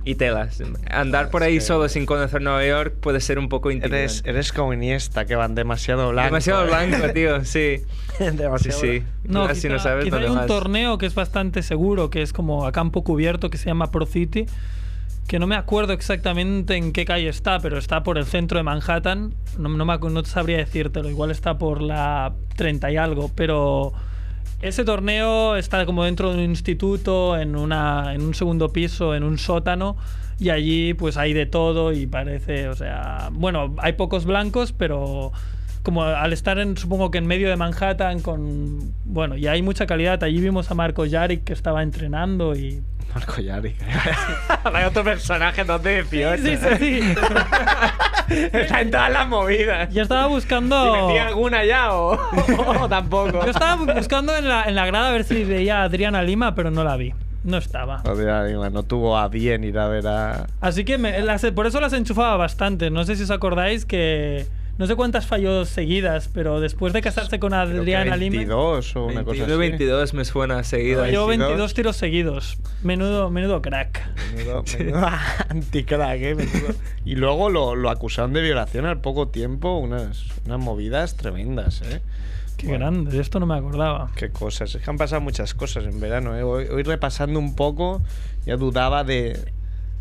y 0.05 0.17
telas. 0.17 0.63
Andar 0.91 1.31
por 1.31 1.43
ahí 1.43 1.61
solo 1.61 1.89
sin 1.89 2.07
conocer 2.07 2.43
Nueva 2.43 2.65
York 2.67 2.95
puede 3.01 3.21
ser 3.21 3.39
un 3.39 3.49
poco 3.49 3.71
intimidante. 3.71 4.05
Eres, 4.05 4.23
eres 4.25 4.53
como 4.53 4.73
Iniesta, 4.73 5.25
que 5.25 5.37
van 5.37 5.55
demasiado 5.55 6.11
blanco. 6.11 6.27
Demasiado 6.27 6.65
¿eh? 6.65 6.67
blanco, 6.67 7.09
tío, 7.15 7.45
sí. 7.45 7.83
Demasiado 8.19 8.79
sí, 8.81 9.01
sí. 9.01 9.05
No, 9.25 9.45
Así 9.45 9.63
quizá, 9.63 9.73
no 9.75 9.79
sabes 9.79 10.05
quizá 10.05 10.17
hay 10.19 10.27
un 10.27 10.37
vas. 10.37 10.47
torneo 10.47 10.99
que 10.99 11.07
es 11.07 11.15
bastante 11.15 11.63
seguro, 11.63 12.11
que 12.11 12.23
es 12.23 12.33
como 12.33 12.67
a 12.67 12.73
campo 12.73 13.05
cubierto, 13.05 13.51
que 13.51 13.59
se 13.59 13.67
llama 13.67 13.91
Pro 13.91 14.07
City, 14.07 14.47
que 15.29 15.39
no 15.39 15.47
me 15.47 15.57
acuerdo 15.57 15.93
exactamente 15.93 16.77
en 16.77 16.93
qué 16.93 17.05
calle 17.05 17.29
está, 17.29 17.61
pero 17.61 17.79
está 17.79 18.03
por 18.03 18.19
el 18.19 18.27
centro 18.27 18.59
de 18.59 18.65
Manhattan. 18.65 19.35
No, 19.59 19.69
no, 19.69 19.85
me 19.85 19.99
no 19.99 20.25
sabría 20.25 20.59
decírtelo, 20.59 21.09
igual 21.09 21.31
está 21.31 21.59
por 21.59 21.81
la 21.81 22.33
30 22.57 22.91
y 22.91 22.97
algo, 22.97 23.31
pero 23.35 23.93
ese 24.63 24.85
torneo 24.85 25.57
está 25.57 25.85
como 25.87 26.05
dentro 26.05 26.31
de 26.31 26.39
un 26.39 26.51
instituto, 26.51 27.37
en, 27.37 27.57
una, 27.57 28.15
en 28.15 28.23
un 28.23 28.35
segundo 28.35 28.73
piso, 28.73 29.15
en 29.15 29.25
un 29.25 29.39
sótano. 29.39 29.97
Y 30.39 30.51
allí 30.51 30.95
pues 30.95 31.17
hay 31.17 31.35
de 31.35 31.47
todo 31.47 31.93
y 31.93 32.07
parece, 32.07 32.69
o 32.69 32.75
sea, 32.75 33.29
bueno, 33.33 33.75
hay 33.79 33.93
pocos 33.93 34.25
blancos, 34.25 34.73
pero 34.73 35.31
como 35.83 36.05
al 36.05 36.33
estar 36.33 36.59
en, 36.59 36.77
supongo 36.77 37.11
que 37.11 37.19
en 37.19 37.27
medio 37.27 37.49
de 37.49 37.57
Manhattan 37.57 38.21
con, 38.21 38.93
bueno, 39.05 39.37
y 39.37 39.47
hay 39.47 39.63
mucha 39.63 39.87
calidad. 39.87 40.23
Allí 40.25 40.41
vimos 40.41 40.71
a 40.71 40.75
Marco 40.75 41.05
Yarick 41.05 41.45
que 41.45 41.53
estaba 41.53 41.83
entrenando 41.83 42.57
y... 42.57 42.83
Marco 43.15 43.41
Yarick. 43.41 43.77
Hay 44.65 44.85
otro 44.85 45.05
personaje, 45.05 45.65
no 45.65 45.81
te 45.81 46.03
decía. 46.03 46.37
Sí, 46.39 46.57
sí, 46.57 46.67
sí. 46.79 47.15
Está 48.53 48.81
en 48.81 48.91
todas 48.91 49.11
las 49.13 49.29
movidas. 49.29 49.93
Yo 49.93 50.03
estaba 50.03 50.27
buscando... 50.27 50.87
¿Y 50.97 51.07
metía 51.07 51.27
alguna 51.29 51.65
ya 51.65 51.93
o, 51.95 52.13
o 52.81 52.89
tampoco? 52.89 53.45
Yo 53.45 53.51
estaba 53.51 53.95
buscando 53.95 54.35
en 54.37 54.49
la, 54.49 54.65
en 54.65 54.75
la 54.75 54.87
grada 54.87 55.09
a 55.09 55.13
ver 55.13 55.25
si 55.25 55.45
veía 55.45 55.81
a 55.81 55.85
Adriana 55.85 56.23
Lima, 56.23 56.55
pero 56.55 56.71
no 56.71 56.83
la 56.85 56.97
vi. 56.97 57.13
No 57.45 57.59
estaba. 57.59 57.97
Adriana 58.07 58.45
Lima 58.45 58.71
no 58.71 58.85
tuvo 58.85 59.19
a 59.19 59.29
bien 59.29 59.65
ir 59.65 59.79
a 59.79 59.89
ver 59.89 60.07
a. 60.07 60.47
Así 60.61 60.85
que 60.85 60.97
me- 60.97 61.21
las- 61.21 61.45
por 61.51 61.67
eso 61.67 61.81
las 61.81 61.93
enchufaba 61.93 62.37
bastante. 62.37 62.91
No 62.91 63.05
sé 63.05 63.17
si 63.17 63.25
os 63.25 63.31
acordáis 63.31 63.85
que... 63.85 64.47
No 64.79 64.87
sé 64.87 64.97
cuántas 64.97 65.27
falló 65.27 65.67
seguidas, 65.67 66.29
pero 66.33 66.59
después 66.59 66.95
de 66.95 67.03
casarse 67.03 67.39
con 67.39 67.53
Adriana 67.53 68.17
Lima... 68.17 68.37
22 68.39 68.97
o 68.97 69.05
una 69.05 69.23
cosa 69.23 69.45
22, 69.45 69.51
así. 69.51 69.59
22 69.59 70.15
me 70.15 70.25
suena 70.25 70.65
seguida. 70.65 71.03
Falló 71.03 71.27
22. 71.27 71.49
22 71.51 71.75
tiros 71.75 71.97
seguidos. 71.97 72.59
Menudo, 72.83 73.29
menudo 73.29 73.61
crack. 73.61 74.03
Menudo, 74.35 74.65
menudo 74.79 75.09
anticrack, 75.51 76.21
¿eh? 76.23 76.35
Menudo. 76.35 76.75
Y 77.05 77.17
luego 77.17 77.51
lo, 77.51 77.75
lo 77.75 77.91
acusaron 77.91 78.33
de 78.33 78.41
violación 78.41 78.87
al 78.87 79.01
poco 79.01 79.29
tiempo, 79.29 79.77
unas, 79.77 80.25
unas 80.47 80.59
movidas 80.59 81.17
tremendas, 81.17 81.83
¿eh? 81.83 82.01
Qué 82.57 82.69
grande, 82.69 83.11
de 83.11 83.21
esto 83.21 83.41
no 83.41 83.47
me 83.47 83.57
acordaba. 83.57 84.11
Qué 84.15 84.31
cosas. 84.31 84.75
Es 84.75 84.83
que 84.83 84.91
han 84.91 84.97
pasado 84.97 85.21
muchas 85.21 85.53
cosas 85.53 85.85
en 85.85 86.01
verano, 86.01 86.37
¿eh? 86.37 86.43
Hoy, 86.43 86.67
hoy 86.67 86.83
repasando 86.83 87.39
un 87.39 87.57
poco, 87.57 88.03
ya 88.47 88.57
dudaba 88.57 89.05
de, 89.05 89.53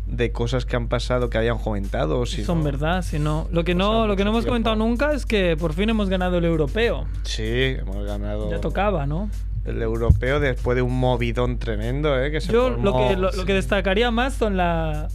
de 0.06 0.32
cosas 0.32 0.66
que 0.66 0.76
han 0.76 0.88
pasado 0.88 1.30
que 1.30 1.38
habían 1.38 1.58
comentado. 1.58 2.26
Si 2.26 2.44
Son 2.44 2.58
no. 2.58 2.64
verdad, 2.64 3.02
si 3.02 3.18
no. 3.18 3.48
Lo 3.52 3.64
que 3.64 3.74
no, 3.74 4.06
lo 4.06 4.16
que 4.16 4.24
no 4.24 4.30
hemos 4.30 4.44
comentado 4.46 4.76
nunca 4.76 5.12
es 5.12 5.24
que 5.26 5.56
por 5.56 5.72
fin 5.72 5.88
hemos 5.90 6.08
ganado 6.08 6.38
el 6.38 6.44
europeo. 6.44 7.06
Sí, 7.22 7.76
hemos 7.78 8.04
ganado 8.06 8.50
Ya 8.50 8.60
tocaba, 8.60 9.06
¿no? 9.06 9.30
el 9.64 9.80
europeo 9.80 10.40
después 10.40 10.74
de 10.74 10.82
un 10.82 10.98
movidón 10.98 11.56
tremendo, 11.60 12.20
¿eh? 12.20 12.32
Que 12.32 12.40
se 12.40 12.52
Yo 12.52 12.70
lo 12.70 12.96
que, 13.08 13.16
lo, 13.16 13.30
lo 13.30 13.44
que 13.44 13.54
destacaría 13.54 14.10
más 14.10 14.34
son 14.34 14.56
la, 14.56 15.06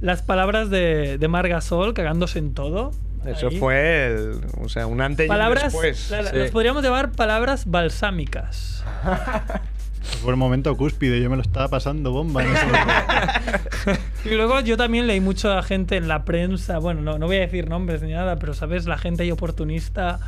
las 0.00 0.22
palabras 0.22 0.70
de, 0.70 1.18
de 1.18 1.28
Margasol 1.28 1.94
cagándose 1.94 2.40
en 2.40 2.52
todo. 2.52 2.90
Eso 3.24 3.46
Ahí. 3.48 3.58
fue 3.60 4.06
el, 4.08 4.40
o 4.60 4.68
sea, 4.68 4.88
un 4.88 5.00
antes 5.00 5.26
y 5.26 5.28
un 5.28 5.34
Palabras, 5.36 5.72
después. 5.72 6.10
la- 6.10 6.22
la- 6.22 6.30
Sí. 6.30 6.36
las 6.36 6.50
podríamos 6.50 6.82
llamar 6.82 7.12
palabras 7.12 7.66
balsámicas. 7.66 8.84
Fue 10.22 10.30
el 10.32 10.36
momento 10.36 10.76
cúspide, 10.76 11.20
yo 11.20 11.30
me 11.30 11.36
lo 11.36 11.42
estaba 11.42 11.68
pasando 11.68 12.10
bomba. 12.12 12.42
en 12.44 12.54
ese 12.56 12.66
momento. 12.66 14.00
Y 14.30 14.34
luego 14.36 14.60
yo 14.60 14.76
también 14.76 15.06
leí 15.06 15.20
mucha 15.20 15.62
gente 15.62 15.96
en 15.96 16.08
la 16.08 16.24
prensa, 16.24 16.78
bueno, 16.78 17.00
no, 17.00 17.18
no 17.18 17.26
voy 17.26 17.36
a 17.36 17.40
decir 17.40 17.68
nombres 17.68 18.02
ni 18.02 18.12
nada, 18.12 18.36
pero 18.38 18.54
sabes, 18.54 18.86
la 18.86 18.98
gente 18.98 19.22
ahí 19.22 19.30
oportunista, 19.30 20.20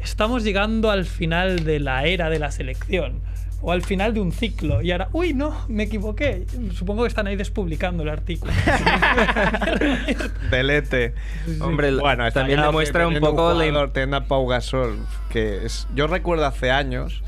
estamos 0.00 0.44
llegando 0.44 0.90
al 0.90 1.04
final 1.06 1.64
de 1.64 1.80
la 1.80 2.04
era 2.06 2.30
de 2.30 2.38
la 2.38 2.50
selección. 2.50 3.20
O 3.60 3.72
al 3.72 3.82
final 3.82 4.14
de 4.14 4.20
un 4.20 4.30
ciclo. 4.30 4.82
Y 4.82 4.92
ahora, 4.92 5.08
uy, 5.12 5.34
no, 5.34 5.64
me 5.66 5.82
equivoqué. 5.82 6.46
Supongo 6.74 7.02
que 7.02 7.08
están 7.08 7.26
ahí 7.26 7.34
despublicando 7.34 8.04
el 8.04 8.08
artículo. 8.08 8.52
Delete. 10.50 11.14
Hombre, 11.60 11.92
bueno, 11.96 12.30
también 12.32 12.60
demuestra 12.62 13.08
un 13.08 13.18
poco 13.18 13.52
la 13.54 13.64
im- 13.64 13.70
jugador, 13.70 13.92
teniendo 13.92 14.16
a 14.16 14.24
Pau 14.26 14.46
Gasol, 14.46 14.98
que 15.30 15.64
es, 15.66 15.88
yo 15.94 16.06
recuerdo 16.06 16.46
hace 16.46 16.70
años 16.70 17.22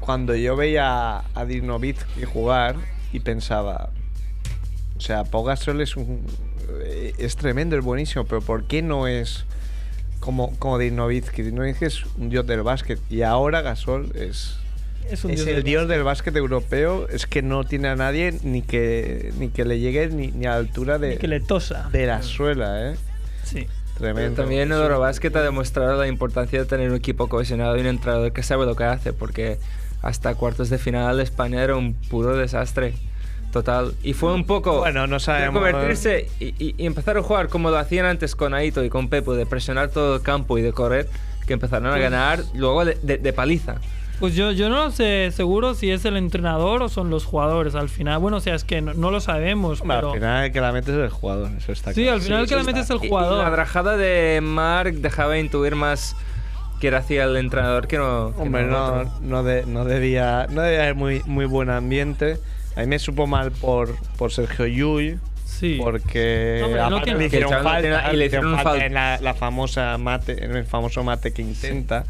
cuando 0.00 0.34
yo 0.34 0.56
veía 0.56 1.18
a 1.32 1.44
Dirnovitsky 1.44 2.24
jugar 2.24 2.74
y 3.12 3.20
pensaba, 3.20 3.90
sea, 5.02 5.24
Pau 5.24 5.44
Gasol 5.44 5.80
es 5.80 5.96
un 5.96 6.24
eh, 6.84 7.12
es 7.18 7.36
tremendo, 7.36 7.76
es 7.76 7.84
buenísimo, 7.84 8.24
pero 8.24 8.40
¿por 8.40 8.64
qué 8.64 8.82
no 8.82 9.06
es 9.06 9.44
como 10.20 10.56
como 10.58 10.78
Dirnovitsky? 10.78 11.42
Dirnovitsky 11.42 11.84
es 11.84 12.04
un 12.16 12.28
dios 12.28 12.46
del 12.46 12.62
básquet 12.62 12.98
y 13.10 13.22
ahora 13.22 13.62
Gasol 13.62 14.12
es 14.14 14.56
Es 15.10 15.24
un 15.24 15.32
es 15.32 15.38
dios 15.38 15.48
el 15.48 15.54
del 15.56 15.64
dios 15.64 15.88
del 15.88 16.02
básquet 16.02 16.36
europeo, 16.36 17.08
es 17.08 17.26
que 17.26 17.42
no 17.42 17.64
tiene 17.64 17.88
a 17.88 17.96
nadie 17.96 18.38
ni 18.42 18.62
que 18.62 19.32
ni 19.38 19.48
que 19.48 19.64
le 19.64 19.80
llegue 19.80 20.08
ni, 20.08 20.28
ni 20.28 20.46
a 20.46 20.50
la 20.50 20.56
altura 20.56 20.98
de, 20.98 21.18
que 21.18 21.28
le 21.28 21.40
tosa. 21.40 21.88
de 21.90 22.06
la 22.06 22.22
suela, 22.22 22.90
¿eh? 22.92 22.96
Sí. 23.44 23.66
Pero 23.98 24.14
Tremendo. 24.14 24.42
también 24.42 24.72
el 24.72 24.78
Eurobasket 24.80 25.36
ha 25.36 25.42
demostrado 25.42 25.98
la 25.98 26.08
importancia 26.08 26.58
de 26.58 26.64
tener 26.64 26.90
un 26.90 26.96
equipo 26.96 27.28
cohesionado 27.28 27.76
y 27.76 27.80
un 27.80 27.86
entrenador 27.86 28.32
que 28.32 28.42
sabe 28.42 28.64
lo 28.64 28.74
que 28.74 28.84
hace, 28.84 29.12
porque 29.12 29.58
hasta 30.00 30.34
cuartos 30.34 30.70
de 30.70 30.78
final 30.78 31.20
España 31.20 31.62
era 31.62 31.76
un 31.76 31.94
puro 31.94 32.36
desastre. 32.36 32.94
Total. 33.52 33.92
Y 34.02 34.14
fue 34.14 34.32
un 34.32 34.44
poco. 34.44 34.78
Bueno, 34.78 35.06
no 35.06 35.20
sabemos. 35.20 35.62
Convertirse 35.62 36.28
y, 36.40 36.46
y- 36.58 36.74
y 36.78 36.86
empezar 36.86 37.16
a 37.18 37.22
jugar 37.22 37.48
como 37.48 37.70
lo 37.70 37.76
hacían 37.76 38.06
antes 38.06 38.34
con 38.34 38.54
Aito 38.54 38.82
y 38.82 38.88
con 38.88 39.08
Pepo, 39.08 39.34
de 39.34 39.44
presionar 39.46 39.90
todo 39.90 40.16
el 40.16 40.22
campo 40.22 40.56
y 40.58 40.62
de 40.62 40.72
correr, 40.72 41.08
que 41.46 41.52
empezaron 41.52 41.86
a 41.92 41.98
ganar 41.98 42.40
luego 42.54 42.84
de, 42.84 42.96
de- 43.02 43.18
de 43.18 43.32
paliza. 43.32 43.76
Pues 44.20 44.34
yo, 44.36 44.52
yo 44.52 44.68
no 44.70 44.90
sé 44.92 45.32
seguro 45.34 45.74
si 45.74 45.90
es 45.90 46.04
el 46.04 46.16
entrenador 46.16 46.80
o 46.82 46.88
son 46.88 47.10
los 47.10 47.24
jugadores 47.24 47.74
al 47.74 47.88
final. 47.88 48.20
Bueno, 48.20 48.36
o 48.36 48.40
sea, 48.40 48.54
es 48.54 48.62
que 48.62 48.80
no, 48.80 48.94
no 48.94 49.10
lo 49.10 49.20
sabemos, 49.20 49.80
Hombre, 49.80 49.96
pero... 49.96 50.08
al 50.12 50.14
final 50.18 50.44
el 50.44 50.52
que 50.52 50.60
la 50.60 50.72
metes 50.72 50.94
es 50.94 51.00
el 51.00 51.10
jugador, 51.10 51.50
eso 51.58 51.72
está 51.72 51.92
Sí, 51.92 52.02
claro. 52.02 52.16
al 52.16 52.22
final 52.22 52.40
el 52.42 52.48
que 52.48 52.54
la 52.56 52.62
metes 52.62 52.84
es 52.84 52.90
el 52.90 52.98
Y- 53.02 53.06
y 53.06 53.08
jugador. 53.08 53.38
la 53.42 53.50
rajada 53.50 53.96
de 53.96 54.40
Mark 54.42 54.92
dejaba 54.94 55.38
intuir 55.38 55.74
más 55.74 56.14
que 56.80 56.86
era 56.88 56.98
hacia 56.98 57.24
el 57.24 57.36
entrenador 57.36 57.86
que 57.88 57.98
no. 57.98 58.32
que 58.36 58.42
Hombre, 58.42 58.64
no 58.64 59.02
no, 59.04 59.12
no, 59.22 59.42
de- 59.42 59.66
no 59.66 59.84
debía, 59.84 60.46
no 60.50 60.62
debía 60.62 60.82
haber 60.82 60.94
muy, 60.94 61.22
muy 61.26 61.44
buen 61.46 61.68
ambiente. 61.70 62.38
A 62.76 62.80
mí 62.80 62.86
me 62.86 62.98
supo 62.98 63.26
mal 63.26 63.52
por, 63.52 63.96
por 64.16 64.32
Sergio 64.32 64.66
Llull. 64.66 65.20
Sí. 65.44 65.76
Porque 65.80 66.58
no 66.60 66.76
aparte 66.86 67.04
tiene- 67.04 67.18
le 67.20 67.26
hicieron 67.26 67.50
Que 67.50 67.56
el 67.56 67.62
chaval 67.62 67.82
falta, 67.82 68.00
tiene- 68.02 68.14
y 68.14 68.16
le 68.18 68.26
hicieron 68.26 68.54
falta 68.54 68.70
falta. 68.70 68.86
en 68.86 68.94
la, 68.94 69.18
la 69.20 69.34
famosa 69.34 69.98
mate, 69.98 70.44
en 70.44 70.56
el 70.56 70.64
famoso 70.64 71.04
mate 71.04 71.32
que 71.32 71.42
intenta. 71.42 72.04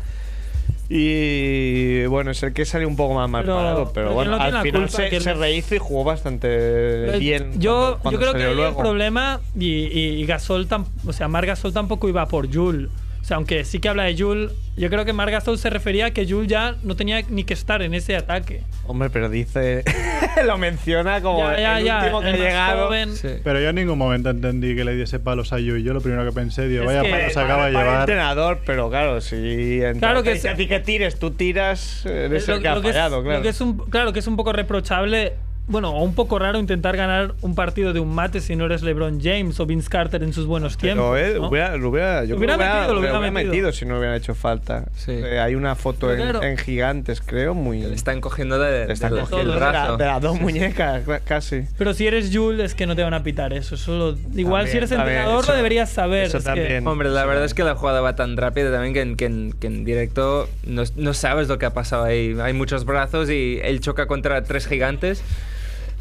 Y 0.95 2.05
bueno, 2.07 2.31
es 2.33 2.43
el 2.43 2.53
que 2.53 2.65
salió 2.65 2.87
un 2.87 2.97
poco 2.97 3.15
más 3.15 3.29
mal 3.29 3.43
Pero- 3.45 3.57
parado, 3.57 3.77
pero 3.85 3.93
pero 3.95 4.09
que 4.09 4.15
bueno, 4.15 4.31
no 4.33 4.37
tiene 4.37 4.49
al 4.49 4.55
la 4.55 4.63
final 4.63 4.81
culpa 4.83 4.97
se, 4.97 5.09
que 5.11 5.21
se 5.21 5.31
el- 5.31 5.39
rehizo 5.39 5.75
y 5.75 5.79
jugó 5.79 6.05
bastante 6.05 7.19
bien. 7.19 7.59
Yo, 7.59 7.73
cuando- 7.73 7.99
cuando 8.01 8.11
yo 8.13 8.19
creo 8.21 8.33
que 8.35 8.39
salió 8.39 8.47
ahí 8.47 8.53
el 8.53 8.57
luego. 8.59 8.79
problema, 8.79 9.41
y, 9.59 9.67
y- 9.67 10.21
y 10.23 10.27
Gasol, 10.27 10.69
tam- 10.69 10.87
o 11.07 11.13
sea, 11.13 11.29
Mar 11.29 11.47
Gasol 11.47 11.73
tampoco 11.73 12.09
iba 12.09 12.27
por 12.29 12.53
Jul. 12.53 12.91
O 13.23 13.25
sea, 13.25 13.37
aunque 13.37 13.65
sí 13.65 13.79
que 13.79 13.89
habla 13.89 14.03
de 14.03 14.17
Jul, 14.17 14.51
yo 14.77 14.91
creo 14.91 15.05
que 15.05 15.13
Mar 15.13 15.31
Gasol 15.31 15.57
se 15.57 15.71
refería 15.71 16.07
a 16.07 16.11
que 16.11 16.27
Jul 16.29 16.49
ya 16.49 16.75
no 16.83 16.97
tenía 16.97 17.23
ni 17.31 17.45
que 17.45 17.55
estar 17.55 17.81
en 17.81 17.95
ese 17.95 18.17
ataque. 18.17 18.63
Hombre, 18.85 19.11
pero 19.11 19.29
dice. 19.29 19.85
lo 20.45 20.59
menciona 20.59 21.21
como 21.21 21.39
Ya, 21.39 21.57
ya, 21.61 21.79
el 21.79 21.85
ya, 21.85 21.99
último 22.01 22.21
que 22.21 22.29
el 22.31 22.35
ha 22.35 22.39
llegado. 22.39 22.87
joven. 22.87 23.11
Pero 23.45 23.61
yo 23.61 23.69
en 23.69 23.77
ningún 23.77 23.97
momento 23.97 24.31
entendí 24.31 24.75
que 24.75 24.85
le 24.85 24.97
diese 24.97 25.21
palos 25.21 25.53
a 25.53 25.61
Yui. 25.61 25.85
Yo 25.85 25.93
lo 25.95 26.01
primero 26.01 26.25
que 26.25 26.33
pensé, 26.33 26.67
digo, 26.67 26.83
Es 26.83 26.87
vaya 26.97 27.03
palos 27.09 27.37
acaba 27.37 27.67
de 27.67 27.73
llevar. 27.73 28.01
entrenador, 28.01 28.61
pero 28.67 28.91
claro, 28.91 29.21
si 29.21 29.81
Claro 30.01 30.25
que 30.25 30.37
sí. 30.39 30.49
a 30.49 30.57
ti 30.57 30.67
que 30.67 30.81
tires, 30.81 31.17
tú 31.21 31.31
tiras, 31.31 32.05
eres 32.05 32.49
lo, 32.49 32.57
el 32.57 32.63
que 32.63 32.69
ha 32.69 32.75
lo 32.75 32.83
que 32.83 32.89
es- 32.89 32.95
fallado, 32.95 33.19
lo 33.19 33.23
claro. 33.25 33.43
que 33.43 33.49
es 33.51 33.61
un, 33.61 33.79
claro 33.79 34.13
que 34.13 34.19
es 34.19 34.27
un 34.27 34.35
poco 34.37 34.53
reprochable. 34.53 35.35
Bueno, 35.73 35.91
o 35.91 36.05
un 36.05 36.15
poco 36.15 36.39
raro 36.39 36.59
intentar 36.61 36.97
ganar 36.97 37.35
un 37.41 37.55
partido 37.57 37.93
de 37.93 37.99
un 37.99 38.15
mate 38.15 38.41
si 38.41 38.55
no 38.55 38.67
eres 38.67 38.83
LeBron 38.83 39.21
James 39.21 39.59
o 39.59 39.67
Vince 39.67 39.89
Carter 39.89 40.23
en 40.23 40.33
sus 40.33 40.47
buenos 40.47 40.77
tiempos. 40.79 41.13
Pero 41.15 41.27
él 41.35 41.41
¿no? 41.41 41.49
hubiera, 41.49 41.77
lo 41.77 41.89
hubiera, 41.89 42.25
yo 42.25 42.37
Hubiera 42.37 42.55
creo 42.57 42.69
que 42.69 42.75
metido, 42.75 42.93
lo 42.95 43.01
hubiera 43.01 43.19
hubiera 43.19 43.33
metido. 43.33 43.53
metido 43.53 43.73
si 43.73 43.87
no 43.87 43.99
hubiera 43.99 44.15
hecho 44.15 44.35
falta. 44.35 44.85
Eh, 45.09 45.41
hay 45.41 45.55
una 45.57 45.75
foto 45.75 46.11
en, 46.13 46.21
claro. 46.21 46.43
en 46.43 46.57
gigantes, 46.59 47.21
creo, 47.21 47.55
muy. 47.55 47.81
Le 47.83 47.95
están 47.95 48.21
cogiendo 48.21 48.59
de, 48.59 48.87
le 48.87 48.93
están 48.93 49.15
de- 49.15 49.21
cogiendo 49.23 49.55
la- 49.59 49.71
brazo. 49.71 49.97
de 49.97 50.05
las 50.05 50.21
dos 50.21 50.41
muñecas, 50.41 51.03
casi. 51.25 51.63
Pero 51.79 51.95
si 51.95 52.07
eres 52.07 52.31
Jules 52.33 52.67
es 52.67 52.75
que 52.75 52.87
no 52.87 52.95
te 52.95 53.03
van 53.03 53.15
a 53.15 53.23
pitar 53.23 53.53
eso. 53.53 53.77
Solo, 53.77 54.17
igual 54.37 54.67
si 54.69 54.73
También, 54.73 54.77
eres 54.77 54.91
también, 54.91 55.09
entrenador 55.17 55.43
eso- 55.43 55.51
lo 55.53 55.57
deberías 55.57 55.91
saber. 55.91 56.27
eso 56.27 56.39
es 56.39 56.45
que- 56.45 56.51
también. 56.51 56.87
Hombre, 56.87 57.09
la 57.09 57.25
verdad 57.25 57.45
es 57.45 57.55
que 57.55 57.65
la 57.65 57.75
jugada 57.75 58.01
va 58.01 58.15
tan 58.15 58.37
rápida 58.37 58.71
también 58.71 58.93
que 58.95 59.01
en, 59.01 59.17
que 59.17 59.25
en- 59.25 59.53
que 59.59 59.67
en 59.69 59.85
directo 59.85 60.49
no, 60.67 60.83
no 60.97 61.15
sabes 61.15 61.49
lo 61.49 61.59
que 61.59 61.67
ha 61.67 61.73
pasado 61.73 62.05
ahí. 62.05 62.37
Hay 62.43 62.53
muchos 62.53 62.85
brazos 62.85 63.31
y 63.31 63.59
él 63.63 63.81
choca 63.81 64.07
contra 64.07 64.43
tres 64.45 64.67
gigantes 64.67 65.23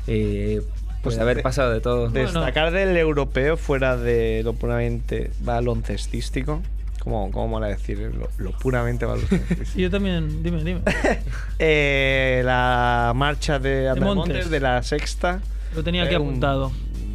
y 0.07 0.57
Pues 1.01 1.15
puede 1.15 1.21
haber 1.21 1.37
de- 1.37 1.43
pasado 1.43 1.71
de 1.71 1.81
todo. 1.81 2.09
Destacar 2.09 2.71
del 2.71 2.95
europeo 2.97 3.57
fuera 3.57 3.97
de 3.97 4.41
lo 4.43 4.53
puramente 4.53 5.31
baloncestístico. 5.41 6.61
¿Cómo, 6.99 7.31
cómo 7.31 7.47
mola 7.47 7.67
decir? 7.67 7.97
Lo, 8.15 8.29
lo 8.37 8.51
puramente 8.51 9.05
baloncestístico. 9.05 9.71
Yo 9.79 9.89
también, 9.89 10.43
dime, 10.43 10.63
dime. 10.63 10.81
Eh, 11.59 12.41
la 12.45 13.11
marcha 13.15 13.57
de 13.59 13.89
Andamontes 13.89 14.33
Montes. 14.35 14.49
de 14.51 14.59
la 14.59 14.83
sexta. 14.83 15.41
Lo 15.75 15.83
tenía 15.83 16.03
aquí 16.03 16.13
Eh, 16.15 16.17
un- 16.19 16.27
apuntado. 16.27 16.71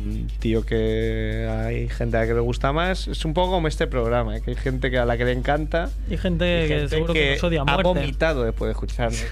Un 0.06 0.28
tío 0.38 0.64
que 0.64 1.48
hay 1.48 1.88
gente 1.88 2.16
a 2.16 2.20
la 2.20 2.26
que 2.26 2.34
le 2.34 2.40
gusta 2.40 2.72
más. 2.72 3.08
Es 3.08 3.24
un 3.24 3.34
poco 3.34 3.52
como 3.52 3.68
este 3.68 3.86
programa, 3.86 4.36
¿eh? 4.36 4.40
que 4.42 4.50
hay 4.50 4.56
gente 4.56 4.90
que 4.90 4.98
a 4.98 5.04
la 5.04 5.16
que 5.16 5.24
le 5.24 5.32
encanta. 5.32 5.90
Y 6.10 6.16
gente 6.16 6.64
y 6.64 6.68
que 6.68 6.74
gente 6.74 6.88
seguro 6.88 7.14
que 7.14 7.32
nos 7.32 7.44
odia 7.44 7.60
a 7.60 7.62
ha 7.62 7.64
muerte. 7.64 7.82
vomitado 7.82 8.44
después 8.44 8.68
de 8.68 8.72
escucharnos. 8.72 9.18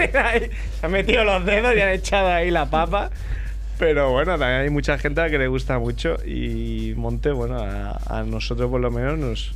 Se 0.80 0.86
han 0.86 0.92
metido 0.92 1.24
los 1.24 1.44
dedos 1.44 1.74
y 1.76 1.80
han 1.80 1.90
echado 1.90 2.28
ahí 2.28 2.50
la 2.50 2.66
papa. 2.66 3.10
Pero 3.78 4.10
bueno, 4.10 4.32
también 4.38 4.62
hay 4.62 4.70
mucha 4.70 4.98
gente 4.98 5.20
a 5.20 5.24
la 5.24 5.30
que 5.30 5.38
le 5.38 5.46
gusta 5.46 5.78
mucho 5.78 6.16
y 6.26 6.94
Monte, 6.96 7.30
bueno, 7.30 7.58
a, 7.62 7.98
a 8.06 8.24
nosotros 8.24 8.68
por 8.68 8.80
lo 8.80 8.90
menos 8.90 9.18
nos, 9.18 9.52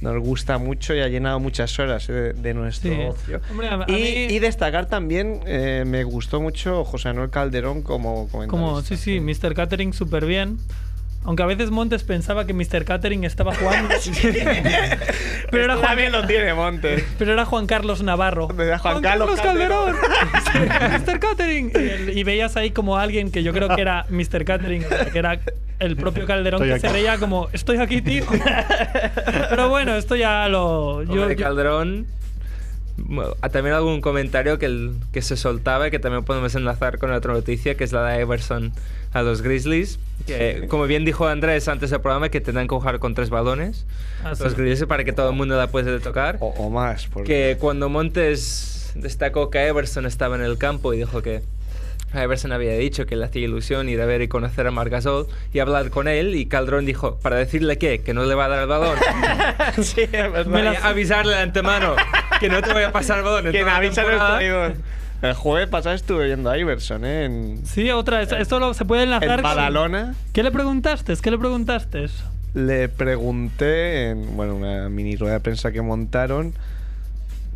nos 0.00 0.18
gusta 0.18 0.58
mucho 0.58 0.94
y 0.94 1.00
ha 1.00 1.08
llenado 1.08 1.38
muchas 1.40 1.78
horas 1.78 2.08
eh, 2.08 2.12
de, 2.12 2.32
de 2.32 2.54
nuestro 2.54 2.90
Sí. 2.92 2.98
ocio. 3.08 3.40
Hombre, 3.50 3.68
a- 3.68 3.74
a 3.74 3.84
y, 3.88 3.92
mí- 3.92 4.34
y 4.34 4.38
destacar 4.38 4.86
también, 4.86 5.40
eh, 5.46 5.84
me 5.86 6.04
gustó 6.04 6.40
mucho 6.40 6.84
José 6.84 7.08
Manuel 7.08 7.30
Calderón 7.30 7.82
como. 7.82 8.28
Como, 8.48 8.80
sí, 8.82 8.96
sí, 8.96 9.20
Mr. 9.20 9.54
Catering 9.54 9.92
súper 9.92 10.24
bien. 10.26 10.58
Aunque 11.22 11.42
a 11.42 11.46
veces 11.46 11.70
Montes 11.70 12.02
pensaba 12.02 12.46
que 12.46 12.54
Mr. 12.54 12.86
Catering 12.86 13.24
estaba 13.24 13.54
jugando. 13.54 13.94
pero, 15.50 15.64
era 15.64 15.74
Este 15.74 15.74
Juan, 15.74 15.80
también 15.82 16.12
lo 16.12 16.26
tiene 16.26 16.54
Montes. 16.54 17.04
pero 17.18 17.34
era 17.34 17.44
Juan 17.44 17.66
Carlos 17.66 18.02
Navarro. 18.02 18.48
Juan, 18.48 19.02
Carlos, 19.02 19.38
Calderón. 19.38 19.96
Sí, 20.50 20.58
Mr. 20.58 21.20
Catering. 21.20 21.72
Y, 21.74 21.78
el- 21.78 22.16
y 22.18 22.24
veías 22.24 22.56
ahí 22.56 22.70
como 22.70 22.96
alguien 22.96 23.30
que 23.30 23.42
yo 23.42 23.52
creo 23.52 23.68
que 23.74 23.82
era 23.82 24.06
Mr. 24.08 24.46
Catering, 24.46 24.82
que 25.12 25.18
era 25.18 25.40
el 25.80 25.96
propio 25.96 26.26
Calderón 26.26 26.62
Estoy 26.62 26.80
que 26.80 26.86
se 26.86 26.92
reía 26.92 27.18
como, 27.18 27.48
estoy 27.52 27.78
aquí, 27.78 28.00
tío. 28.02 28.24
Pero 29.50 29.68
bueno, 29.68 29.94
esto 29.96 30.14
ya 30.16 30.48
lo. 30.48 31.02
Yo, 31.02 31.22
Hombre, 31.22 31.36
yo- 31.36 31.42
Calderón. 31.44 32.06
ah, 33.42 33.48
También 33.48 33.74
algún 33.74 34.00
comentario 34.00 34.58
que, 34.58 34.66
el- 34.66 34.92
que 35.12 35.22
se 35.22 35.36
soltaba 35.36 35.88
y 35.88 35.90
que 35.90 35.98
también 35.98 36.24
podemos 36.24 36.54
enlazar 36.54 36.98
con 36.98 37.10
otra 37.12 37.32
noticia, 37.32 37.76
que 37.76 37.84
es 37.84 37.92
la 37.92 38.04
de 38.06 38.20
Everson 38.20 38.72
a 39.12 39.22
los 39.22 39.42
Grizzlies. 39.42 39.98
Que, 40.26 40.66
como 40.68 40.84
bien 40.86 41.04
dijo 41.04 41.26
Andrés 41.26 41.66
antes 41.68 41.90
del 41.90 42.00
programa, 42.00 42.28
que 42.28 42.40
tendrán 42.40 42.68
que 42.68 42.74
jugar 42.74 42.98
con 42.98 43.14
tres 43.14 43.30
balones. 43.30 43.86
Ah, 44.22 44.34
sí. 44.34 44.44
los 44.44 44.54
Grizzlies 44.54 44.86
para 44.86 45.02
que 45.04 45.12
todo 45.12 45.30
el 45.30 45.36
mundo 45.36 45.56
la 45.56 45.68
puede 45.68 45.98
tocar. 46.00 46.36
O, 46.40 46.48
o 46.48 46.70
más. 46.70 47.06
Porque... 47.06 47.26
Que 47.54 47.56
cuando 47.58 47.88
Montes 47.88 48.92
destacó 48.94 49.50
que 49.50 49.66
Everson 49.66 50.04
estaba 50.04 50.36
en 50.36 50.42
el 50.42 50.58
campo 50.58 50.92
y 50.92 50.98
dijo 50.98 51.22
que 51.22 51.42
a 52.12 52.22
Everson 52.22 52.52
había 52.52 52.72
dicho 52.74 53.06
que 53.06 53.16
le 53.16 53.24
hacía 53.24 53.42
ilusión 53.42 53.88
ir 53.88 54.00
a 54.00 54.06
ver 54.06 54.22
y 54.22 54.28
conocer 54.28 54.66
a 54.66 54.70
Marc 54.70 54.90
Gasol 54.90 55.26
y 55.52 55.58
hablar 55.60 55.90
con 55.90 56.08
él 56.08 56.34
y 56.34 56.46
Calderón 56.46 56.84
dijo, 56.86 57.16
¿para 57.22 57.36
decirle 57.36 57.78
qué? 57.78 58.00
Que 58.00 58.14
no 58.14 58.24
le 58.24 58.34
va 58.34 58.46
a 58.46 58.48
dar 58.48 58.60
el 58.60 58.66
balón. 58.66 58.96
sí, 59.82 60.00
es 60.02 60.10
verdad. 60.10 60.46
Me 60.46 60.62
la- 60.62 60.72
avisarle 60.82 61.34
de 61.36 61.40
antemano 61.42 61.94
que 62.40 62.48
no 62.48 62.60
te 62.62 62.72
voy 62.72 62.82
a 62.82 62.92
pasar 62.92 63.18
el 63.18 63.24
balón. 63.24 63.46
en 63.46 63.52
Quien 63.52 63.64
toda 63.64 63.72
la 63.72 63.76
avisa 63.78 64.02
no 64.02 64.08
temporada. 64.08 64.42
está 64.42 64.68
vivo. 64.68 64.80
El 65.22 65.34
jueves 65.34 65.68
pasado 65.68 65.94
estuve 65.94 66.24
viendo 66.26 66.48
a 66.50 66.56
Iverson, 66.56 67.04
¿eh? 67.04 67.24
En, 67.26 67.60
Sí, 67.66 67.90
otra. 67.90 68.22
Esto, 68.22 68.36
esto 68.38 68.58
lo- 68.58 68.72
se 68.74 68.84
puede 68.86 69.02
enlazar. 69.02 69.38
en 69.38 69.42
Badalona. 69.42 70.14
¿Qué 70.32 70.42
le 70.42 70.50
preguntaste? 70.50 71.14
¿Qué 71.22 71.30
le 71.30 71.36
preguntaste? 71.38 72.06
Le 72.54 72.88
pregunté 72.88 74.08
en 74.10 74.34
bueno, 74.36 74.54
una 74.56 74.88
mini 74.88 75.16
rueda 75.16 75.34
de 75.34 75.40
prensa 75.40 75.70
que 75.72 75.82
montaron. 75.82 76.54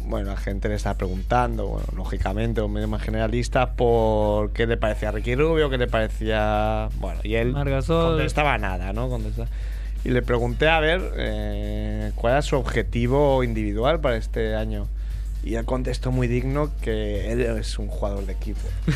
Bueno, 0.07 0.31
la 0.31 0.37
gente 0.37 0.69
le 0.69 0.75
estaba 0.75 0.97
preguntando, 0.97 1.67
bueno, 1.67 1.87
lógicamente, 1.97 2.61
un 2.61 2.73
medio 2.73 2.89
más 2.89 3.03
generalista, 3.03 3.73
por 3.73 4.53
qué 4.53 4.67
le 4.67 4.77
parecía 4.77 5.09
a 5.09 5.13
Ricky 5.13 5.35
Rubio, 5.35 5.71
qué 5.71 5.79
le 5.79 5.87
parecía. 5.87 6.89
Bueno, 6.97 7.21
y 7.23 7.37
él 7.37 7.53
Marc 7.53 7.71
Gasol. 7.71 8.17
contestaba 8.17 8.59
nada, 8.59 8.93
¿no? 8.93 9.09
Contestaba. 9.09 9.49
Y 10.05 10.11
le 10.11 10.21
pregunté 10.21 10.69
a 10.69 10.81
ver 10.81 11.01
eh, 11.17 12.13
cuál 12.15 12.35
era 12.35 12.43
su 12.43 12.57
objetivo 12.57 13.43
individual 13.43 14.01
para 14.01 14.17
este 14.17 14.55
año. 14.55 14.87
Y 15.45 15.57
él 15.57 15.65
contestó 15.67 16.11
muy 16.11 16.27
digno 16.27 16.71
que 16.81 17.31
él 17.31 17.43
es 17.43 17.79
un 17.79 17.89
jugador 17.89 18.25
de 18.25 18.33
equipo. 18.33 18.61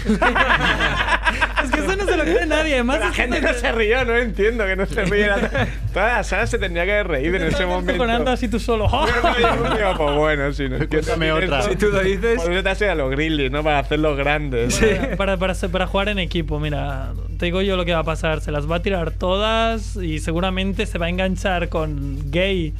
Es 1.62 1.70
que 1.72 1.80
eso 1.80 1.96
no 1.96 2.06
se 2.06 2.16
lo 2.16 2.22
cree 2.22 2.46
nadie. 2.46 2.74
Además, 2.74 3.00
la 3.00 3.12
gente 3.12 3.40
no 3.40 3.52
se 3.52 3.72
rió, 3.72 4.04
no 4.04 4.16
entiendo 4.16 4.64
que 4.64 4.76
no 4.76 4.86
se 4.86 5.04
riera. 5.04 5.50
Toda 5.92 6.06
la 6.18 6.24
sala 6.24 6.46
se 6.46 6.58
tendría 6.58 6.84
que 6.84 6.92
haber 6.92 7.08
reído 7.08 7.36
en 7.36 7.42
ese 7.42 7.66
momento. 7.66 7.92
Cojonando 7.94 8.30
así 8.30 8.48
tú 8.48 8.60
solo. 8.60 8.88
Digo, 8.88 9.94
pues 9.96 10.16
bueno, 10.16 10.52
si 10.52 10.68
no 10.68 10.78
Cuéntame 10.88 11.32
otra. 11.32 11.62
Si 11.62 11.76
tú 11.76 11.88
lo 11.88 12.00
dices. 12.00 12.40
Por 12.40 12.52
eso 12.52 12.62
te 12.62 12.68
has 12.68 12.80
ido 12.80 12.92
a 12.92 12.94
los 12.94 13.10
Grizzlies, 13.10 13.50
¿no? 13.50 13.62
Para 13.62 13.80
hacerlos 13.80 14.16
grandes. 14.16 14.80
Para, 15.16 15.36
para, 15.36 15.54
para 15.54 15.86
jugar 15.86 16.08
en 16.08 16.18
equipo, 16.20 16.60
mira, 16.60 17.12
te 17.38 17.46
digo 17.46 17.60
yo 17.60 17.76
lo 17.76 17.84
que 17.84 17.92
va 17.92 18.00
a 18.00 18.04
pasar. 18.04 18.40
Se 18.40 18.52
las 18.52 18.70
va 18.70 18.76
a 18.76 18.82
tirar 18.82 19.10
todas 19.10 19.96
y 19.96 20.20
seguramente 20.20 20.86
se 20.86 20.96
va 20.96 21.06
a 21.06 21.08
enganchar 21.08 21.68
con 21.68 22.30
gay. 22.30 22.72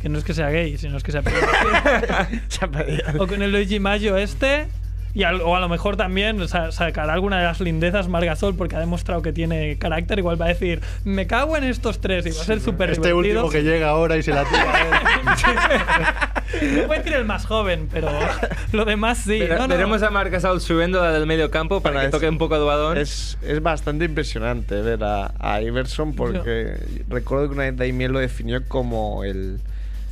Que 0.00 0.08
no 0.08 0.18
es 0.18 0.24
que 0.24 0.32
sea 0.34 0.48
gay, 0.50 0.78
sino 0.78 0.96
es 0.96 1.02
que 1.02 1.12
sea 1.12 1.22
O 3.18 3.26
con 3.26 3.42
el 3.42 3.52
Luigi 3.52 3.78
Maggio 3.80 4.16
este. 4.16 4.66
Y 5.12 5.24
al- 5.24 5.40
o 5.40 5.56
a 5.56 5.60
lo 5.60 5.68
mejor 5.68 5.96
también 5.96 6.46
sa- 6.46 6.70
sacará 6.70 7.12
alguna 7.14 7.38
de 7.38 7.44
las 7.44 7.58
lindezas 7.60 8.06
Margasol 8.06 8.54
porque 8.54 8.76
ha 8.76 8.78
demostrado 8.78 9.22
que 9.22 9.32
tiene 9.32 9.76
carácter. 9.76 10.20
Igual 10.20 10.40
va 10.40 10.44
a 10.44 10.48
decir, 10.50 10.80
me 11.04 11.26
cago 11.26 11.56
en 11.56 11.64
estos 11.64 12.00
tres 12.00 12.24
y 12.26 12.30
va 12.30 12.40
a 12.40 12.44
ser 12.44 12.60
súper 12.60 12.90
Este 12.90 13.08
divertido. 13.08 13.44
último 13.44 13.50
que 13.50 13.62
llega 13.68 13.88
ahora 13.88 14.16
y 14.16 14.22
se 14.22 14.30
la 14.32 14.44
tira 14.44 14.72
a. 14.72 16.42
No 16.62 16.82
puede 16.86 16.98
decir 17.00 17.14
el 17.14 17.24
más 17.24 17.44
joven, 17.44 17.88
pero 17.92 18.08
lo 18.72 18.84
demás 18.84 19.18
sí. 19.18 19.40
Verá- 19.40 19.56
No, 19.58 19.62
no. 19.62 19.68
Veremos 19.74 20.02
a 20.04 20.10
Marc 20.10 20.30
Gasol 20.30 20.60
subiendo 20.60 21.02
la 21.02 21.10
del 21.12 21.26
medio 21.26 21.50
campo 21.50 21.80
para 21.80 22.00
que 22.00 22.06
es- 22.06 22.12
toque 22.12 22.28
un 22.28 22.38
poco 22.38 22.54
el 22.56 22.62
balón. 22.64 22.96
Es, 22.96 23.36
es 23.42 23.60
bastante 23.62 24.04
impresionante 24.04 24.80
ver 24.80 25.02
a, 25.02 25.32
a 25.40 25.60
Iverson 25.60 26.14
porque 26.14 26.74
recuerdo 27.08 27.48
que 27.48 27.54
una 27.54 27.64
vez 27.64 27.76
Daimiel 27.76 28.12
lo 28.12 28.20
definió 28.20 28.62
como 28.68 29.24
el, 29.24 29.58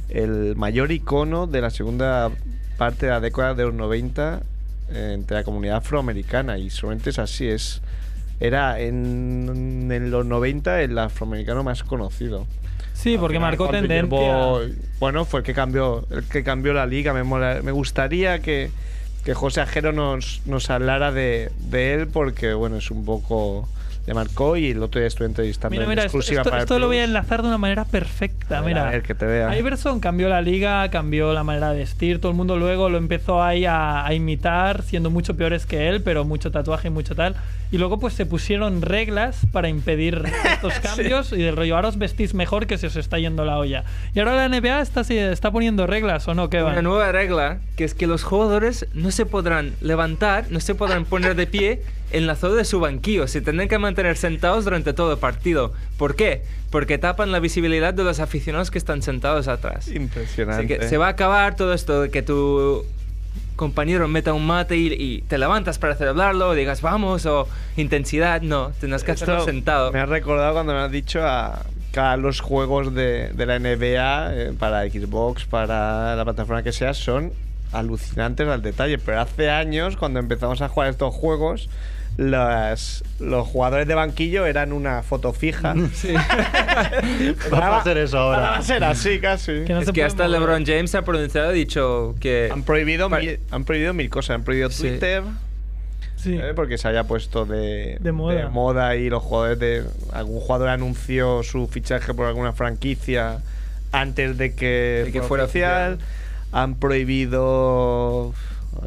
el 0.08 0.56
mayor 0.56 0.90
icono 0.92 1.46
de 1.46 1.60
la 1.60 1.70
segunda 1.70 2.30
parte 2.76 3.06
de 3.06 3.12
la 3.12 3.20
década 3.20 3.54
de 3.54 3.64
los 3.64 3.74
90 3.74 4.40
eh, 4.90 5.12
entre 5.14 5.36
la 5.38 5.44
comunidad 5.44 5.76
afroamericana 5.78 6.58
y 6.58 6.70
solamente 6.70 7.10
es 7.10 7.18
así, 7.18 7.46
es 7.48 7.82
era 8.40 8.78
en, 8.80 9.88
en 9.90 10.10
los 10.10 10.24
90 10.24 10.80
el 10.82 10.96
afroamericano 10.98 11.62
más 11.64 11.82
conocido. 11.82 12.46
Sí, 12.94 13.16
porque 13.18 13.38
marcó 13.38 13.66
Cuando 13.66 13.80
tendencia. 13.88 14.18
llevó- 14.18 14.60
bueno, 15.00 15.24
fue 15.24 15.40
el 15.40 15.44
que 15.46 15.54
cambió, 15.54 16.04
el 16.10 16.24
que 16.24 16.42
cambió 16.42 16.72
la 16.72 16.86
liga. 16.86 17.12
Me, 17.12 17.22
mola- 17.24 17.60
me 17.62 17.70
gustaría 17.72 18.40
que, 18.40 18.70
que 19.24 19.34
José 19.34 19.60
Ajero 19.60 19.92
nos, 19.92 20.40
nos 20.46 20.68
hablara 20.70 21.12
de, 21.12 21.50
de 21.70 21.94
él 21.94 22.06
porque, 22.08 22.54
bueno, 22.54 22.76
es 22.76 22.90
un 22.90 23.04
poco... 23.04 23.68
Le 24.08 24.14
marcó 24.14 24.56
y 24.56 24.70
el 24.70 24.82
otro 24.82 25.00
día 25.00 25.06
estuve 25.08 25.26
entrevistando 25.26 25.70
Mira, 25.72 25.84
en 25.84 25.88
mira, 25.90 26.02
esto, 26.06 26.16
exclusiva 26.16 26.40
esto- 26.40 26.50
para 26.50 26.62
esto 26.62 26.78
lo 26.78 26.86
voy 26.86 26.96
a 26.96 27.04
enlazar 27.04 27.42
de 27.42 27.48
una 27.48 27.58
manera 27.58 27.84
perfecta. 27.84 28.58
A 28.58 28.60
ver, 28.62 28.68
mira, 28.74 28.88
a 28.88 28.90
ver, 28.90 29.02
que 29.02 29.14
te 29.14 29.26
vea. 29.26 29.58
Iverson 29.58 30.00
cambió 30.00 30.28
la 30.30 30.40
liga, 30.40 30.88
cambió 30.90 31.34
la 31.34 31.44
manera 31.44 31.72
de 31.72 31.80
vestir. 31.80 32.18
Todo 32.20 32.32
el 32.32 32.36
mundo 32.38 32.56
luego 32.56 32.88
lo 32.88 32.96
empezó 32.96 33.42
ahí 33.42 33.66
a, 33.66 34.06
a 34.06 34.14
imitar, 34.14 34.82
siendo 34.82 35.10
mucho 35.10 35.36
peores 35.36 35.66
que 35.66 35.88
él, 35.90 36.02
pero 36.02 36.24
mucho 36.24 36.50
tatuaje 36.50 36.88
y 36.88 36.90
mucho 36.90 37.14
tal. 37.14 37.36
Y 37.70 37.76
luego, 37.76 38.00
pues 38.00 38.14
se 38.14 38.24
pusieron 38.24 38.80
reglas 38.80 39.40
para 39.52 39.68
impedir 39.68 40.22
estos 40.50 40.72
cambios 40.80 41.32
y 41.34 41.42
del 41.42 41.54
rollo. 41.54 41.76
Ahora 41.76 41.88
os 41.88 41.98
vestís 41.98 42.32
mejor 42.32 42.66
que 42.66 42.78
se 42.78 42.86
os 42.86 42.96
está 42.96 43.18
yendo 43.18 43.44
la 43.44 43.58
olla. 43.58 43.84
Y 44.14 44.20
ahora 44.20 44.36
la 44.36 44.48
NBA 44.48 44.80
está, 44.80 45.02
está 45.02 45.50
poniendo 45.50 45.86
reglas, 45.86 46.26
¿o 46.28 46.34
no? 46.34 46.48
¿Qué 46.48 46.62
va? 46.62 46.72
Una 46.72 46.80
nueva 46.80 47.12
regla 47.12 47.58
que 47.76 47.84
es 47.84 47.92
que 47.92 48.06
los 48.06 48.24
jugadores 48.24 48.86
no 48.94 49.10
se 49.10 49.26
podrán 49.26 49.74
levantar, 49.82 50.46
no 50.48 50.60
se 50.60 50.74
podrán 50.74 51.04
poner 51.04 51.34
de 51.36 51.46
pie 51.46 51.82
en 52.10 52.26
la 52.26 52.36
zona 52.36 52.56
de 52.56 52.64
su 52.64 52.80
banquillo, 52.80 53.26
se 53.26 53.40
tendrán 53.40 53.68
que 53.68 53.78
mantener 53.78 54.16
sentados 54.16 54.64
durante 54.64 54.92
todo 54.92 55.12
el 55.12 55.18
partido. 55.18 55.72
¿Por 55.96 56.16
qué? 56.16 56.42
Porque 56.70 56.98
tapan 56.98 57.32
la 57.32 57.40
visibilidad 57.40 57.94
de 57.94 58.04
los 58.04 58.20
aficionados 58.20 58.70
que 58.70 58.78
están 58.78 59.02
sentados 59.02 59.48
atrás. 59.48 59.88
Impresionante. 59.88 60.64
Así 60.64 60.66
que 60.66 60.88
se 60.88 60.96
va 60.96 61.06
a 61.06 61.10
acabar 61.10 61.56
todo 61.56 61.72
esto 61.74 62.02
de 62.02 62.10
que 62.10 62.22
tu 62.22 62.84
compañero 63.56 64.06
meta 64.08 64.32
un 64.32 64.46
mate 64.46 64.76
y, 64.76 64.92
y 64.92 65.22
te 65.22 65.36
levantas 65.36 65.78
para 65.78 65.96
celebrarlo, 65.96 66.54
digas 66.54 66.80
vamos 66.80 67.26
o 67.26 67.48
intensidad, 67.76 68.40
no, 68.40 68.70
tendrás 68.80 69.04
que 69.04 69.12
Esto 69.12 69.44
sentado. 69.44 69.92
Me 69.92 70.00
has 70.00 70.08
recordado 70.08 70.54
cuando 70.54 70.72
me 70.72 70.78
has 70.78 70.92
dicho 70.92 71.20
a, 71.22 71.64
los 72.16 72.40
juegos 72.40 72.94
de, 72.94 73.30
de 73.34 73.46
la 73.46 73.58
NBA 73.58 74.34
eh, 74.34 74.52
para 74.56 74.88
Xbox, 74.88 75.46
para 75.46 76.14
la 76.14 76.24
plataforma 76.24 76.62
que 76.62 76.70
sea, 76.70 76.94
son 76.94 77.32
alucinantes 77.72 78.46
al 78.46 78.62
detalle. 78.62 78.98
Pero 78.98 79.20
hace 79.20 79.50
años, 79.50 79.96
cuando 79.96 80.20
empezamos 80.20 80.62
a 80.62 80.68
jugar 80.68 80.90
estos 80.90 81.12
juegos, 81.12 81.68
las, 82.18 83.04
los 83.20 83.46
jugadores 83.46 83.86
de 83.88 83.94
banquillo 83.94 84.44
eran 84.44 84.72
una 84.74 85.02
foto 85.02 85.32
fija. 85.32 85.74
Sí. 85.94 86.12
Va 87.52 87.78
a 87.78 87.84
ser 87.84 87.96
eso 87.98 88.18
ahora. 88.18 88.40
Va 88.40 88.56
a 88.58 88.62
ser 88.62 88.84
así 88.84 89.20
casi. 89.20 89.52
es 89.66 89.90
que 89.92 90.04
hasta 90.04 90.28
LeBron 90.28 90.66
James 90.66 90.94
ha 90.94 91.02
pronunciado, 91.02 91.48
ha 91.48 91.52
dicho 91.52 92.14
que... 92.20 92.50
Han 92.52 92.64
prohibido, 92.64 93.08
mil, 93.08 93.38
han 93.50 93.64
prohibido 93.64 93.94
mil 93.94 94.10
cosas. 94.10 94.34
Han 94.34 94.42
prohibido 94.44 94.68
Sí. 94.70 94.88
Twitter. 94.88 95.22
Sí. 96.16 96.34
¿eh? 96.36 96.52
Porque 96.56 96.76
se 96.78 96.88
haya 96.88 97.04
puesto 97.04 97.46
de, 97.46 97.96
De 98.00 98.10
moda. 98.12 98.48
moda 98.48 98.96
y 98.96 99.08
los 99.08 99.22
jugadores 99.22 99.58
de. 99.60 99.84
Algún 100.12 100.40
jugador 100.40 100.68
anunció 100.70 101.44
su 101.44 101.68
fichaje 101.68 102.12
por 102.12 102.26
alguna 102.26 102.52
franquicia 102.52 103.38
antes 103.92 104.36
de 104.36 104.52
que, 104.56 105.02
De 105.06 105.12
que 105.12 105.22
fuera 105.22 105.46
fuera 105.46 105.94
oficial. 105.94 105.98
Han 106.50 106.74
prohibido. 106.74 108.34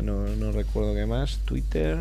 No, 0.02 0.28
no 0.28 0.52
recuerdo 0.52 0.94
qué 0.94 1.06
más. 1.06 1.40
Twitter. 1.46 1.98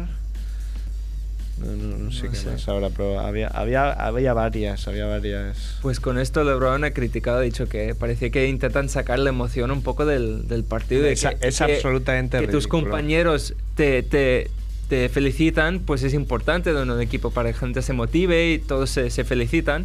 No, 1.60 1.72
no, 1.72 1.98
no 1.98 2.10
sé 2.10 2.24
No 2.24 2.30
qué 2.30 2.36
sé. 2.36 2.50
más 2.50 2.66
ahora, 2.68 2.88
pero 2.96 3.20
había, 3.20 3.48
había, 3.48 3.90
había 3.92 4.32
varias, 4.32 4.88
había 4.88 5.06
varias. 5.06 5.78
Pues 5.82 6.00
con 6.00 6.18
esto 6.18 6.42
LeBron 6.42 6.84
ha 6.84 6.90
criticado, 6.92 7.38
ha 7.38 7.42
dicho 7.42 7.68
que 7.68 7.94
parecía 7.94 8.30
que 8.30 8.48
intentan 8.48 8.88
sacar 8.88 9.18
la 9.18 9.28
emoción 9.28 9.70
un 9.70 9.82
poco 9.82 10.06
del, 10.06 10.48
del 10.48 10.64
partido. 10.64 11.02
de 11.02 11.12
Es- 11.12 11.20
que- 11.26 11.36
es 11.46 11.58
que- 11.58 11.64
absolutamente 11.74 12.38
Que 12.38 12.46
tus 12.46 12.64
ridículo. 12.64 12.84
compañeros 12.84 13.54
te, 13.74 14.02
te, 14.02 14.50
te 14.88 15.08
felicitan, 15.10 15.80
pues 15.80 16.02
es 16.02 16.14
importante 16.14 16.72
de 16.72 16.82
un 16.82 17.00
equipo 17.00 17.30
para 17.30 17.50
que 17.50 17.54
la 17.54 17.58
gente 17.60 17.82
se 17.82 17.92
motive 17.92 18.52
y 18.52 18.58
todos 18.58 18.88
se, 18.90 19.10
se 19.10 19.24
felicitan. 19.24 19.84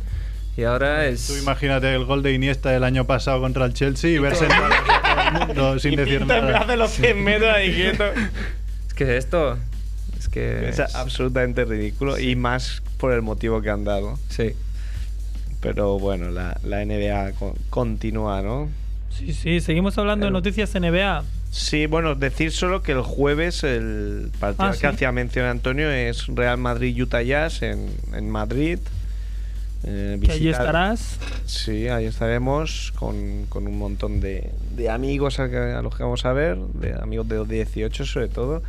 Y 0.57 0.63
ahora 0.63 1.05
es... 1.07 1.27
Tú 1.27 1.35
imagínate 1.35 1.93
el 1.93 2.05
gol 2.05 2.23
de 2.23 2.31
Iniesta 2.31 2.69
del 2.69 2.85
año 2.85 3.05
pasado 3.05 3.41
contra 3.41 3.65
el 3.65 3.73
Chelsea 3.73 4.11
y 4.11 4.19
verse 4.19 4.45
en 4.45 4.51
todo 4.51 5.41
el 5.41 5.47
mundo 5.47 5.79
sin 5.79 5.97
decir 5.97 6.19
Pinta 6.19 6.37
en 6.37 6.45
nada. 6.45 6.65
de 6.65 6.77
los 6.77 6.91
100 6.91 7.21
metros 7.21 7.53
ahí 7.53 7.73
quieto. 7.73 8.05
Es 8.87 8.93
que 8.93 9.17
esto... 9.17 9.57
Es 10.39 10.75
que... 10.75 10.83
Es 10.83 10.95
absolutamente 10.95 11.65
ridículo 11.65 12.19
y 12.19 12.35
más 12.35 12.81
por 12.97 13.11
el 13.13 13.21
motivo 13.21 13.61
que 13.61 13.69
han 13.69 13.83
dado. 13.83 14.17
Sí. 14.29 14.53
Pero 15.61 15.97
bueno, 15.99 16.29
la, 16.29 16.59
la 16.63 16.83
NBA 16.85 17.31
co- 17.33 17.55
continúa, 17.69 18.41
¿no? 18.41 18.69
Sí, 19.09 19.33
sí, 19.33 19.61
seguimos 19.61 19.97
hablando 19.97 20.25
de 20.25 20.31
noticias 20.31 20.73
NBA. 20.75 21.23
Sí, 21.51 21.85
bueno, 21.85 22.15
decir 22.15 22.51
solo 22.51 22.83
que 22.83 22.91
el 22.91 23.01
jueves 23.01 23.63
el 23.63 24.29
partido 24.39 24.65
Ah, 24.65 24.69
al 24.69 24.73
¿sí? 24.75 24.81
que 24.81 24.87
hacía 24.87 25.11
mención 25.13 25.45
Antonio 25.45 25.89
es 25.89 26.27
Real 26.27 26.57
Madrid-Utah 26.57 27.21
Jazz 27.21 27.61
en, 27.61 27.87
en 28.13 28.29
Madrid. 28.29 28.77
Eh, 29.87 30.19
Que 30.21 30.31
allí 30.33 30.49
estarás. 30.49 31.17
Sí, 31.45 31.87
ahí 31.87 32.05
estaremos 32.05 32.91
con, 32.95 33.45
con 33.49 33.67
un 33.67 33.77
montón 33.77 34.19
de, 34.19 34.49
de 34.75 34.89
amigos 34.89 35.39
a, 35.39 35.49
que- 35.49 35.57
a 35.57 35.81
los 35.81 35.95
que 35.95 36.03
vamos 36.03 36.25
a 36.25 36.33
ver, 36.33 36.57
de 36.57 36.93
amigos 37.01 37.27
de 37.29 37.43
18 37.45 38.05
sobre 38.05 38.27
todo. 38.27 38.61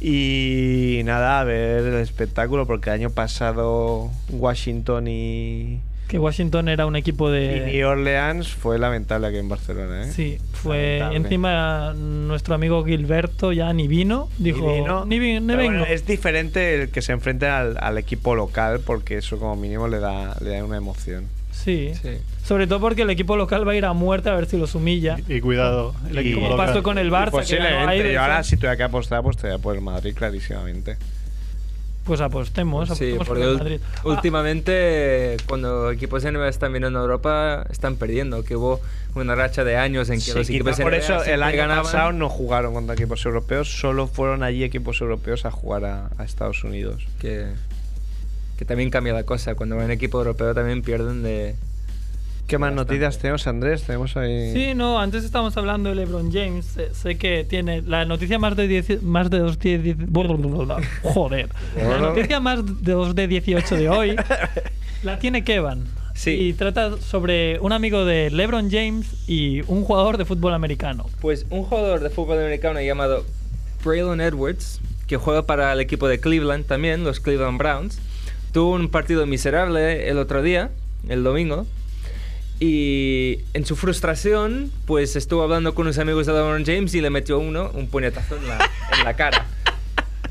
Y 0.00 1.02
nada, 1.04 1.40
a 1.40 1.44
ver 1.44 1.84
el 1.84 1.94
espectáculo, 1.96 2.66
porque 2.66 2.90
el 2.90 2.94
año 2.94 3.10
pasado 3.10 4.10
Washington 4.30 5.06
y, 5.08 5.80
Que 6.08 6.18
Washington 6.18 6.68
era 6.68 6.86
un 6.86 6.96
equipo 6.96 7.28
y 7.28 7.32
de. 7.34 7.72
New 7.72 7.86
Orleans 7.88 8.48
fue 8.48 8.78
lamentable 8.78 9.26
aquí 9.26 9.36
en 9.36 9.48
Barcelona. 9.48 10.04
¿eh? 10.06 10.10
Sí, 10.12 10.38
fue 10.52 10.98
Lamentable. 10.98 11.16
encima 11.16 11.92
nuestro 11.94 12.54
amigo 12.54 12.84
Gilberto 12.84 13.52
ya 13.52 13.72
ni 13.72 13.88
vino, 13.88 14.28
dijo, 14.38 14.70
Y 14.74 14.80
vino, 14.80 15.04
ni, 15.04 15.18
vi- 15.18 15.38
ni 15.40 15.46
vengo. 15.54 15.62
bueno, 15.64 15.84
es 15.84 16.06
diferente 16.06 16.82
el 16.82 16.90
que 16.90 17.02
se 17.02 17.12
enfrente 17.12 17.46
al, 17.46 17.76
al 17.80 17.98
equipo 17.98 18.34
local, 18.34 18.80
porque 18.84 19.18
eso 19.18 19.38
como 19.38 19.54
mínimo 19.56 19.86
le 19.86 19.98
da, 20.00 20.36
le 20.40 20.50
da 20.56 20.64
una 20.64 20.78
emoción. 20.78 21.24
Sí. 21.52 21.92
Sí. 22.00 22.18
Sobre 22.44 22.66
todo 22.66 22.80
porque 22.80 23.02
el 23.02 23.10
equipo 23.10 23.36
local 23.36 23.66
va 23.68 23.72
a 23.72 23.76
ir 23.76 23.84
a 23.84 23.92
muerte 23.92 24.28
a 24.30 24.34
ver 24.34 24.46
si 24.46 24.56
los 24.58 24.74
humilla. 24.74 25.16
Y 25.28 25.40
cuidado, 25.40 25.94
el 26.08 26.16
Y- 26.16 26.30
equipo 26.30 26.48
local. 26.48 26.66
pasó 26.66 26.82
con 26.82 26.98
el 26.98 27.10
Barça, 27.10 27.26
que 27.26 27.30
Posiblemente. 27.32 28.02
de- 28.02 28.12
Yo 28.14 28.20
ahora 28.22 28.42
si 28.42 28.56
tuviera 28.56 28.76
que 28.76 28.82
apostar, 28.84 29.18
apostaría 29.18 29.58
por 29.58 29.74
el 29.74 29.80
Madrid 29.82 30.14
clarísimamente. 30.16 30.96
Pues 32.04 32.20
apostemos, 32.22 32.88
Sí, 32.88 32.92
apostemos 32.94 33.18
por 33.18 33.26
porque 33.36 33.42
el 33.50 33.58
Madrid. 33.58 33.80
Ah, 33.98 34.00
últimamente 34.04 35.36
cuando 35.46 35.90
equipos 35.90 36.22
de 36.22 36.30
NBA 36.32 36.48
están 36.48 36.72
viniendo 36.72 36.98
a 36.98 37.02
Europa 37.02 37.66
están 37.70 37.96
perdiendo, 37.96 38.42
que 38.42 38.56
hubo 38.56 38.80
una 39.14 39.34
racha 39.34 39.64
de 39.64 39.76
años 39.76 40.08
en 40.08 40.16
que 40.16 40.20
Sí, 40.22 40.32
los 40.32 40.48
equipos 40.48 40.76
por 40.80 40.92
NBA 40.92 40.96
eso 40.98 41.24
el 41.24 41.42
año 41.42 41.56
ganaban. 41.58 41.84
pasado 41.84 42.12
no 42.12 42.28
jugaron 42.28 42.72
contra 42.74 42.94
equipos 42.94 43.24
europeos, 43.26 43.68
solo 43.80 44.06
fueron 44.06 44.42
allí 44.42 44.64
equipos 44.64 45.00
europeos 45.00 45.44
a 45.44 45.50
jugar 45.50 45.84
a, 45.84 46.10
a 46.16 46.24
Estados 46.24 46.64
Unidos. 46.64 47.06
que, 47.20 47.46
que 48.60 48.66
también 48.66 48.90
cambia 48.90 49.14
la 49.14 49.22
cosa. 49.24 49.54
Cuando 49.54 49.76
van 49.76 49.88
a 49.88 49.94
equipo 49.94 50.18
europeo 50.18 50.54
también 50.54 50.82
pierden 50.82 51.22
de... 51.22 51.54
¿Qué 52.46 52.58
más 52.58 52.72
Bastante. 52.72 52.92
noticias 52.92 53.18
tenemos, 53.18 53.46
Andrés? 53.46 53.84
Tenemos 53.84 54.18
ahí... 54.18 54.52
Sí, 54.52 54.74
no, 54.74 55.00
antes 55.00 55.24
estábamos 55.24 55.56
hablando 55.56 55.88
de 55.88 55.94
LeBron 55.94 56.30
James. 56.30 56.66
Sé, 56.66 56.94
sé 56.94 57.16
que 57.16 57.44
tiene 57.44 57.80
la 57.80 58.04
noticia 58.04 58.38
más 58.38 58.54
de 58.56 58.68
10, 58.68 59.02
más 59.02 59.30
de 59.30 59.38
dos 59.38 59.58
die- 59.58 59.96
joder. 61.02 61.48
La 61.74 61.98
noticia 62.00 62.38
más 62.38 62.82
de 62.82 62.92
dos 62.92 63.14
de 63.14 63.28
18 63.28 63.76
de 63.76 63.88
hoy 63.88 64.16
la 65.04 65.18
tiene 65.18 65.42
Kevin. 65.42 65.84
Sí. 66.14 66.32
Y 66.32 66.52
trata 66.52 66.98
sobre 66.98 67.58
un 67.60 67.72
amigo 67.72 68.04
de 68.04 68.28
LeBron 68.30 68.70
James 68.70 69.06
y 69.26 69.62
un 69.68 69.84
jugador 69.84 70.18
de 70.18 70.26
fútbol 70.26 70.52
americano. 70.52 71.06
Pues 71.22 71.46
un 71.48 71.62
jugador 71.62 72.00
de 72.00 72.10
fútbol 72.10 72.36
americano 72.40 72.78
llamado 72.82 73.24
Braylon 73.82 74.20
Edwards, 74.20 74.82
que 75.06 75.16
juega 75.16 75.46
para 75.46 75.72
el 75.72 75.80
equipo 75.80 76.08
de 76.08 76.20
Cleveland 76.20 76.66
también, 76.66 77.04
los 77.04 77.20
Cleveland 77.20 77.56
Browns, 77.56 77.98
tuvo 78.52 78.74
un 78.74 78.88
partido 78.88 79.26
miserable 79.26 80.08
el 80.08 80.18
otro 80.18 80.42
día, 80.42 80.70
el 81.08 81.22
domingo, 81.24 81.66
y 82.58 83.38
en 83.54 83.64
su 83.64 83.74
frustración, 83.76 84.70
pues 84.86 85.16
estuvo 85.16 85.42
hablando 85.42 85.74
con 85.74 85.86
unos 85.86 85.98
amigos 85.98 86.26
de 86.26 86.34
LeBron 86.34 86.64
James 86.66 86.94
y 86.94 87.00
le 87.00 87.08
metió 87.10 87.38
uno 87.38 87.70
un 87.74 87.86
puñetazo 87.88 88.36
en 88.36 88.46
la, 88.48 88.70
en 88.98 89.04
la 89.04 89.14
cara. 89.16 89.46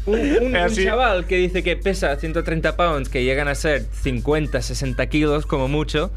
Un, 0.05 0.19
un- 0.19 0.55
un 0.55 0.75
chaval 0.75 1.25
que 1.25 1.37
dice 1.37 1.63
que 1.63 1.75
pesa 1.75 2.15
130 2.15 2.75
pounds, 2.75 3.09
que 3.09 3.23
llegan 3.23 3.47
a 3.47 3.55
ser 3.55 3.83
50, 4.03 4.61
60 4.61 5.05
kilos 5.07 5.45
como 5.47 5.67
mucho, 5.67 6.11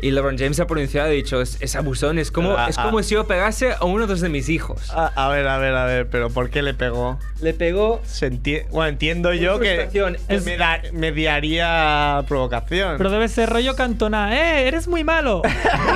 y 0.00 0.10
LeBron 0.10 0.36
James 0.36 0.60
ha 0.60 0.66
pronunciado 0.66 1.08
y 1.08 1.12
ha 1.12 1.14
dicho, 1.14 1.40
es, 1.40 1.56
es 1.60 1.74
abusón, 1.74 2.18
es 2.18 2.30
como, 2.30 2.52
Ah, 2.56 2.66
es 2.68 2.76
ah. 2.78 2.82
como 2.84 3.02
si 3.02 3.14
yo 3.14 3.26
pegase 3.26 3.72
a 3.72 3.84
uno 3.84 4.02
de 4.02 4.08
los 4.08 4.20
de 4.20 4.28
mis 4.28 4.48
hijos. 4.50 4.90
A, 4.90 5.06
a 5.06 5.28
ver, 5.30 5.46
a 5.48 5.56
ver, 5.58 5.74
a 5.74 5.84
ver, 5.86 6.08
pero 6.08 6.28
¿por 6.30 6.50
qué 6.50 6.60
le 6.62 6.74
pegó? 6.74 7.18
Le 7.40 7.54
pegó 7.54 8.00
Se 8.04 8.30
enti- 8.30 8.66
bueno, 8.70 8.88
entiendo 8.88 9.32
yo 9.32 9.58
que 9.58 9.88
es 10.28 10.44
meda- 10.44 10.82
mediaría 10.92 12.22
provocación. 12.28 12.96
Pero 12.98 13.10
debe 13.10 13.28
ser 13.28 13.48
rollo 13.50 13.74
cantona. 13.76 14.34
¡Eh, 14.36 14.68
eres 14.68 14.86
muy 14.88 15.04
malo! 15.04 15.42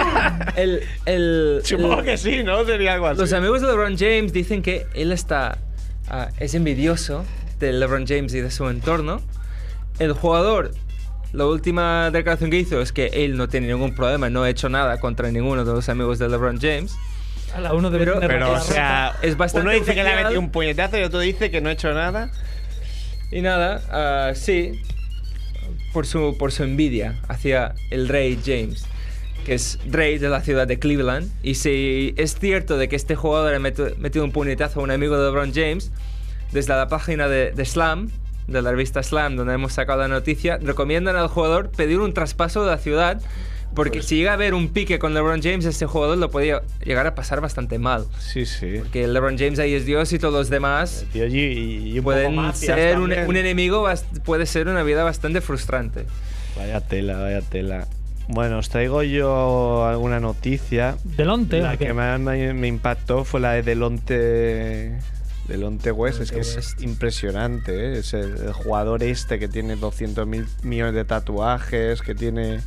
el, 0.56 0.82
el, 1.06 1.60
Supongo 1.64 2.00
el- 2.00 2.04
que 2.04 2.16
sí, 2.16 2.42
¿no? 2.42 2.64
Sería 2.64 2.94
algo 2.94 3.06
así. 3.06 3.20
Los 3.20 3.32
amigos 3.32 3.60
de 3.60 3.68
LeBron 3.68 3.96
James 3.98 4.32
dicen 4.32 4.62
que 4.62 4.86
él 4.94 5.12
está 5.12 5.58
ah, 6.08 6.28
es 6.38 6.54
envidioso 6.54 7.24
de 7.58 7.72
LeBron 7.72 8.06
James 8.06 8.32
y 8.34 8.40
de 8.40 8.50
su 8.50 8.68
entorno. 8.68 9.20
El 9.98 10.12
jugador, 10.12 10.70
la 11.32 11.46
última 11.46 12.10
declaración 12.10 12.50
que 12.50 12.58
hizo 12.58 12.80
es 12.80 12.92
que 12.92 13.06
él 13.12 13.36
no 13.36 13.48
tiene 13.48 13.68
ningún 13.68 13.94
problema, 13.94 14.30
no 14.30 14.42
ha 14.42 14.50
hecho 14.50 14.68
nada 14.68 14.98
contra 15.00 15.30
ninguno 15.30 15.64
de 15.64 15.72
los 15.72 15.88
amigos 15.88 16.18
de 16.18 16.28
LeBron 16.28 16.58
James. 16.60 16.94
A 17.54 17.60
la 17.60 17.72
uno 17.74 17.90
debe 17.90 18.04
Pero- 18.06 18.20
Pero, 18.20 18.52
o 18.52 18.60
sea, 18.60 19.16
Es 19.22 19.36
bastante 19.36 19.66
uno 19.68 19.78
dice 19.78 19.94
que 19.94 20.02
le 20.04 20.10
ha 20.12 20.22
metido 20.22 20.40
un 20.40 20.50
puñetazo 20.50 20.98
y 20.98 21.02
otro 21.02 21.18
dice 21.20 21.50
que 21.50 21.60
no 21.60 21.68
ha 21.68 21.72
hecho 21.72 21.92
nada. 21.92 22.30
Y 23.32 23.42
nada, 23.42 23.82
ah, 23.90 24.34
sí, 24.34 24.80
por 25.92 26.06
su, 26.06 26.36
por 26.38 26.52
su 26.52 26.62
envidia 26.64 27.20
hacia 27.28 27.74
el 27.90 28.08
rey 28.08 28.38
James, 28.44 28.84
que 29.46 29.54
es 29.54 29.78
rey 29.88 30.18
de 30.18 30.28
la 30.28 30.40
ciudad 30.42 30.66
de 30.66 30.78
Cleveland. 30.78 31.30
Y 31.42 31.54
si 31.56 32.14
es 32.16 32.36
cierto 32.38 32.76
de 32.76 32.88
que 32.88 32.96
este 32.96 33.14
jugador 33.16 33.54
ha 33.54 33.58
metido 33.60 34.24
un 34.24 34.32
puñetazo 34.32 34.80
a 34.80 34.82
un 34.82 34.90
amigo 34.90 35.16
de 35.16 35.24
LeBron 35.26 35.52
James, 35.54 35.90
desde 36.52 36.74
la 36.74 36.88
página 36.88 37.28
de, 37.28 37.52
de 37.52 37.64
Slam, 37.64 38.10
de 38.50 38.62
la 38.62 38.70
revista 38.70 39.02
Slam, 39.02 39.36
donde 39.36 39.54
hemos 39.54 39.72
sacado 39.72 40.00
la 40.00 40.08
noticia, 40.08 40.58
recomiendan 40.60 41.16
al 41.16 41.28
jugador 41.28 41.70
pedir 41.70 42.00
un 42.00 42.12
traspaso 42.12 42.62
de 42.64 42.70
la 42.70 42.78
ciudad. 42.78 43.20
Porque 43.72 44.02
si 44.02 44.16
llega 44.16 44.32
a 44.32 44.34
haber 44.34 44.52
un 44.54 44.68
pique 44.70 44.98
con 44.98 45.14
LeBron 45.14 45.40
James, 45.42 45.64
este 45.64 45.86
jugador 45.86 46.18
lo 46.18 46.28
podría 46.28 46.60
llegar 46.84 47.06
a 47.06 47.14
pasar 47.14 47.40
bastante 47.40 47.78
mal. 47.78 48.04
Sí, 48.18 48.44
sí. 48.44 48.82
Que 48.92 49.06
LeBron 49.06 49.38
James 49.38 49.60
ahí 49.60 49.74
es 49.74 49.86
Dios 49.86 50.12
y 50.12 50.18
todos 50.18 50.34
los 50.34 50.50
demás 50.50 51.06
Tío, 51.12 51.24
y, 51.28 51.38
y- 51.38 51.92
y 51.92 51.98
un 51.98 52.04
pueden 52.04 52.52
ser 52.54 52.98
un, 52.98 53.12
enemigo, 53.12 53.88
puede 54.24 54.46
ser 54.46 54.66
una 54.66 54.82
vida 54.82 55.04
bastante 55.04 55.40
frustrante. 55.40 56.04
Vaya 56.56 56.80
tela, 56.80 57.20
vaya 57.20 57.42
tela. 57.42 57.86
Bueno, 58.26 58.58
os 58.58 58.68
traigo 58.70 59.04
yo 59.04 59.86
alguna 59.86 60.18
noticia. 60.18 60.96
Delonte. 61.04 61.60
La 61.60 61.76
que 61.76 61.92
más 61.92 62.18
me, 62.18 62.52
me 62.54 62.66
impactó 62.66 63.24
fue 63.24 63.38
la 63.38 63.52
de 63.52 63.62
Delonte. 63.62 64.98
Delonte 65.50 65.92
West, 65.92 66.20
es 66.20 66.30
que 66.30 66.36
Delonte 66.40 66.60
es 66.60 66.66
West. 66.68 66.82
impresionante. 66.82 67.72
¿eh? 67.94 67.98
Es 67.98 68.14
el, 68.14 68.36
el 68.38 68.52
jugador 68.52 69.02
este 69.02 69.38
que 69.38 69.48
tiene 69.48 69.76
200 69.76 70.26
mil 70.26 70.46
millones 70.62 70.94
de 70.94 71.04
tatuajes, 71.04 72.00
que 72.02 72.14
tiene 72.14 72.60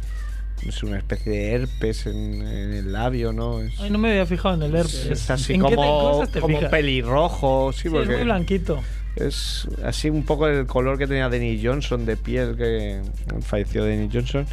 es 0.67 0.81
una 0.83 0.97
especie 0.97 1.31
de 1.31 1.51
herpes 1.53 2.05
en, 2.05 2.15
en 2.41 2.73
el 2.73 2.93
labio, 2.93 3.33
¿no? 3.33 3.59
Es, 3.59 3.73
Ay, 3.81 3.89
no 3.89 3.97
me 3.97 4.11
había 4.11 4.25
fijado 4.25 4.55
en 4.55 4.63
el 4.63 4.75
herpes. 4.75 5.07
es 5.07 5.29
así 5.29 5.53
¿En 5.55 5.61
qué 5.63 5.69
te- 5.71 5.75
como, 5.75 6.25
como 6.39 6.47
fijas? 6.47 6.69
pelirrojo, 6.71 7.73
sí, 7.73 7.81
Sí, 7.81 7.87
es 7.87 7.93
porque 7.93 8.13
muy 8.15 8.23
blanquito. 8.23 8.79
es 9.17 9.67
así 9.83 10.09
un 10.09 10.23
poco 10.23 10.47
el 10.47 10.65
color 10.65 10.97
que 10.97 11.05
tenía 11.07 11.27
Denny 11.27 11.61
Johnson 11.61 12.05
de 12.05 12.15
piel, 12.15 12.55
que 12.55 13.01
falleció 13.41 13.83
Denny 13.83 14.09
Johnson. 14.13 14.45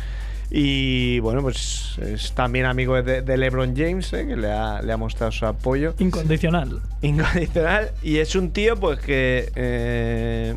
Y 0.53 1.20
bueno, 1.20 1.42
pues 1.42 1.96
es 1.98 2.32
también 2.32 2.66
amigo 2.66 3.01
de, 3.01 3.22
de 3.22 3.36
LeBron 3.36 3.76
James, 3.76 4.12
¿eh? 4.12 4.26
que 4.26 4.36
le 4.36 4.51
ha, 4.51 4.82
le 4.82 4.92
ha 4.92 4.96
mostrado 4.96 5.30
su 5.30 5.46
apoyo 5.46 5.94
Incondicional. 5.98 6.80
incondicional. 7.03 7.92
Y 8.03 8.16
es 8.18 8.34
un 8.34 8.51
tío, 8.51 8.76
pues 8.76 8.98
que 8.98 9.53
eh, 9.55 10.57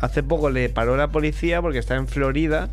hace 0.00 0.22
poco 0.22 0.48
le 0.48 0.68
paró 0.68 0.96
la 0.96 1.08
policía 1.08 1.60
porque 1.60 1.78
está 1.78 1.96
en 1.96 2.06
Florida 2.06 2.68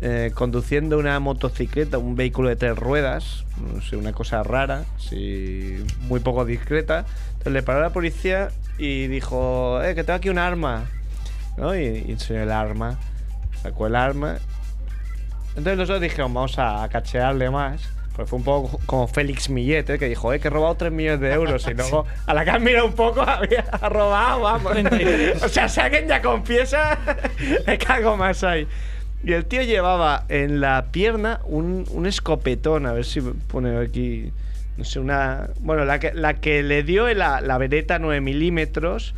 eh, 0.00 0.32
conduciendo 0.34 0.98
una 0.98 1.20
motocicleta, 1.20 1.96
un 1.98 2.16
vehículo 2.16 2.48
de 2.48 2.56
tres 2.56 2.76
ruedas, 2.76 3.44
no 3.60 3.80
sé, 3.82 3.94
una 3.96 4.12
cosa 4.12 4.42
rara, 4.42 4.84
sí, 4.98 5.76
muy 6.08 6.18
poco 6.18 6.44
discreta. 6.44 7.04
Entonces 7.34 7.52
le 7.52 7.62
paró 7.62 7.80
la 7.82 7.90
policía 7.90 8.48
y 8.78 9.06
dijo, 9.06 9.80
eh, 9.80 9.94
que 9.94 10.02
tengo 10.02 10.16
aquí 10.16 10.28
un 10.28 10.38
arma. 10.38 10.86
¿No? 11.56 11.76
Y, 11.76 11.82
y 12.08 12.10
enseñó 12.10 12.42
el 12.42 12.50
arma, 12.50 12.98
sacó 13.62 13.86
el 13.86 13.94
arma. 13.94 14.38
Entonces 15.56 15.76
nosotros 15.76 16.00
dijimos, 16.00 16.32
vamos 16.32 16.58
a, 16.58 16.88
cachearle 16.90 17.50
más. 17.50 17.82
Pues 18.16 18.28
fue 18.28 18.38
un 18.38 18.44
poco 18.44 18.78
como 18.84 19.06
Félix 19.06 19.48
Millet, 19.48 19.88
¿eh? 19.88 19.98
que 19.98 20.06
dijo, 20.06 20.32
eh, 20.34 20.40
que 20.40 20.48
he 20.48 20.50
robado 20.50 20.74
3 20.74 20.92
millones 20.92 21.20
de 21.20 21.32
euros. 21.32 21.66
Y 21.66 21.74
luego, 21.74 22.06
a 22.26 22.34
la 22.34 22.44
que 22.44 22.50
han 22.50 22.62
mirado 22.62 22.86
un 22.86 22.92
poco, 22.92 23.22
había 23.26 23.62
robado, 23.62 24.40
vamos. 24.40 24.76
o 25.42 25.48
sea, 25.48 25.68
si 25.68 25.80
alguien 25.80 26.08
ya 26.08 26.20
confiesa, 26.20 26.98
me 27.66 27.78
cago 27.78 28.16
más 28.16 28.44
ahí. 28.44 28.66
Y 29.24 29.32
el 29.32 29.46
tío 29.46 29.62
llevaba 29.62 30.24
en 30.28 30.60
la 30.60 30.86
pierna 30.90 31.40
un, 31.44 31.86
un 31.90 32.06
escopetón, 32.06 32.86
a 32.86 32.92
ver 32.92 33.04
si 33.04 33.20
pone 33.20 33.78
aquí, 33.78 34.30
no 34.76 34.84
sé, 34.84 34.98
una... 34.98 35.48
Bueno, 35.60 35.84
la 35.84 35.98
que, 35.98 36.12
la 36.12 36.34
que 36.34 36.62
le 36.62 36.82
dio 36.82 37.12
la, 37.14 37.40
la 37.40 37.56
Beretta 37.56 37.98
9 37.98 38.20
milímetros. 38.20 39.14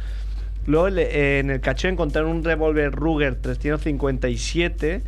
Luego 0.67 0.89
eh, 0.89 1.41
en 1.41 1.51
el 1.51 1.61
cacho 1.61 1.89
encontraron 1.89 2.31
un 2.31 2.45
revólver 2.45 2.93
Ruger 2.93 3.35
357 3.37 5.03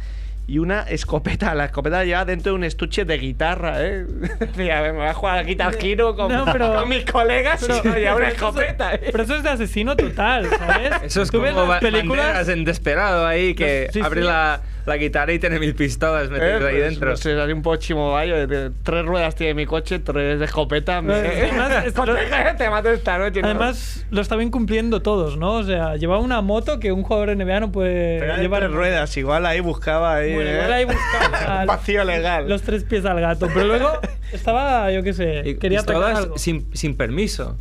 y 0.49 0.59
una 0.59 0.83
escopeta. 0.83 1.55
La 1.55 1.65
escopeta 1.67 1.99
la 1.99 2.05
llevaba 2.05 2.25
dentro 2.25 2.53
de 2.53 2.57
un 2.59 2.65
estuche 2.65 3.05
de 3.05 3.19
guitarra, 3.19 3.83
¿eh? 3.85 4.07
Decía, 4.41 4.81
me 4.83 4.93
voy 4.93 5.07
a 5.07 5.15
jugar 5.15 5.39
a 5.39 5.43
Guitar 5.43 5.77
Hero 5.81 6.15
con, 6.15 6.33
No, 6.33 6.45
pero- 6.53 6.75
con 6.75 6.89
mis 6.89 7.05
colegas 7.05 7.65
pero- 7.67 7.81
y 7.97 8.01
llevaba 8.01 8.17
una 8.19 8.27
pero 8.27 8.37
eso- 8.37 8.47
escopeta, 8.49 8.95
¿eh? 8.95 9.09
Pero 9.11 9.23
eso 9.25 9.37
es 9.37 9.43
de 9.43 9.49
asesino 9.51 9.97
total, 9.97 10.49
¿sabes? 10.51 10.93
Eso 11.03 11.23
es 11.23 11.31
como 11.31 11.47
las 11.47 11.81
películas- 11.81 12.49
en 12.49 12.65
Desperado 12.65 13.27
ahí, 13.27 13.55
que 13.55 13.89
Sí, 13.93 14.01
abre 14.01 14.21
sí. 14.23 14.27
La, 14.27 14.61
la 14.87 14.97
guitarra 14.97 15.33
y 15.33 15.39
tiene 15.39 15.59
mil 15.59 15.75
pistolas 15.75 16.31
metidas 16.31 16.63
Eh, 16.63 16.67
ahí 16.67 16.75
pues, 16.77 16.91
dentro. 16.91 17.11
No 17.11 17.17
sé, 17.17 17.37
salió 17.37 17.55
un 17.55 17.63
poco 17.63 17.77
chimoballo. 17.77 18.37
Tres 18.83 19.05
ruedas 19.05 19.35
tiene 19.35 19.55
mi 19.55 19.67
coche, 19.67 19.99
tres 19.99 20.39
de 20.39 20.45
escopeta. 20.45 21.03
Me... 21.03 21.15
Además, 21.15 21.85
esto- 21.87 22.05
te 22.57 22.71
mato 22.71 22.91
esta 22.91 23.19
noche. 23.19 23.43
¿no? 23.43 23.49
Además, 23.49 24.07
lo 24.11 24.21
estaban 24.23 24.51
cumpliendo 24.51 25.03
todos, 25.03 25.37
¿no? 25.37 25.55
O 25.55 25.63
sea, 25.65 25.97
llevaba 25.97 26.21
una 26.21 26.41
moto 26.41 26.79
que 26.79 26.93
un 26.93 27.03
jugador 27.03 27.37
NBA 27.37 27.61
no 27.61 27.73
puede 27.73 28.21
Pero 28.21 28.37
llevar. 28.37 28.61
tres 28.63 28.73
ruedas, 28.73 29.17
igual 29.17 29.45
ahí 29.45 29.61
buscaba 29.61 30.15
ahí. 30.17 30.35
Bueno, 30.35 30.51
¿eh? 30.51 30.55
igual 30.55 30.73
ahí 30.73 30.85
buscaba 30.85 31.61
al- 31.63 31.67
Vacío 31.67 32.05
legal. 32.05 32.49
los 32.49 32.63
tres 32.63 32.85
pies 32.85 33.05
al 33.05 33.21
gato. 33.21 33.49
Pero 33.53 33.67
luego 33.67 33.91
estaba, 34.33 34.91
yo 34.93 35.03
qué 35.03 35.13
sé, 35.13 35.43
Y 35.45 35.57
quería 35.57 35.79
pistolas 35.81 36.19
algo. 36.19 36.39
sin, 36.39 36.69
sin 36.75 36.97
permiso. 36.97 37.57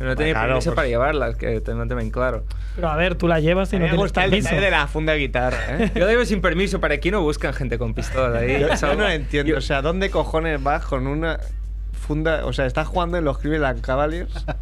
No 0.00 0.16
tenía 0.16 0.32
claro, 0.32 0.48
permiso 0.48 0.70
pues- 0.70 0.76
para 0.76 0.88
llevarlas, 0.88 1.36
que 1.36 1.60
te, 1.60 1.74
no 1.74 1.86
te 1.86 1.94
ven 1.94 2.10
claro. 2.10 2.44
Pero 2.74 2.88
a 2.88 2.96
ver, 2.96 3.14
tú 3.16 3.28
la 3.28 3.38
llevas 3.40 3.72
y 3.72 3.76
A 3.76 3.78
no 3.80 3.84
me 3.84 3.90
tienes 3.90 4.00
gusta 4.02 4.24
el 4.24 4.30
detalle 4.30 4.60
de 4.60 4.70
la 4.70 4.86
funda 4.86 5.12
de 5.12 5.18
guitarra, 5.18 5.58
¿eh? 5.78 5.90
Yo 5.94 6.06
digo 6.08 6.24
sin 6.24 6.40
permiso, 6.40 6.80
para 6.80 6.94
aquí 6.94 7.10
no 7.10 7.20
buscan 7.20 7.52
gente 7.52 7.78
con 7.78 7.92
pistola 7.94 8.38
ahí. 8.38 8.60
Yo, 8.60 8.68
yo 8.74 8.94
no 8.94 9.08
entiendo. 9.08 9.50
yo- 9.52 9.58
O 9.58 9.60
sea, 9.60 9.82
¿dónde 9.82 10.08
cojones 10.10 10.62
vas 10.62 10.84
con 10.86 11.06
una 11.06 11.38
funda? 11.92 12.46
O 12.46 12.52
sea, 12.52 12.64
estás 12.66 12.88
jugando 12.88 13.18
en 13.18 13.24
los 13.24 13.38
Cleveland 13.38 13.80
Cavaliers. 13.82 14.32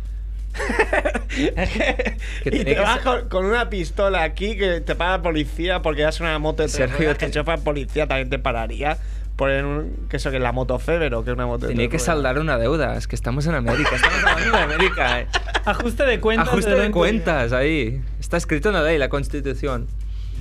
Que 2.43 2.49
y 2.51 2.51
te 2.51 2.65
que 2.65 2.81
vas 2.81 2.95
ser- 2.95 3.03
con, 3.05 3.29
con 3.29 3.45
una 3.45 3.69
pistola 3.71 4.23
aquí 4.23 4.57
que 4.57 4.81
te 4.81 4.95
para 4.97 5.19
la 5.19 5.23
policía 5.23 5.83
porque 5.83 6.03
en 6.03 6.27
una 6.27 6.39
moto 6.39 6.63
de 6.63 6.69
tres 6.69 6.77
Sergio, 6.91 6.97
te- 6.99 7.27
fuera 7.45 7.61
policía 7.63 8.07
también 8.09 8.31
te 8.31 8.39
pararía. 8.39 8.99
Por 9.39 9.49
un, 9.51 10.07
que 10.11 10.17
eso 10.19 10.31
que 10.31 10.37
es 10.37 10.43
la 10.43 10.53
moto 10.53 10.79
Feber 10.79 11.15
o 11.15 11.23
que 11.25 11.31
es 11.31 11.35
una 11.35 11.47
moto 11.47 11.67
de 11.67 11.73
Tenía 11.73 11.87
que 11.87 11.93
ruedas. 11.93 12.05
saldar 12.07 12.39
una 12.41 12.59
deuda. 12.59 12.97
Es 12.97 13.07
que 13.07 13.15
estamos 13.17 13.47
en 13.47 13.55
América. 13.55 13.95
Estamos 13.95 14.25
hablando 14.25 14.57
de 14.59 14.63
América. 14.65 15.21
eh. 15.21 15.27
Ajuste 15.65 16.05
de 16.05 16.19
cuentas. 16.21 16.49
Ajuste 16.49 16.71
de 16.71 16.77
20. 16.81 16.93
cuentas 16.99 17.53
ahí. 17.53 18.03
Está 18.19 18.37
escrito 18.37 18.69
en 18.71 18.75
la 18.75 18.83
ley, 18.83 18.99
la 18.99 19.09
constitución. 19.09 19.87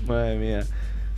Madre 0.08 0.36
mía. 0.38 0.64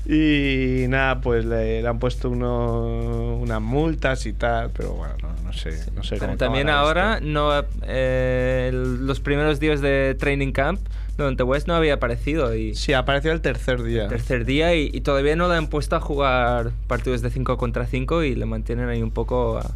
Y 0.05 0.87
nada, 0.89 1.21
pues 1.21 1.45
le, 1.45 1.81
le 1.81 1.87
han 1.87 1.99
puesto 1.99 2.29
uno, 2.29 3.37
unas 3.37 3.61
multas 3.61 4.25
y 4.25 4.33
tal, 4.33 4.71
pero 4.71 4.93
bueno, 4.93 5.13
no, 5.21 5.29
no 5.43 5.53
sé, 5.53 5.71
no 5.93 6.03
sé 6.03 6.17
cómo 6.17 6.35
También 6.35 6.69
ahora, 6.69 7.15
esto. 7.15 7.27
no, 7.27 7.63
eh, 7.83 8.71
los 8.73 9.19
primeros 9.19 9.59
días 9.59 9.81
de 9.81 10.15
training 10.19 10.51
camp, 10.51 10.79
donde 11.23 11.43
West 11.43 11.67
no 11.67 11.75
había 11.75 11.95
aparecido. 11.95 12.55
Y 12.55 12.75
Sí, 12.75 12.93
apareció 12.93 13.31
el 13.31 13.41
tercer 13.41 13.81
día. 13.83 14.07
tercer 14.07 14.45
día 14.45 14.75
y, 14.75 14.89
y 14.93 15.01
todavía 15.01 15.35
no 15.35 15.47
le 15.49 15.55
han 15.55 15.67
puesto 15.67 15.95
a 15.95 15.99
jugar 15.99 16.71
partidos 16.87 17.21
de 17.21 17.29
5 17.29 17.57
contra 17.57 17.85
5 17.85 18.23
y 18.23 18.35
le 18.35 18.45
mantienen 18.45 18.89
ahí 18.89 19.01
un 19.01 19.11
poco 19.11 19.57
ah, 19.57 19.71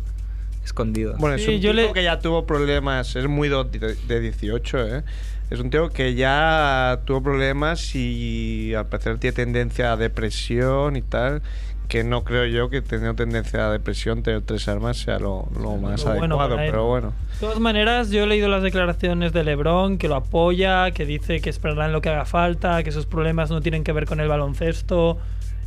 escondido. 0.63 1.15
Bueno, 1.17 1.35
es 1.35 1.43
Sí, 1.43 1.55
un 1.55 1.61
yo 1.61 1.71
tipo 1.71 1.87
le- 1.87 1.93
que 1.93 2.03
ya 2.03 2.19
tuvo 2.19 2.45
problemas, 2.45 3.15
es 3.15 3.27
muy 3.27 3.49
de 3.49 4.19
18, 4.19 4.97
¿eh? 4.97 5.03
Es 5.49 5.59
un 5.59 5.69
tío 5.69 5.89
que 5.89 6.15
ya 6.15 7.01
tuvo 7.05 7.21
problemas 7.21 7.93
y 7.95 8.73
al 8.73 8.87
parecer 8.87 9.19
tiene 9.19 9.35
tendencia 9.35 9.91
a 9.93 9.97
depresión 9.97 10.95
y 10.95 11.01
tal, 11.03 11.41
que 11.87 12.03
no 12.03 12.23
creo 12.23 12.45
yo 12.45 12.69
que 12.69 12.81
teniendo 12.81 13.15
tendencia 13.15 13.67
a 13.67 13.71
depresión 13.71 14.23
tener 14.23 14.41
tres 14.41 14.67
armas 14.67 14.97
sea 14.97 15.19
lo, 15.19 15.47
lo 15.59 15.77
más 15.77 16.03
bueno 16.03 16.39
adecuado, 16.39 16.55
pero 16.55 16.87
bueno. 16.87 17.13
De 17.33 17.39
todas 17.39 17.59
maneras, 17.59 18.09
yo 18.09 18.23
he 18.23 18.27
leído 18.27 18.47
las 18.47 18.63
declaraciones 18.63 19.33
de 19.33 19.43
LeBron, 19.43 19.97
que 19.97 20.07
lo 20.07 20.15
apoya, 20.15 20.91
que 20.91 21.05
dice 21.05 21.41
que 21.41 21.49
esperarán 21.49 21.91
lo 21.91 22.01
que 22.01 22.09
haga 22.09 22.25
falta, 22.25 22.81
que 22.83 22.89
esos 22.89 23.05
problemas 23.05 23.49
no 23.49 23.61
tienen 23.61 23.83
que 23.83 23.91
ver 23.91 24.05
con 24.05 24.19
el 24.19 24.27
baloncesto 24.27 25.17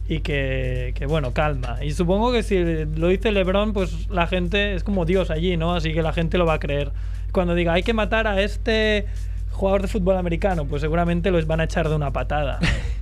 y 0.09 0.21
que, 0.21 0.93
que, 0.95 1.07
bueno, 1.07 1.33
calma. 1.33 1.79
Y 1.85 1.93
supongo 1.93 2.33
que 2.33 2.43
si 2.43 2.85
lo 2.85 3.09
dice 3.09 3.33
LeBron, 3.33 3.73
pues 3.73 4.09
la 4.09 4.27
gente 4.27 4.75
es 4.75 4.85
como 4.85 5.05
Dios 5.05 5.31
allí, 5.31 5.57
¿no? 5.57 5.75
Así 5.75 5.93
que 5.93 6.03
la 6.03 6.13
gente 6.13 6.39
lo 6.39 6.47
va 6.47 6.55
a 6.55 6.61
creer. 6.61 6.93
Cuando 7.33 7.55
diga, 7.55 7.73
hay 7.73 7.83
que 7.83 7.93
matar 7.93 8.27
a 8.27 8.41
este 8.41 9.07
jugador 9.51 9.83
de 9.83 9.89
fútbol 9.89 10.17
americano, 10.17 10.67
pues 10.67 10.83
seguramente 10.83 11.31
los 11.31 11.47
van 11.47 11.61
a 11.61 11.65
echar 11.65 11.89
de 11.89 11.97
una 11.97 12.13
patada. 12.13 12.59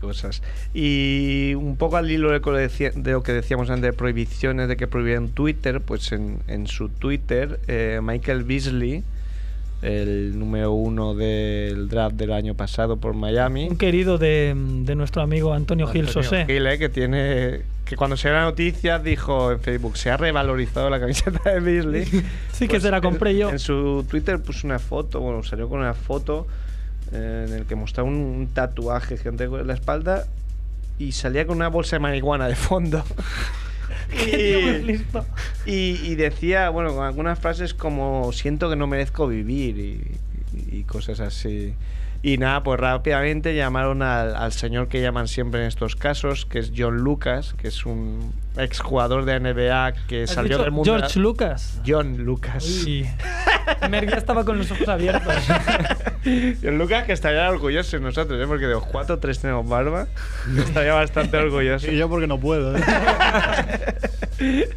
Cosas. 0.00 0.42
Y 0.74 1.54
un 1.54 1.76
poco 1.76 1.96
al 1.96 2.10
hilo 2.10 2.30
de 2.30 2.40
lo 3.04 3.22
que 3.22 3.32
decíamos 3.32 3.70
antes 3.70 3.90
de 3.90 3.92
prohibiciones, 3.92 4.68
de 4.68 4.76
que 4.76 4.86
prohibieron 4.86 5.30
Twitter, 5.30 5.80
pues 5.80 6.12
en, 6.12 6.38
en 6.46 6.66
su 6.66 6.88
Twitter, 6.88 7.58
eh, 7.66 8.00
Michael 8.02 8.44
Beasley, 8.44 9.02
el 9.82 10.38
número 10.38 10.72
uno 10.72 11.14
del 11.14 11.88
draft 11.88 12.16
del 12.16 12.32
año 12.32 12.54
pasado 12.54 12.96
por 12.96 13.14
Miami. 13.14 13.68
Un 13.68 13.76
querido 13.76 14.18
de, 14.18 14.54
de 14.56 14.94
nuestro 14.94 15.22
amigo 15.22 15.52
Antonio 15.52 15.86
Gil 15.86 16.06
Antonio 16.06 16.22
Sosé. 16.28 16.46
Gil, 16.46 16.66
eh, 16.66 16.78
que 16.78 16.88
tiene 16.88 17.62
que 17.84 17.96
cuando 17.96 18.16
se 18.16 18.28
la 18.28 18.42
noticia 18.42 18.98
dijo 18.98 19.50
en 19.50 19.60
Facebook 19.60 19.96
se 19.96 20.10
ha 20.10 20.16
revalorizado 20.18 20.90
la 20.90 21.00
camiseta 21.00 21.50
de 21.50 21.60
Beasley. 21.60 22.06
Sí, 22.52 22.66
que 22.66 22.80
se 22.80 22.90
la 22.90 23.00
compré 23.00 23.30
en, 23.30 23.36
yo. 23.38 23.50
En 23.50 23.58
su 23.60 24.04
Twitter 24.10 24.40
puso 24.42 24.66
una 24.66 24.80
foto, 24.80 25.20
bueno, 25.20 25.42
salió 25.44 25.68
con 25.68 25.78
una 25.78 25.94
foto 25.94 26.46
eh, 27.12 27.46
en 27.48 27.54
el 27.54 27.66
que 27.66 27.74
mostraba 27.74 28.08
un, 28.08 28.16
un 28.16 28.48
tatuaje 28.48 29.16
gigante 29.16 29.44
en 29.44 29.66
la 29.66 29.74
espalda 29.74 30.26
y 30.98 31.12
salía 31.12 31.46
con 31.46 31.56
una 31.56 31.68
bolsa 31.68 31.96
de 31.96 32.00
marihuana 32.00 32.48
de 32.48 32.56
fondo. 32.56 33.04
Listo. 34.84 35.26
y, 35.66 36.00
y 36.02 36.14
decía, 36.14 36.70
bueno, 36.70 36.94
con 36.94 37.04
algunas 37.04 37.38
frases 37.38 37.74
como 37.74 38.32
siento 38.32 38.70
que 38.70 38.76
no 38.76 38.86
merezco 38.86 39.26
vivir 39.28 39.78
y, 39.78 40.76
y 40.76 40.84
cosas 40.84 41.20
así. 41.20 41.74
Y 42.22 42.38
nada, 42.38 42.62
pues 42.62 42.80
rápidamente 42.80 43.54
llamaron 43.54 44.02
al, 44.02 44.34
al 44.34 44.52
señor 44.52 44.88
que 44.88 45.00
llaman 45.00 45.28
siempre 45.28 45.60
en 45.60 45.66
estos 45.66 45.94
casos, 45.94 46.46
que 46.46 46.58
es 46.58 46.72
John 46.76 46.96
Lucas, 46.98 47.54
que 47.54 47.68
es 47.68 47.86
un 47.86 48.32
exjugador 48.58 49.24
de 49.24 49.40
NBA 49.40 49.92
que 50.06 50.24
¿Has 50.24 50.30
salió 50.30 50.56
dicho 50.56 50.62
del 50.62 50.72
mundo. 50.72 50.90
George 50.90 51.18
Lucas. 51.18 51.80
John 51.86 52.18
Lucas. 52.18 52.64
Uy. 52.84 53.08
Merck 53.90 54.10
ya 54.10 54.16
estaba 54.16 54.44
con 54.44 54.58
los 54.58 54.70
ojos 54.70 54.88
abiertos. 54.88 55.34
John 56.62 56.78
Lucas 56.78 57.04
que 57.04 57.12
estaría 57.12 57.48
orgulloso 57.48 57.96
de 57.96 58.02
nosotros, 58.02 58.40
¿eh? 58.42 58.46
porque 58.46 58.66
de 58.66 58.72
los 58.72 58.84
cuatro, 58.84 59.18
tres 59.18 59.38
tenemos 59.38 59.68
barba. 59.68 60.06
Estaría 60.58 60.94
bastante 60.94 61.36
orgulloso. 61.36 61.90
Y 61.90 61.96
yo 61.96 62.08
porque 62.08 62.26
no 62.26 62.38
puedo. 62.38 62.76
¿eh? 62.76 62.82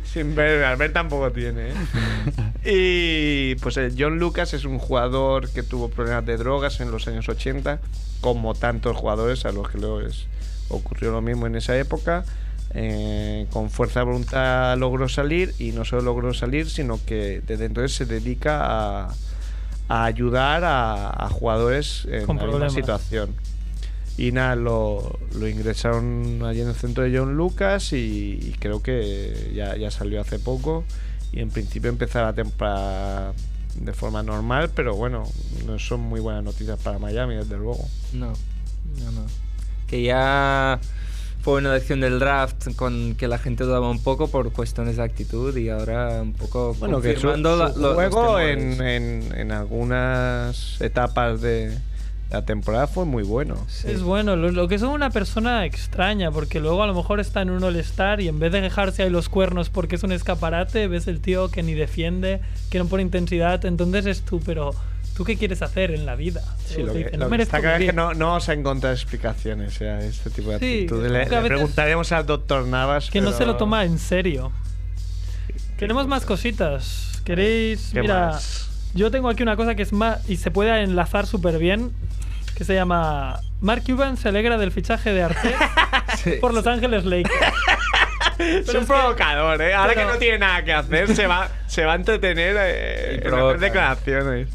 Sin 0.03 0.35
ver, 0.35 0.63
Albert 0.63 0.93
tampoco 0.93 1.31
tiene. 1.31 1.69
¿eh? 1.69 1.73
Y 2.63 3.55
pues 3.55 3.77
el 3.77 3.95
John 3.97 4.19
Lucas 4.19 4.53
es 4.53 4.65
un 4.65 4.77
jugador 4.77 5.49
que 5.49 5.63
tuvo 5.63 5.89
problemas 5.89 6.25
de 6.25 6.37
drogas 6.37 6.79
en 6.79 6.91
los 6.91 7.07
años 7.07 7.27
80, 7.27 7.79
como 8.21 8.53
tantos 8.53 8.95
jugadores 8.95 9.45
a 9.45 9.51
los 9.51 9.69
que 9.69 9.79
luego 9.79 10.01
les 10.01 10.27
ocurrió 10.69 11.11
lo 11.11 11.21
mismo 11.21 11.47
en 11.47 11.55
esa 11.55 11.77
época. 11.77 12.23
Eh, 12.73 13.47
con 13.51 13.69
fuerza 13.69 13.99
de 13.99 14.05
voluntad 14.05 14.77
logró 14.77 15.09
salir 15.09 15.53
y 15.59 15.71
no 15.71 15.83
solo 15.83 16.03
logró 16.03 16.33
salir, 16.33 16.69
sino 16.69 16.99
que 17.05 17.41
desde 17.45 17.65
entonces 17.65 17.93
se 17.97 18.05
dedica 18.05 18.61
a, 18.63 19.13
a 19.89 20.05
ayudar 20.05 20.63
a, 20.63 21.09
a 21.09 21.29
jugadores 21.29 22.07
en 22.09 22.25
Con 22.25 22.37
la 22.37 22.45
misma 22.45 22.69
situación. 22.69 23.35
Y 24.17 24.31
nada, 24.31 24.55
lo, 24.55 25.19
lo 25.35 25.47
ingresaron 25.47 26.43
allí 26.45 26.61
en 26.61 26.69
el 26.69 26.75
centro 26.75 27.03
de 27.03 27.17
John 27.17 27.35
Lucas 27.35 27.91
y, 27.93 28.39
y 28.41 28.55
creo 28.59 28.81
que 28.81 29.51
ya, 29.55 29.75
ya 29.75 29.89
salió 29.89 30.21
hace 30.21 30.39
poco. 30.39 30.83
Y 31.33 31.39
en 31.39 31.49
principio 31.49 31.89
empezará 31.89 32.27
la 32.27 32.33
temporada 32.33 33.33
de 33.75 33.93
forma 33.93 34.21
normal, 34.21 34.69
pero 34.75 34.95
bueno, 34.95 35.23
no 35.65 35.79
son 35.79 36.01
muy 36.01 36.19
buenas 36.19 36.43
noticias 36.43 36.77
para 36.79 36.99
Miami, 36.99 37.35
desde 37.35 37.57
luego. 37.57 37.87
No, 38.13 38.27
no, 38.27 39.11
no. 39.11 39.25
Que 39.87 40.03
ya 40.03 40.79
fue 41.41 41.59
una 41.59 41.69
elección 41.71 41.99
del 42.01 42.19
draft 42.19 42.75
con 42.75 43.15
que 43.15 43.27
la 43.27 43.37
gente 43.37 43.63
dudaba 43.63 43.89
un 43.89 44.01
poco 44.03 44.27
por 44.29 44.51
cuestiones 44.51 44.97
de 44.97 45.03
actitud 45.03 45.55
y 45.57 45.69
ahora 45.69 46.21
un 46.21 46.33
poco 46.33 46.75
Bueno, 46.79 47.01
que 47.01 47.17
su, 47.17 47.27
la- 47.27 47.73
su 47.73 47.79
lo- 47.79 47.93
juego 47.95 48.39
en, 48.39 48.81
en, 48.81 49.23
en 49.35 49.51
algunas 49.51 50.79
etapas 50.81 51.41
de, 51.41 51.77
la 52.29 52.45
temporada 52.45 52.87
fue 52.87 53.03
muy 53.05 53.23
bueno. 53.23 53.55
Es 53.83 54.01
bueno, 54.03 54.35
lo, 54.37 54.51
lo 54.51 54.67
que 54.69 54.75
es 54.75 54.83
una 54.83 55.09
persona 55.09 55.65
extraña, 55.65 56.31
porque 56.31 56.59
luego 56.61 56.81
a 56.83 56.87
lo 56.87 56.93
mejor 56.93 57.19
está 57.19 57.41
en 57.41 57.49
un 57.49 57.61
All-Star 57.63 58.21
y 58.21 58.27
en 58.29 58.39
vez 58.39 58.51
de 58.53 58.61
dejarse 58.61 59.03
ahí 59.03 59.09
los 59.09 59.27
cuernos 59.27 59.69
porque 59.69 59.95
es 59.95 60.03
un 60.03 60.13
escaparate, 60.13 60.87
ves 60.87 61.07
el 61.07 61.19
tío 61.19 61.49
que 61.51 61.61
ni 61.63 61.73
defiende, 61.73 62.39
que 62.69 62.77
no 62.79 62.85
pone 62.85 63.03
intensidad, 63.03 63.65
entonces 63.65 64.05
es 64.05 64.21
tú, 64.21 64.39
pero 64.45 64.71
¿tú 65.15 65.23
qué 65.25 65.37
quieres 65.37 65.61
hacer 65.61 65.91
en 65.91 66.05
la 66.05 66.15
vida? 66.15 66.41
Sí, 66.65 66.81
lo 66.83 66.93
que, 66.93 66.99
dice, 66.99 67.17
lo 67.17 67.29
"No 67.29 67.35
que 67.37 67.43
está 67.43 67.59
claro 67.59 67.75
es 67.75 67.79
que 67.79 67.83
vivir". 67.91 67.95
no, 67.95 68.13
no 68.13 68.27
vamos 68.27 68.49
a 68.49 68.53
encontrar 68.53 68.93
explicaciones 68.93 69.81
a 69.81 69.99
este 69.99 70.29
tipo 70.29 70.51
de 70.51 70.59
Sí, 70.59 70.73
actitudes. 70.83 71.11
Le, 71.11 71.25
le 71.29 71.41
preguntaremos 71.47 72.11
al 72.11 72.25
doctor 72.25 72.65
Navas. 72.65 73.09
Que 73.09 73.21
no 73.21 73.31
se 73.31 73.39
lo 73.39 73.53
pero- 73.53 73.57
toma 73.57 73.83
en 73.85 73.99
serio. 73.99 74.51
Tenemos 75.77 76.07
más 76.07 76.25
cositas. 76.25 77.21
¿Queréis? 77.25 77.89
¿Qué 77.93 78.01
Mira, 78.01 78.27
más? 78.31 78.67
yo 78.93 79.11
tengo 79.11 79.29
aquí 79.29 79.43
una 79.43 79.55
cosa 79.55 79.75
que 79.75 79.83
es 79.83 79.93
más 79.93 80.27
y 80.29 80.37
se 80.37 80.51
puede 80.51 80.81
enlazar 80.83 81.25
súper 81.27 81.57
bien, 81.59 81.91
que 82.55 82.63
se 82.65 82.73
llama 82.73 83.39
Mark 83.61 83.83
Cuban 83.85 84.17
se 84.17 84.29
alegra 84.29 84.57
del 84.57 84.71
fichaje 84.71 85.11
de 85.13 85.23
Arte 85.23 85.55
por 86.41 86.53
Los 86.53 86.65
Ángeles 86.67 87.05
Lakers. 87.05 87.35
Es 88.39 88.73
un 88.73 88.85
provocador, 88.87 89.61
¿eh? 89.61 89.73
Ahora 89.75 89.93
pero- 89.93 90.07
que 90.07 90.13
no 90.13 90.19
tiene 90.19 90.39
nada 90.39 90.63
que 90.63 90.73
hacer, 90.73 91.15
se 91.15 91.27
va, 91.27 91.47
se 91.67 91.85
va 91.85 91.93
a 91.93 91.95
entretener 91.95 92.55
eh, 92.59 93.21
en 93.23 93.33
hacer 93.33 93.59
declaraciones. 93.59 94.47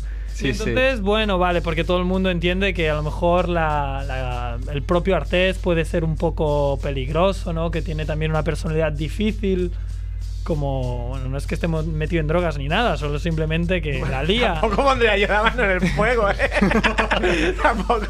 Y 0.45 0.49
entonces, 0.51 1.01
bueno, 1.01 1.39
vale, 1.39 1.63
porque 1.63 1.83
todo 1.85 1.99
el 1.99 2.05
mundo 2.05 2.31
entiende 2.31 2.75
que 2.75 2.91
a 2.91 2.95
lo 2.95 3.03
mejor 3.03 3.49
la- 3.49 4.05
la- 4.07 4.59
el 4.73 4.83
propio 4.83 5.17
Artés 5.17 5.59
puede 5.59 5.85
ser 5.85 6.05
un 6.05 6.17
poco 6.17 6.79
peligroso, 6.83 7.53
¿no? 7.53 7.71
Que 7.71 7.83
tiene 7.83 8.05
también 8.05 8.31
una 8.31 8.43
personalidad 8.43 8.93
difícil. 8.93 9.73
Como, 10.47 11.09
bueno, 11.09 11.29
no 11.29 11.37
es 11.37 11.47
que 11.49 11.57
estemos 11.57 11.87
metidos 11.87 12.21
en 12.21 12.29
drogas 12.29 12.57
ni 12.57 12.69
nada, 12.69 12.97
solo 12.97 13.19
simplemente 13.19 13.83
que 13.83 13.99
la 14.09 14.23
lía. 14.23 14.61
Tampoco 14.61 14.85
pondría 14.85 15.17
yo 15.17 15.27
la 15.27 15.43
mano 15.43 15.65
en 15.65 15.71
el 15.71 15.81
fuego, 15.89 16.31
¿eh? 16.31 17.55
Tampoco. 17.63 18.07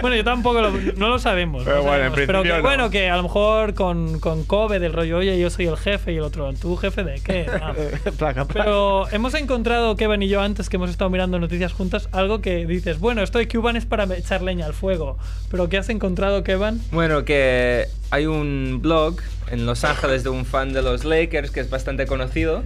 Bueno, 0.00 0.14
yo 0.14 0.22
tampoco 0.22 0.60
lo, 0.60 0.70
no 0.70 1.08
lo 1.08 1.18
sabemos. 1.18 1.64
Pero 1.64 1.78
no 1.78 1.82
bueno, 1.82 2.04
en 2.04 2.10
sabemos. 2.10 2.26
Pero 2.26 2.42
principio 2.42 2.42
que, 2.42 2.62
no. 2.62 2.68
bueno, 2.68 2.90
que 2.90 3.10
a 3.10 3.16
lo 3.16 3.24
mejor 3.24 3.74
con, 3.74 4.20
con 4.20 4.44
Kobe 4.44 4.78
del 4.78 4.92
rollo, 4.92 5.18
oye, 5.18 5.36
yo 5.36 5.50
soy 5.50 5.66
el 5.66 5.76
jefe 5.76 6.12
y 6.12 6.18
el 6.18 6.22
otro, 6.22 6.52
¿tú 6.54 6.76
jefe 6.76 7.02
de 7.02 7.20
qué? 7.20 7.46
Ah. 7.60 7.74
Placa, 8.16 8.44
placa. 8.44 8.46
Pero 8.46 9.08
hemos 9.10 9.34
encontrado, 9.34 9.96
Kevin 9.96 10.22
y 10.22 10.28
yo, 10.28 10.40
antes 10.40 10.68
que 10.68 10.76
hemos 10.76 10.90
estado 10.90 11.10
mirando 11.10 11.40
noticias 11.40 11.72
juntas, 11.72 12.08
algo 12.12 12.40
que 12.40 12.66
dices, 12.66 13.00
bueno, 13.00 13.22
esto 13.22 13.38
de 13.38 13.48
Cuban 13.48 13.74
es 13.74 13.84
para 13.84 14.04
echar 14.16 14.42
leña 14.42 14.66
al 14.66 14.74
fuego. 14.74 15.18
Pero 15.50 15.68
¿qué 15.68 15.78
has 15.78 15.88
encontrado, 15.88 16.44
Kevin? 16.44 16.80
Bueno, 16.92 17.24
que 17.24 17.86
hay 18.10 18.26
un 18.26 18.78
blog 18.82 19.16
en 19.50 19.66
Los 19.66 19.84
Ángeles 19.84 20.22
de 20.24 20.30
un 20.30 20.44
fan 20.44 20.72
de 20.72 20.82
los 20.82 21.04
Lakers 21.04 21.50
que 21.50 21.60
es 21.60 21.70
bastante 21.70 21.79
conocido, 22.06 22.62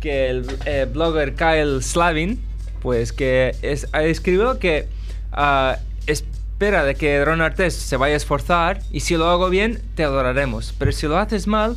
que 0.00 0.30
el 0.30 0.46
eh, 0.64 0.86
blogger 0.90 1.34
Kyle 1.34 1.82
Slavin, 1.82 2.40
pues 2.80 3.12
que 3.12 3.54
es, 3.62 3.86
escrito 3.92 4.58
que 4.58 4.88
ah, 5.32 5.78
espera 6.06 6.84
de 6.84 6.94
que 6.94 7.24
Ron 7.24 7.40
Artest 7.40 7.80
se 7.80 7.96
vaya 7.96 8.14
a 8.14 8.16
esforzar 8.16 8.80
y 8.90 9.00
si 9.00 9.16
lo 9.16 9.28
hago 9.28 9.50
bien, 9.50 9.80
te 9.94 10.04
adoraremos. 10.04 10.74
Pero 10.78 10.92
si 10.92 11.06
lo 11.06 11.18
haces 11.18 11.46
mal, 11.46 11.76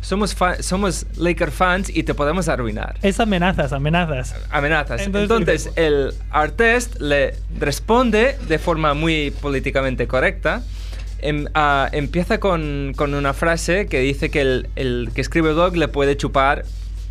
somos, 0.00 0.36
somos 0.60 1.06
Laker 1.16 1.50
fans 1.50 1.90
y 1.94 2.02
te 2.02 2.14
podemos 2.14 2.48
arruinar. 2.48 2.96
Es 3.02 3.20
amenazas, 3.20 3.72
amenazas. 3.72 4.34
Amenazas. 4.50 5.02
Entonces, 5.02 5.30
Entonces, 5.30 5.72
el 5.76 6.14
Artest 6.30 7.00
le 7.00 7.34
responde 7.58 8.38
de 8.48 8.58
forma 8.58 8.94
muy 8.94 9.30
políticamente 9.30 10.06
correcta. 10.06 10.62
Em- 11.20 11.46
ah, 11.54 11.88
empieza 11.92 12.38
con, 12.40 12.92
con 12.96 13.14
una 13.14 13.34
frase 13.34 13.86
que 13.86 14.00
dice 14.00 14.30
que 14.30 14.40
el, 14.40 14.68
el 14.76 15.10
que 15.14 15.20
escribe 15.20 15.48
el 15.50 15.54
blog 15.54 15.76
le 15.76 15.88
puede 15.88 16.16
chupar. 16.16 16.64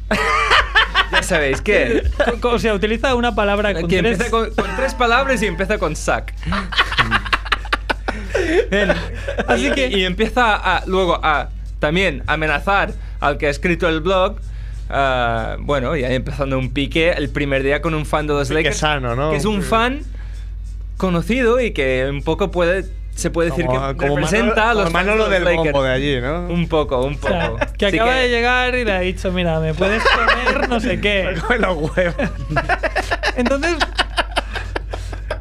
ya 1.12 1.24
sabéis 1.24 1.62
qué. 1.62 2.04
O 2.44 2.60
sea, 2.60 2.74
utiliza 2.74 3.16
una 3.16 3.36
palabra 3.36 3.74
con 3.74 3.88
Que 3.90 4.00
tres... 4.00 4.14
empieza 4.14 4.32
con, 4.32 4.50
con 4.56 4.76
tres 4.78 4.94
palabras 4.94 5.42
y 5.42 5.46
empieza 5.48 5.78
con. 5.78 5.94
Bien. 8.72 8.92
Así 9.48 9.68
y, 9.68 9.72
que- 9.72 9.88
y 9.90 10.04
empieza 10.06 10.56
a, 10.56 10.86
luego 10.86 11.20
a 11.24 11.50
también 11.80 12.24
amenazar 12.28 12.94
al 13.20 13.38
que 13.38 13.48
ha 13.48 13.50
escrito 13.50 13.88
el 13.90 14.02
blog. 14.02 14.38
ah, 14.90 15.58
bueno, 15.60 15.96
ya 15.96 16.10
empezando 16.12 16.58
un 16.58 16.72
pique 16.72 17.12
el 17.12 17.30
primer 17.30 17.64
día 17.64 17.82
con 17.82 17.94
un 17.94 18.06
fan 18.06 18.28
de 18.28 18.34
los 18.34 18.48
Pique 18.48 18.62
Lakers. 18.64 18.78
sano, 18.78 19.16
¿no? 19.16 19.32
Que 19.32 19.38
es 19.38 19.46
un 19.46 19.62
fan 19.62 20.02
conocido 20.98 21.60
y 21.60 21.72
que 21.72 22.08
un 22.10 22.24
poco 22.24 22.52
puede 22.52 22.86
se 23.18 23.30
puede 23.32 23.50
decir 23.50 23.66
Como- 23.66 23.88
que 23.90 23.96
como 23.98 24.16
representa 24.16 24.56
Manolo- 24.66 24.70
a 24.70 24.74
los 24.84 24.94
Manolo 24.94 25.30
del 25.30 25.44
Lakers. 25.44 25.64
bombo 25.74 25.84
de 25.84 25.92
allí, 25.92 26.22
¿no? 26.22 26.48
Un 26.48 26.68
poco, 26.68 27.04
un 27.04 27.16
O 27.16 27.18
poco. 27.18 27.28
sea, 27.34 27.52
que 27.78 27.86
Así 27.88 27.98
acaba 27.98 28.16
de 28.16 28.30
llegar 28.30 28.76
y 28.76 28.86
le 28.86 28.92
ha 28.92 29.00
dicho, 29.02 29.32
mira, 29.32 29.60
me 29.60 29.74
puedes 29.74 30.04
poner 30.04 30.70
no 30.70 30.80
sé 30.80 31.00
qué. 31.02 31.36
Con 31.48 31.62
los 31.62 31.76
huevos. 31.78 32.16
Entonces, 33.36 33.76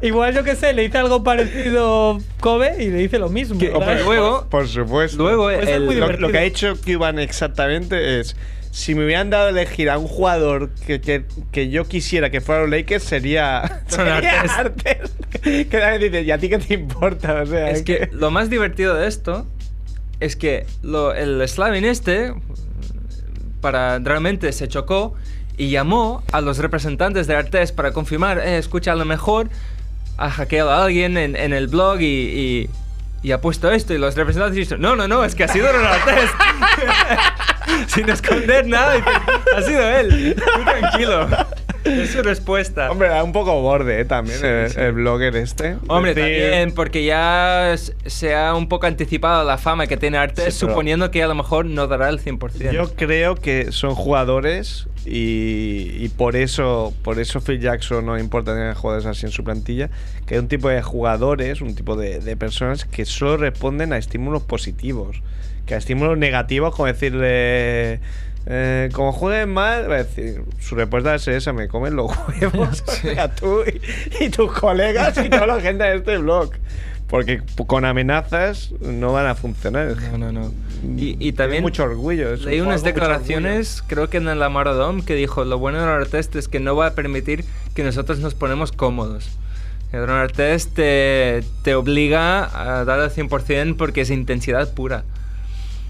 igual 0.01 0.33
yo 0.35 0.43
que 0.43 0.55
sé, 0.55 0.73
le 0.73 0.83
hice 0.83 0.97
algo 0.97 1.23
parecido 1.23 2.19
Kobe 2.39 2.83
y 2.83 2.89
le 2.89 2.97
dice 2.99 3.19
lo 3.19 3.29
mismo. 3.29 3.59
Que- 3.59 3.71
¿sabes? 3.71 4.03
luego, 4.05 4.47
Por 4.49 4.67
supuesto. 4.67 5.17
luego 5.23 5.43
Puede 5.45 5.65
ser 5.65 5.75
el- 5.75 5.85
muy 5.85 5.95
lo, 5.95 6.01
divertido. 6.05 6.27
lo 6.27 6.31
que 6.31 6.37
ha 6.39 6.43
hecho 6.43 6.73
Cuban 6.83 7.19
exactamente 7.19 8.19
es. 8.19 8.35
Si 8.77 8.93
me 8.93 9.05
hubieran 9.05 9.31
dado 9.31 9.47
a 9.47 9.49
elegir 9.49 9.89
a 9.89 9.97
un 9.97 10.07
jugador 10.07 10.69
que, 10.85 11.01
que, 11.01 11.25
que 11.51 11.69
yo 11.69 11.85
quisiera 11.87 12.29
que 12.29 12.41
fuera 12.41 12.61
los 12.61 12.69
Lakers, 12.69 13.03
sería. 13.03 13.81
Son 13.87 14.05
sería 14.05 14.41
Artest. 14.41 14.59
Artest. 14.59 15.13
Que 15.71 15.79
nadie 15.79 15.97
dice, 16.09 16.21
¿y 16.21 16.29
a 16.31 16.37
ti 16.37 16.47
qué 16.47 16.59
te 16.59 16.75
importa? 16.75 17.41
O 17.41 17.45
sea, 17.47 17.71
Es 17.71 17.81
que 17.81 18.07
lo 18.11 18.29
más 18.29 18.49
divertido 18.51 18.93
de 18.93 19.07
esto 19.07 19.47
es 20.19 20.35
que 20.35 20.67
lo- 20.83 21.13
el 21.13 21.41
Slavin 21.47 21.85
este 21.85 22.33
para, 23.61 23.97
realmente 23.99 24.51
se 24.51 24.67
chocó 24.67 25.15
y 25.57 25.69
llamó 25.71 26.23
a 26.31 26.41
los 26.41 26.59
representantes 26.59 27.25
de 27.25 27.35
Artes 27.35 27.71
para 27.71 27.91
confirmar, 27.93 28.37
eh, 28.39 28.57
escucha, 28.59 28.91
a 28.91 28.95
lo 28.95 29.05
mejor 29.05 29.49
ha 30.17 30.29
hackeado 30.29 30.69
a 30.71 30.83
alguien 30.85 31.17
en, 31.17 31.35
en 31.35 31.51
el 31.53 31.67
blog 31.67 31.99
y, 32.01 32.05
y- 32.05 32.69
y 33.23 33.31
ha 33.31 33.41
puesto 33.41 33.71
esto 33.71 33.95
y 33.95 33.97
los 33.97 34.15
representantes 34.15 34.55
dicen, 34.55 34.79
no, 34.79 34.95
no, 34.95 35.07
no, 35.07 35.23
es 35.25 35.33
que 35.33 35.43
ha 35.43 35.47
sido 35.47 35.71
Ron 35.71 35.85
Artes. 35.85 36.29
Sin 37.93 38.09
esconder 38.09 38.67
nada, 38.67 39.03
ha 39.55 39.61
sido 39.61 39.81
él. 39.81 40.35
Tú 40.35 40.63
tranquilo. 40.63 41.27
Es 41.83 42.09
su 42.11 42.21
respuesta. 42.21 42.91
Hombre, 42.91 43.07
era 43.07 43.23
un 43.23 43.31
poco 43.31 43.61
borde 43.61 44.01
¿eh? 44.01 44.05
también 44.05 44.43
el, 44.43 44.77
el 44.77 44.91
blogger 44.91 45.33
este. 45.37 45.77
Hombre, 45.87 46.13
Decir- 46.13 46.41
también 46.41 46.71
porque 46.73 47.05
ya 47.05 47.75
se 48.05 48.35
ha 48.35 48.55
un 48.55 48.67
poco 48.67 48.87
anticipado 48.87 49.45
la 49.45 49.57
fama 49.57 49.87
que 49.87 49.95
tiene 49.95 50.17
Artes, 50.17 50.53
Sí, 50.53 50.59
suponiendo 50.59 51.11
que 51.11 51.23
a 51.23 51.27
lo 51.27 51.35
mejor 51.35 51.65
no 51.65 51.87
dará 51.87 52.09
el 52.09 52.19
100%. 52.19 52.71
Yo 52.73 52.93
creo 52.95 53.35
que 53.35 53.71
son 53.71 53.95
jugadores 53.95 54.87
y, 55.05 55.91
y 56.03 56.09
por 56.09 56.35
eso 56.35 56.93
por 57.03 57.19
eso 57.19 57.39
Phil 57.39 57.61
Jackson 57.61 58.05
no 58.05 58.19
importa 58.19 58.53
tener 58.53 58.73
jugadores 58.73 59.05
así 59.05 59.25
en 59.25 59.31
su 59.31 59.45
plantilla, 59.45 59.89
que 60.25 60.33
hay 60.35 60.39
un 60.41 60.49
tipo 60.49 60.67
de 60.67 60.81
jugadores, 60.81 61.61
un 61.61 61.73
tipo 61.73 61.95
de, 61.95 62.19
de 62.19 62.35
personas 62.35 62.83
que 62.83 63.05
solo 63.05 63.37
responden 63.37 63.93
a 63.93 63.97
estímulos 63.97 64.43
positivos, 64.43 65.21
que 65.67 65.75
a 65.75 65.77
estímulos 65.77 66.17
negativos, 66.17 66.75
como 66.75 66.87
decirle... 66.87 67.99
eh, 68.47 68.89
como 68.93 69.11
jueguen 69.11 69.49
mal, 69.49 69.91
a 69.91 69.97
decir, 69.97 70.41
su 70.59 70.75
respuesta 70.75 71.13
es 71.13 71.27
esa, 71.27 71.53
me 71.53 71.67
comen 71.67 71.95
los 71.95 72.09
huevos, 72.29 72.83
o 72.87 72.91
sea, 72.91 73.35
tú 73.35 73.61
y, 73.65 74.25
y 74.25 74.29
tus 74.29 74.51
colegas 74.53 75.17
y 75.23 75.29
toda 75.29 75.45
la 75.45 75.59
gente 75.61 75.83
de 75.83 75.97
este 75.97 76.17
blog. 76.17 76.51
Porque 77.09 77.41
con 77.67 77.85
amenazas 77.85 78.73
no 78.81 79.13
van 79.13 79.27
a 79.27 79.35
funcionar. 79.35 79.95
No, 80.11 80.17
no, 80.17 80.31
no. 80.33 80.51
Y, 80.97 81.11
y 81.11 81.15
Tiene 81.17 81.33
también 81.33 81.63
mucho 81.63 81.83
orgullo. 81.83 82.33
es 82.33 82.41
un 82.41 82.47
leí 82.47 82.59
unas 82.59 82.83
declaraciones, 82.83 83.81
creo 83.87 84.09
que 84.09 84.17
en 84.17 84.27
el 84.27 84.43
Amarodom, 84.43 85.01
que 85.01 85.15
dijo, 85.15 85.45
lo 85.45 85.57
bueno 85.57 85.79
de 85.79 85.85
Ron 85.85 86.01
Artest 86.01 86.35
es 86.35 86.49
que 86.49 86.59
no 86.59 86.75
va 86.75 86.87
a 86.87 86.95
permitir 86.95 87.45
que 87.75 87.83
nosotros 87.83 88.19
nos 88.19 88.33
ponemos 88.35 88.73
cómodos. 88.73 89.29
El 89.93 90.05
Ron 90.05 90.17
Artest 90.17 90.73
te, 90.73 91.45
te 91.63 91.75
obliga 91.75 92.43
a 92.79 92.83
dar 92.83 92.99
al 92.99 93.09
100% 93.09 93.77
porque 93.77 94.01
es 94.01 94.09
intensidad 94.09 94.73
pura. 94.73 95.05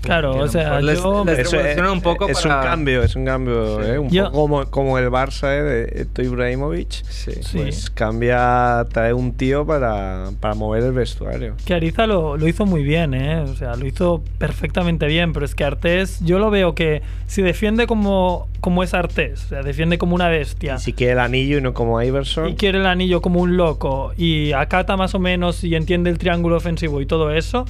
Claro, 0.02 0.36
o 0.38 0.48
sea, 0.48 0.64
mejor 0.80 0.84
les- 0.84 1.02
yo... 1.04 1.26
les- 1.26 1.40
Eso 1.40 1.60
es, 1.60 1.78
un 1.92 2.02
poco 2.02 2.30
es 2.30 2.42
para- 2.42 2.58
un 2.58 2.64
cambio, 2.64 3.04
es 3.04 3.16
un 3.16 3.26
cambio, 3.26 3.82
Sí. 3.84 3.90
¿eh? 3.92 4.00
un 4.00 4.10
Yo- 4.10 4.26
poco 4.26 4.38
como, 4.38 4.66
como 4.72 4.98
el 5.00 5.10
Barça 5.10 5.50
¿eh? 5.58 5.64
de 5.64 6.02
Eto 6.04 6.22
Ibrahimovic. 6.22 6.90
Sí. 7.10 7.32
Sí. 7.42 7.58
Pues 7.58 7.90
cambia, 7.90 8.86
trae 8.92 9.12
un 9.14 9.34
tío 9.34 9.66
para, 9.66 10.30
para 10.40 10.54
mover 10.54 10.84
el 10.84 10.94
vestuario. 10.94 11.56
Que 11.66 11.74
Ariza 11.74 12.08
lo, 12.08 12.38
lo 12.38 12.48
hizo 12.48 12.66
muy 12.66 12.84
bien, 12.84 13.14
¿eh? 13.14 13.40
O 13.42 13.56
sea, 13.56 13.76
lo 13.76 13.86
hizo 13.86 14.24
perfectamente 14.38 15.08
bien, 15.08 15.34
pero 15.34 15.46
es 15.46 15.56
que 15.56 15.64
Artés, 15.64 16.20
yo 16.24 16.40
lo 16.40 16.50
veo 16.52 16.74
que 16.76 17.02
si 17.26 17.42
defiende 17.42 17.88
como, 17.88 18.48
como 18.62 18.84
es 18.84 18.94
Artés, 18.94 19.46
o 19.46 19.48
sea, 19.50 19.64
defiende 19.64 19.98
como 19.98 20.16
una 20.16 20.30
bestia, 20.30 20.78
Si 20.78 20.94
quiere 20.94 21.14
el 21.14 21.20
anillo 21.20 21.58
y 21.58 21.62
no 21.62 21.74
como 21.74 22.02
Iverson. 22.02 22.50
y 22.50 22.56
quiere 22.56 22.78
el 22.80 22.86
anillo 22.86 23.22
como 23.22 23.42
un 23.42 23.58
loco, 23.58 24.14
y 24.18 24.52
acata 24.54 24.96
más 24.96 25.16
o 25.16 25.20
menos 25.20 25.64
y 25.64 25.76
entiende 25.76 26.10
el 26.10 26.18
triángulo 26.18 26.56
ofensivo 26.58 27.02
y 27.02 27.06
todo 27.06 27.32
eso, 27.32 27.66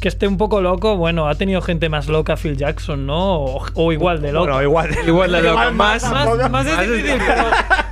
que 0.00 0.06
esté 0.08 0.28
un 0.28 0.36
poco 0.36 0.60
loco, 0.60 0.96
bueno, 0.96 1.28
ha 1.28 1.34
tenido 1.34 1.60
gente 1.60 1.88
más 1.88 2.06
loca 2.08 2.36
Phil 2.36 2.56
Jackson, 2.56 3.04
¿no? 3.06 3.34
O, 3.40 3.66
o 3.74 3.92
igual 3.92 4.22
de 4.22 4.30
loco. 4.32 4.46
Bueno, 4.46 4.62
igual, 4.62 4.90
Igual 5.06 5.32
de 5.32 5.42
loco, 5.42 5.56
más- 5.72 6.08
más, 6.10 6.50
más 6.50 6.66
es 6.66 6.80
difícil, 6.88 7.16
pero, 7.26 7.44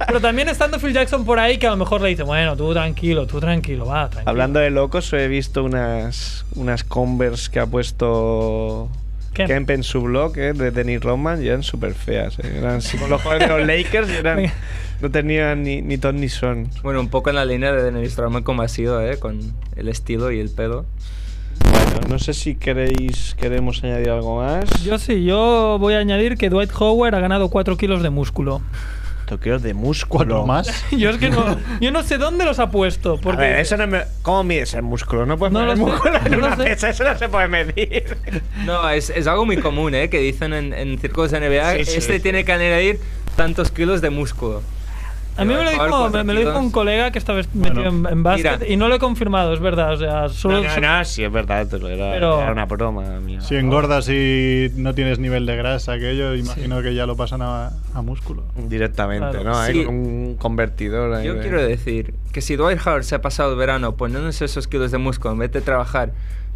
pero 0.07 0.21
también 0.21 0.49
estando 0.49 0.79
Phil 0.79 0.93
Jackson 0.93 1.25
por 1.25 1.39
ahí 1.41 1.59
que 1.59 1.67
a 1.67 1.71
lo 1.71 1.77
mejor 1.77 2.01
le 2.03 2.09
dice, 2.11 2.23
bueno, 2.23 2.57
tú 2.57 2.73
tranquilo, 2.73 3.27
tú 3.27 3.41
tranquilo, 3.41 3.87
va, 3.87 4.09
tranquilo. 4.09 4.31
Hablando 4.31 4.61
de 4.61 4.71
locos, 4.71 5.13
he 5.13 5.27
visto 5.27 5.65
unas, 5.65 6.45
unas 6.55 6.85
Converse 6.85 7.51
que 7.51 7.59
ha 7.59 7.67
puesto 7.67 8.89
¿Qué? 9.35 9.45
Kemp 9.47 9.69
en 9.71 9.83
su 9.83 10.01
blog 10.03 10.39
eh, 10.39 10.53
de 10.53 10.71
Dennis 10.71 11.01
Rodman 11.03 11.43
y 11.43 11.49
eran 11.49 11.63
súper 11.63 11.93
feas. 11.95 12.39
eh. 12.39 12.55
Eran 12.59 12.81
como 12.93 13.09
los 13.09 13.21
jugadores 13.21 13.49
de 13.49 13.59
los 13.59 13.67
Lakers 13.67 14.09
y 14.11 14.15
eran, 14.15 14.53
no 15.01 15.11
tenían 15.11 15.63
ni, 15.65 15.83
ni 15.83 15.99
ton 15.99 16.21
ni 16.21 16.29
son. 16.29 16.71
Bueno, 16.83 17.01
un 17.01 17.09
poco 17.09 17.31
en 17.31 17.37
la 17.37 17.45
línea 17.45 17.73
de 17.73 17.83
Dennis 17.83 18.17
Rodman 18.17 18.45
como 18.45 18.63
ha 18.63 18.69
sido, 18.69 19.03
¿eh? 19.03 19.19
Con 19.19 19.41
el 19.75 19.89
estilo 19.89 20.31
y 20.31 20.39
el 20.41 20.51
pelo. 20.51 20.87
No 22.09 22.19
sé 22.19 22.35
si 22.35 22.55
queréis 22.55 23.35
queremos 23.39 23.83
añadir 23.85 24.11
algo 24.11 24.43
más. 24.43 24.65
Yo 24.85 24.99
sí, 24.99 25.25
yo 25.25 25.77
voy 25.81 25.95
a 25.95 25.99
añadir 25.99 26.37
que 26.37 26.49
Dwight 26.51 26.71
Howard 26.79 27.15
ha 27.15 27.21
ganado 27.21 27.49
4 27.49 27.77
kilos 27.77 28.03
de 28.03 28.11
músculo. 28.11 28.61
Toqueos 29.27 29.61
de 29.63 29.75
músculo. 29.75 30.19
¿Cuatro 30.25 30.47
más? 30.47 30.85
Yo 30.93 31.11
es 31.11 31.17
que 31.17 31.31
no, 31.31 31.57
yo 31.81 31.91
no 31.91 32.05
sé 32.05 32.17
dónde 32.17 32.45
los 32.45 32.61
ha 32.61 32.71
puesto. 32.71 33.19
Porque 33.21 33.43
A 33.43 33.49
ver, 33.49 33.59
eso 33.59 33.77
no 33.77 33.89
me... 33.89 34.03
¿Cómo 34.23 34.45
mides 34.45 34.73
el 34.75 34.83
músculo? 34.83 35.27
No 35.27 35.37
puedes 35.37 35.53
No 35.53 35.63
medir 35.67 35.79
músculo 35.79 36.17
en 36.25 36.31
no 36.31 36.47
una 36.47 36.57
pesa, 36.57 36.91
eso 36.91 37.03
no 37.03 37.19
se 37.19 37.29
puede 37.29 37.49
medir. 37.49 38.17
No, 38.65 38.89
es, 38.89 39.11
es 39.11 39.27
algo 39.27 39.45
muy 39.45 39.57
común, 39.57 39.97
¿eh? 39.97 40.09
Que 40.11 40.21
dicen 40.21 40.53
en, 40.53 40.73
en 40.73 40.97
círculos 41.01 41.33
de 41.33 41.41
NBA, 41.41 41.79
Sí, 41.79 41.85
sí, 41.87 41.99
este 41.99 42.15
sí. 42.15 42.21
tiene 42.21 42.45
que 42.45 42.53
añadir 42.53 43.01
tantos 43.35 43.73
kilos 43.73 44.01
de 44.01 44.11
músculo. 44.11 44.63
A 45.37 45.45
mí 45.45 45.55
me 45.55 45.65
lo, 45.65 45.71
dijo, 45.71 45.85
cuatro 45.89 46.11
me, 46.11 46.25
me 46.25 46.33
lo 46.35 46.41
dijo 46.41 46.51
kilos. 46.53 46.65
un 46.65 46.71
colega 46.71 47.11
que 47.11 47.19
estaba 47.19 47.41
metido 47.55 47.85
en, 47.87 48.07
en 48.07 48.23
básquet 48.23 48.61
mira. 48.61 48.73
y 48.73 48.77
no 48.77 48.89
lo 48.89 48.95
he 48.95 48.99
confirmado, 48.99 49.53
es 49.55 49.61
verdad. 49.61 49.93
O 49.93 49.97
sea, 49.97 50.29
solo. 50.29 50.63
No, 50.63 50.81
no, 50.81 50.99
no, 50.99 51.05
sí, 51.05 51.23
es 51.25 51.31
verdad, 51.33 51.61
era, 51.63 52.13
Pero- 52.13 52.41
era 52.43 52.53
una 52.53 52.65
broma 52.67 53.03
mía. 53.21 53.41
Si 53.41 53.55
engordas 53.57 54.09
y 54.09 54.71
no 54.77 54.95
tienes 54.95 55.19
nivel 55.19 55.47
de 55.47 55.57
grasa, 55.57 55.93
aquello, 55.93 56.35
imagino 56.35 56.81
que 56.83 56.95
ya 56.95 57.07
lo 57.07 57.17
pasan 57.17 57.43
a, 57.43 57.71
a 57.95 58.03
músculo. 58.03 58.45
Directamente, 58.57 59.39
Claro. 59.39 59.45
¿no? 59.51 59.67
Sí. 59.67 59.85
con 59.85 59.95
un 59.95 60.37
convertidor. 60.37 61.13
ahí 61.15 61.27
Yo 61.27 61.35
de- 61.35 61.41
quiero 61.41 61.63
decir 61.63 62.15
que 62.33 62.41
si 62.41 62.57
Dwight 62.57 62.79
Howard 62.87 63.05
se 63.05 63.15
ha 63.15 63.21
pasado 63.23 63.53
el 63.53 63.59
verano 63.59 63.97
poniéndose 63.97 64.45
esos 64.45 64.67
kilos 64.69 64.91
de 64.91 64.99
músculo 64.99 65.33
en 65.33 65.39
vez 65.41 65.53
de 65.53 65.61
trabajar 65.61 66.13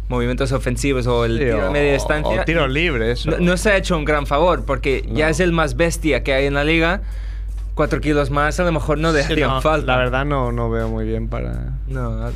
movimientos 0.09 0.51
ofensivos 0.51 1.07
o 1.07 1.23
el 1.23 1.37
Sí, 1.37 1.45
tiro 1.45 1.67
a 1.67 1.71
media 1.71 1.93
distancia, 1.93 2.41
o 2.41 2.43
tiros 2.43 2.69
libres. 2.69 3.25
no, 3.25 3.37
no 3.39 3.55
se 3.55 3.71
ha 3.71 3.77
hecho 3.77 3.97
un 3.97 4.03
gran 4.03 4.25
favor 4.27 4.65
porque 4.65 5.05
ya 5.13 5.29
es 5.29 5.39
el 5.39 5.53
más 5.53 5.77
bestia 5.77 6.21
que 6.23 6.33
hay 6.33 6.45
en 6.47 6.53
la 6.53 6.63
liga. 6.65 7.01
Cuatro 7.81 7.99
kilos 7.99 8.29
más 8.29 8.59
a 8.59 8.63
lo 8.63 8.71
mejor 8.71 8.99
no 8.99 9.09
Sí, 9.11 9.17
dejarían 9.17 9.49
no, 9.49 9.61
falta. 9.61 9.87
La 9.93 9.97
verdad 9.97 10.23
no, 10.23 10.51
no 10.51 10.69
veo 10.69 10.87
muy 10.87 11.03
bien 11.03 11.27
para... 11.29 11.73
No, 11.87 12.11
a, 12.27 12.31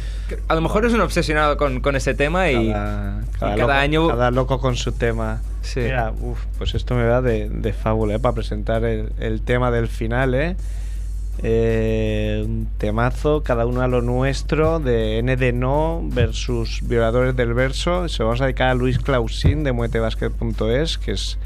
a 0.47 0.55
lo 0.55 0.61
mejor 0.61 0.85
es 0.87 0.93
un 0.93 1.01
obsesionado 1.01 1.55
con, 1.55 1.81
con 1.81 1.95
ese 1.95 2.15
tema 2.15 2.49
y 2.49 2.71
Cada, 2.71 3.19
y 3.21 3.37
cada 3.39 3.51
cada 3.51 3.55
loco, 3.57 3.71
año- 3.73 4.07
cada 4.07 4.31
loco 4.31 4.59
con 4.59 4.75
su 4.75 4.91
tema. 4.93 5.41
Sí. 5.61 5.81
Mira, 5.81 6.11
uf, 6.19 6.39
pues 6.57 6.73
esto 6.73 6.95
me 6.95 7.03
da 7.03 7.21
de, 7.21 7.47
de 7.49 7.73
fábula, 7.73 8.15
¿eh? 8.15 8.19
Para 8.19 8.33
presentar 8.33 8.83
el, 8.85 9.11
el 9.19 9.41
tema 9.41 9.69
del 9.69 9.87
final, 9.87 10.33
¿eh? 10.33 10.55
Eh, 11.43 12.41
un 12.43 12.67
temazo, 12.79 13.43
cada 13.43 13.67
uno 13.67 13.81
a 13.81 13.87
lo 13.87 14.01
nuestro, 14.01 14.79
de 14.79 15.19
N 15.19 15.35
de 15.35 15.53
No 15.53 16.01
versus 16.03 16.79
Violadores 16.83 17.35
del 17.35 17.53
Verso. 17.53 18.07
Se 18.09 18.19
lo 18.23 18.29
vamos 18.29 18.41
a 18.41 18.45
dedicar 18.45 18.69
a 18.69 18.73
Luis 18.73 18.97
Clausín 18.97 19.63
de 19.63 19.73
muetebasket.es, 19.73 20.97
que 20.97 21.11
es 21.11 21.37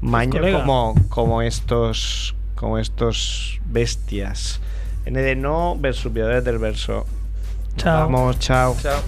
maño 0.00 0.40
como, 0.40 0.94
como 1.10 1.42
estos 1.42 2.34
como 2.62 2.78
estos 2.78 3.60
bestias. 3.66 4.60
N 5.04 5.20
de 5.20 5.34
No 5.34 5.76
versus 5.76 6.12
Violadores 6.12 6.44
del 6.44 6.58
Verso. 6.58 7.04
Chao. 7.76 8.08
Vamos, 8.08 8.38
chao. 8.38 8.76
Chao. 8.80 9.02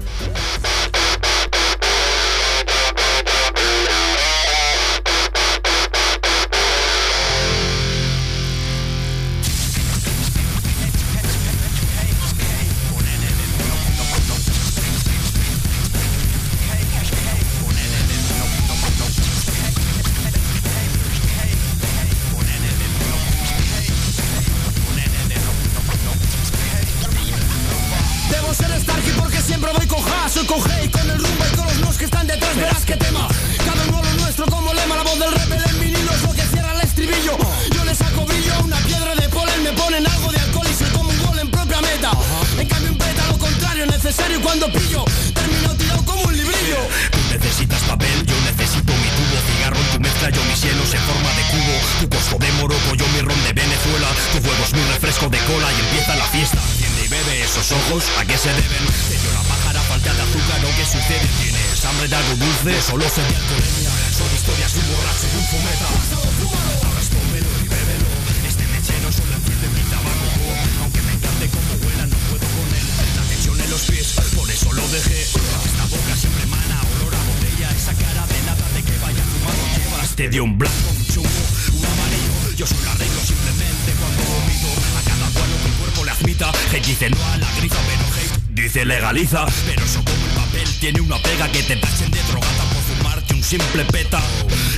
Pero 89.34 89.84
eso 89.84 90.00
como 90.04 90.26
el 90.26 90.32
papel 90.32 90.68
tiene 90.78 91.00
una 91.00 91.18
pega 91.18 91.50
Que 91.50 91.64
te 91.64 91.74
tachen 91.74 92.08
de 92.12 92.22
drogata 92.30 92.62
por 92.72 92.82
fumarte 92.96 93.34
un 93.34 93.42
simple 93.42 93.84
peta. 93.86 94.22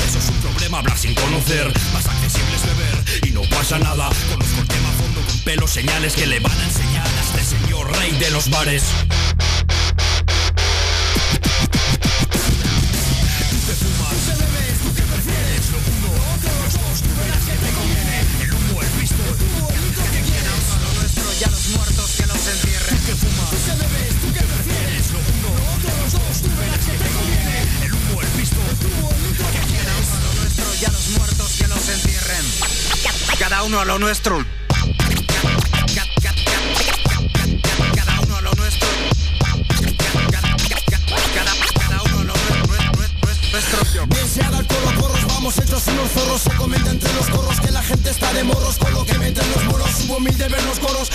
Eso 0.08 0.18
es 0.18 0.28
un 0.30 0.36
problema 0.36 0.78
hablar 0.78 0.96
sin 0.96 1.14
conocer 1.14 1.70
Más 1.92 2.06
accesible 2.06 2.56
es 2.56 2.62
beber 2.62 3.28
y 3.28 3.32
no 3.32 3.42
pasa 3.50 3.78
nada 3.78 4.08
Conozco 4.30 4.60
el 4.62 4.68
tema 4.68 4.88
a 4.88 4.92
fondo 4.92 5.20
con 5.20 5.38
pelos 5.40 5.70
señales 5.70 6.14
Que 6.14 6.26
le 6.26 6.40
van 6.40 6.58
a 6.58 6.64
enseñar 6.64 7.06
a 7.06 7.20
este 7.20 7.56
señor 7.56 7.94
rey 7.98 8.12
de 8.12 8.30
los 8.30 8.48
bares 8.48 8.84
uno 33.66 33.80
a 33.80 33.84
lo 33.84 33.98
nuestro 33.98 34.44
Cada 37.94 38.20
uno 38.20 38.36
a 38.36 38.40
lo 38.42 38.52
nuestro 38.52 38.88
cada 41.34 42.02
uno 42.02 42.24
lo 42.24 42.34
nuestro. 43.52 44.06
Bien 44.06 44.28
se 44.28 44.42
haga 44.42 44.58
el 44.58 44.66
coro, 44.68 45.00
porros, 45.00 45.26
vamos 45.26 45.58
hechos 45.58 45.86
unos 45.88 46.10
zorros. 46.12 46.42
Se 46.42 46.50
comenta 46.50 46.90
entre 46.90 47.12
los 47.14 47.28
corros 47.28 47.60
que 47.60 47.72
la 47.72 47.82
gente 47.82 48.10
está 48.10 48.32
de 48.32 48.44
morros. 48.44 48.78
Con 48.78 48.92
lo 48.92 49.04
que 49.04 49.18
meten 49.18 49.44
los 49.54 49.64
moros, 49.64 49.90
subo 49.90 50.20
mil 50.20 50.36
de 50.38 50.48
ver 50.48 50.62
los 50.62 50.78
coros. 50.78 51.10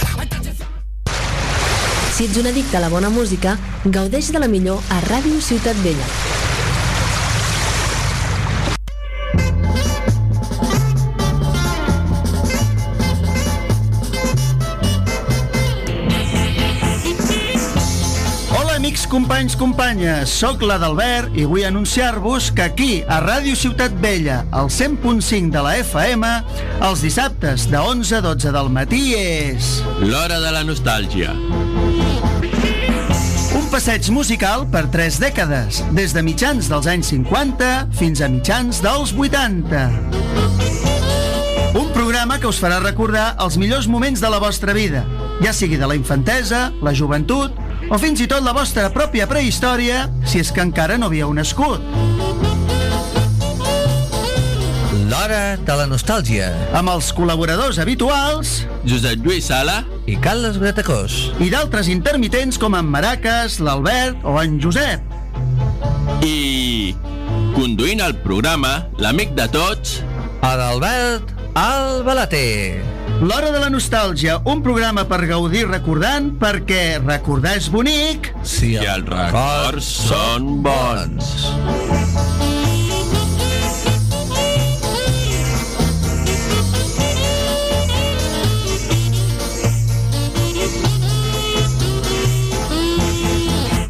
Si 2.16 2.26
ets 2.26 2.38
un 2.38 2.48
addicte 2.48 2.78
a 2.78 2.80
la 2.82 2.90
bona 2.90 3.10
música, 3.10 3.58
gaudeix 3.86 4.32
de 4.32 4.40
la 4.40 4.48
millor 4.48 4.82
a 4.90 5.00
Ràdio 5.02 5.40
Ciutat 5.42 5.82
Vella. 5.84 6.31
Companys, 19.12 19.58
companyes, 19.60 20.32
sóc 20.40 20.62
la 20.64 20.78
d'Albert 20.80 21.34
i 21.36 21.44
vull 21.44 21.66
anunciar-vos 21.68 22.46
que 22.56 22.64
aquí, 22.64 22.92
a 23.04 23.18
Ràdio 23.20 23.58
Ciutat 23.60 23.92
Vella, 24.00 24.46
al 24.56 24.70
100.5 24.72 25.52
de 25.52 25.64
la 25.66 25.74
FM, 25.82 26.30
els 26.88 27.04
dissabtes 27.04 27.66
de 27.68 27.76
11 27.76 28.16
a 28.16 28.22
12 28.24 28.54
del 28.56 28.70
matí 28.72 29.02
és... 29.20 29.82
L'hora 30.00 30.40
de 30.40 30.54
la 30.56 30.62
nostàlgia. 30.64 31.34
Un 33.60 33.68
passeig 33.74 34.08
musical 34.16 34.64
per 34.72 34.86
tres 34.94 35.20
dècades, 35.20 35.82
des 35.92 36.16
de 36.16 36.24
mitjans 36.24 36.72
dels 36.72 36.88
anys 36.88 37.12
50 37.12 37.92
fins 38.00 38.24
a 38.24 38.32
mitjans 38.32 38.80
dels 38.86 39.12
80. 39.12 39.90
Un 41.82 41.92
programa 41.92 42.40
que 42.40 42.48
us 42.48 42.64
farà 42.64 42.80
recordar 42.80 43.34
els 43.44 43.60
millors 43.60 43.92
moments 43.92 44.24
de 44.24 44.32
la 44.32 44.40
vostra 44.40 44.72
vida, 44.72 45.04
ja 45.44 45.52
sigui 45.52 45.76
de 45.76 45.92
la 45.92 46.00
infantesa, 46.00 46.70
la 46.80 46.96
joventut 46.96 47.60
o 47.92 48.00
fins 48.00 48.22
i 48.24 48.28
tot 48.32 48.44
la 48.46 48.54
vostra 48.56 48.88
pròpia 48.96 49.28
prehistòria, 49.28 50.06
si 50.24 50.40
és 50.40 50.52
que 50.56 50.64
encara 50.64 50.96
no 50.98 51.10
havíeu 51.12 51.34
nascut. 51.36 51.84
L'Hora 55.12 55.58
de 55.60 55.76
la 55.76 55.88
Nostàlgia. 55.92 56.48
Amb 56.78 56.94
els 56.94 57.10
col·laboradors 57.12 57.82
habituals 57.84 58.62
Josep 58.88 59.26
Lluís 59.26 59.50
Sala 59.52 59.82
i 60.08 60.16
Carles 60.24 60.56
Gratacós. 60.62 61.34
i 61.44 61.50
d'altres 61.52 61.92
intermitents 61.92 62.58
com 62.58 62.80
en 62.80 62.88
Maracas, 62.88 63.60
l'Albert 63.60 64.24
o 64.24 64.40
en 64.42 64.60
Josep. 64.64 65.04
i 66.24 66.96
conduint 67.56 68.00
el 68.00 68.16
programa, 68.24 68.88
l'amic 68.98 69.36
de 69.36 69.48
tots, 69.52 70.02
Adalbert 70.42 71.36
Albalater. 71.56 72.91
L'Hora 73.22 73.52
de 73.54 73.60
la 73.62 73.68
Nostàlgia, 73.70 74.40
un 74.50 74.64
programa 74.66 75.04
per 75.06 75.20
gaudir 75.30 75.68
recordant, 75.68 76.32
perquè 76.42 76.98
recordar 77.04 77.54
és 77.60 77.68
bonic. 77.70 78.32
Si 78.42 78.72
i 78.74 78.82
els 78.82 79.06
records 79.06 79.86
són 80.08 80.48
bons. 80.66 81.30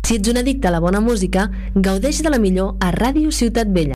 Si 0.03 0.17
ets 0.19 0.27
un 0.27 0.41
addicte 0.43 0.67
a 0.67 0.75
la 0.75 0.83
bona 0.83 0.99
música, 0.99 1.47
gaudeix 1.71 2.19
de 2.19 2.35
la 2.35 2.43
millor 2.43 2.75
a 2.83 2.91
Ràdio 2.91 3.31
Ciutat 3.31 3.71
Vella. 3.71 3.89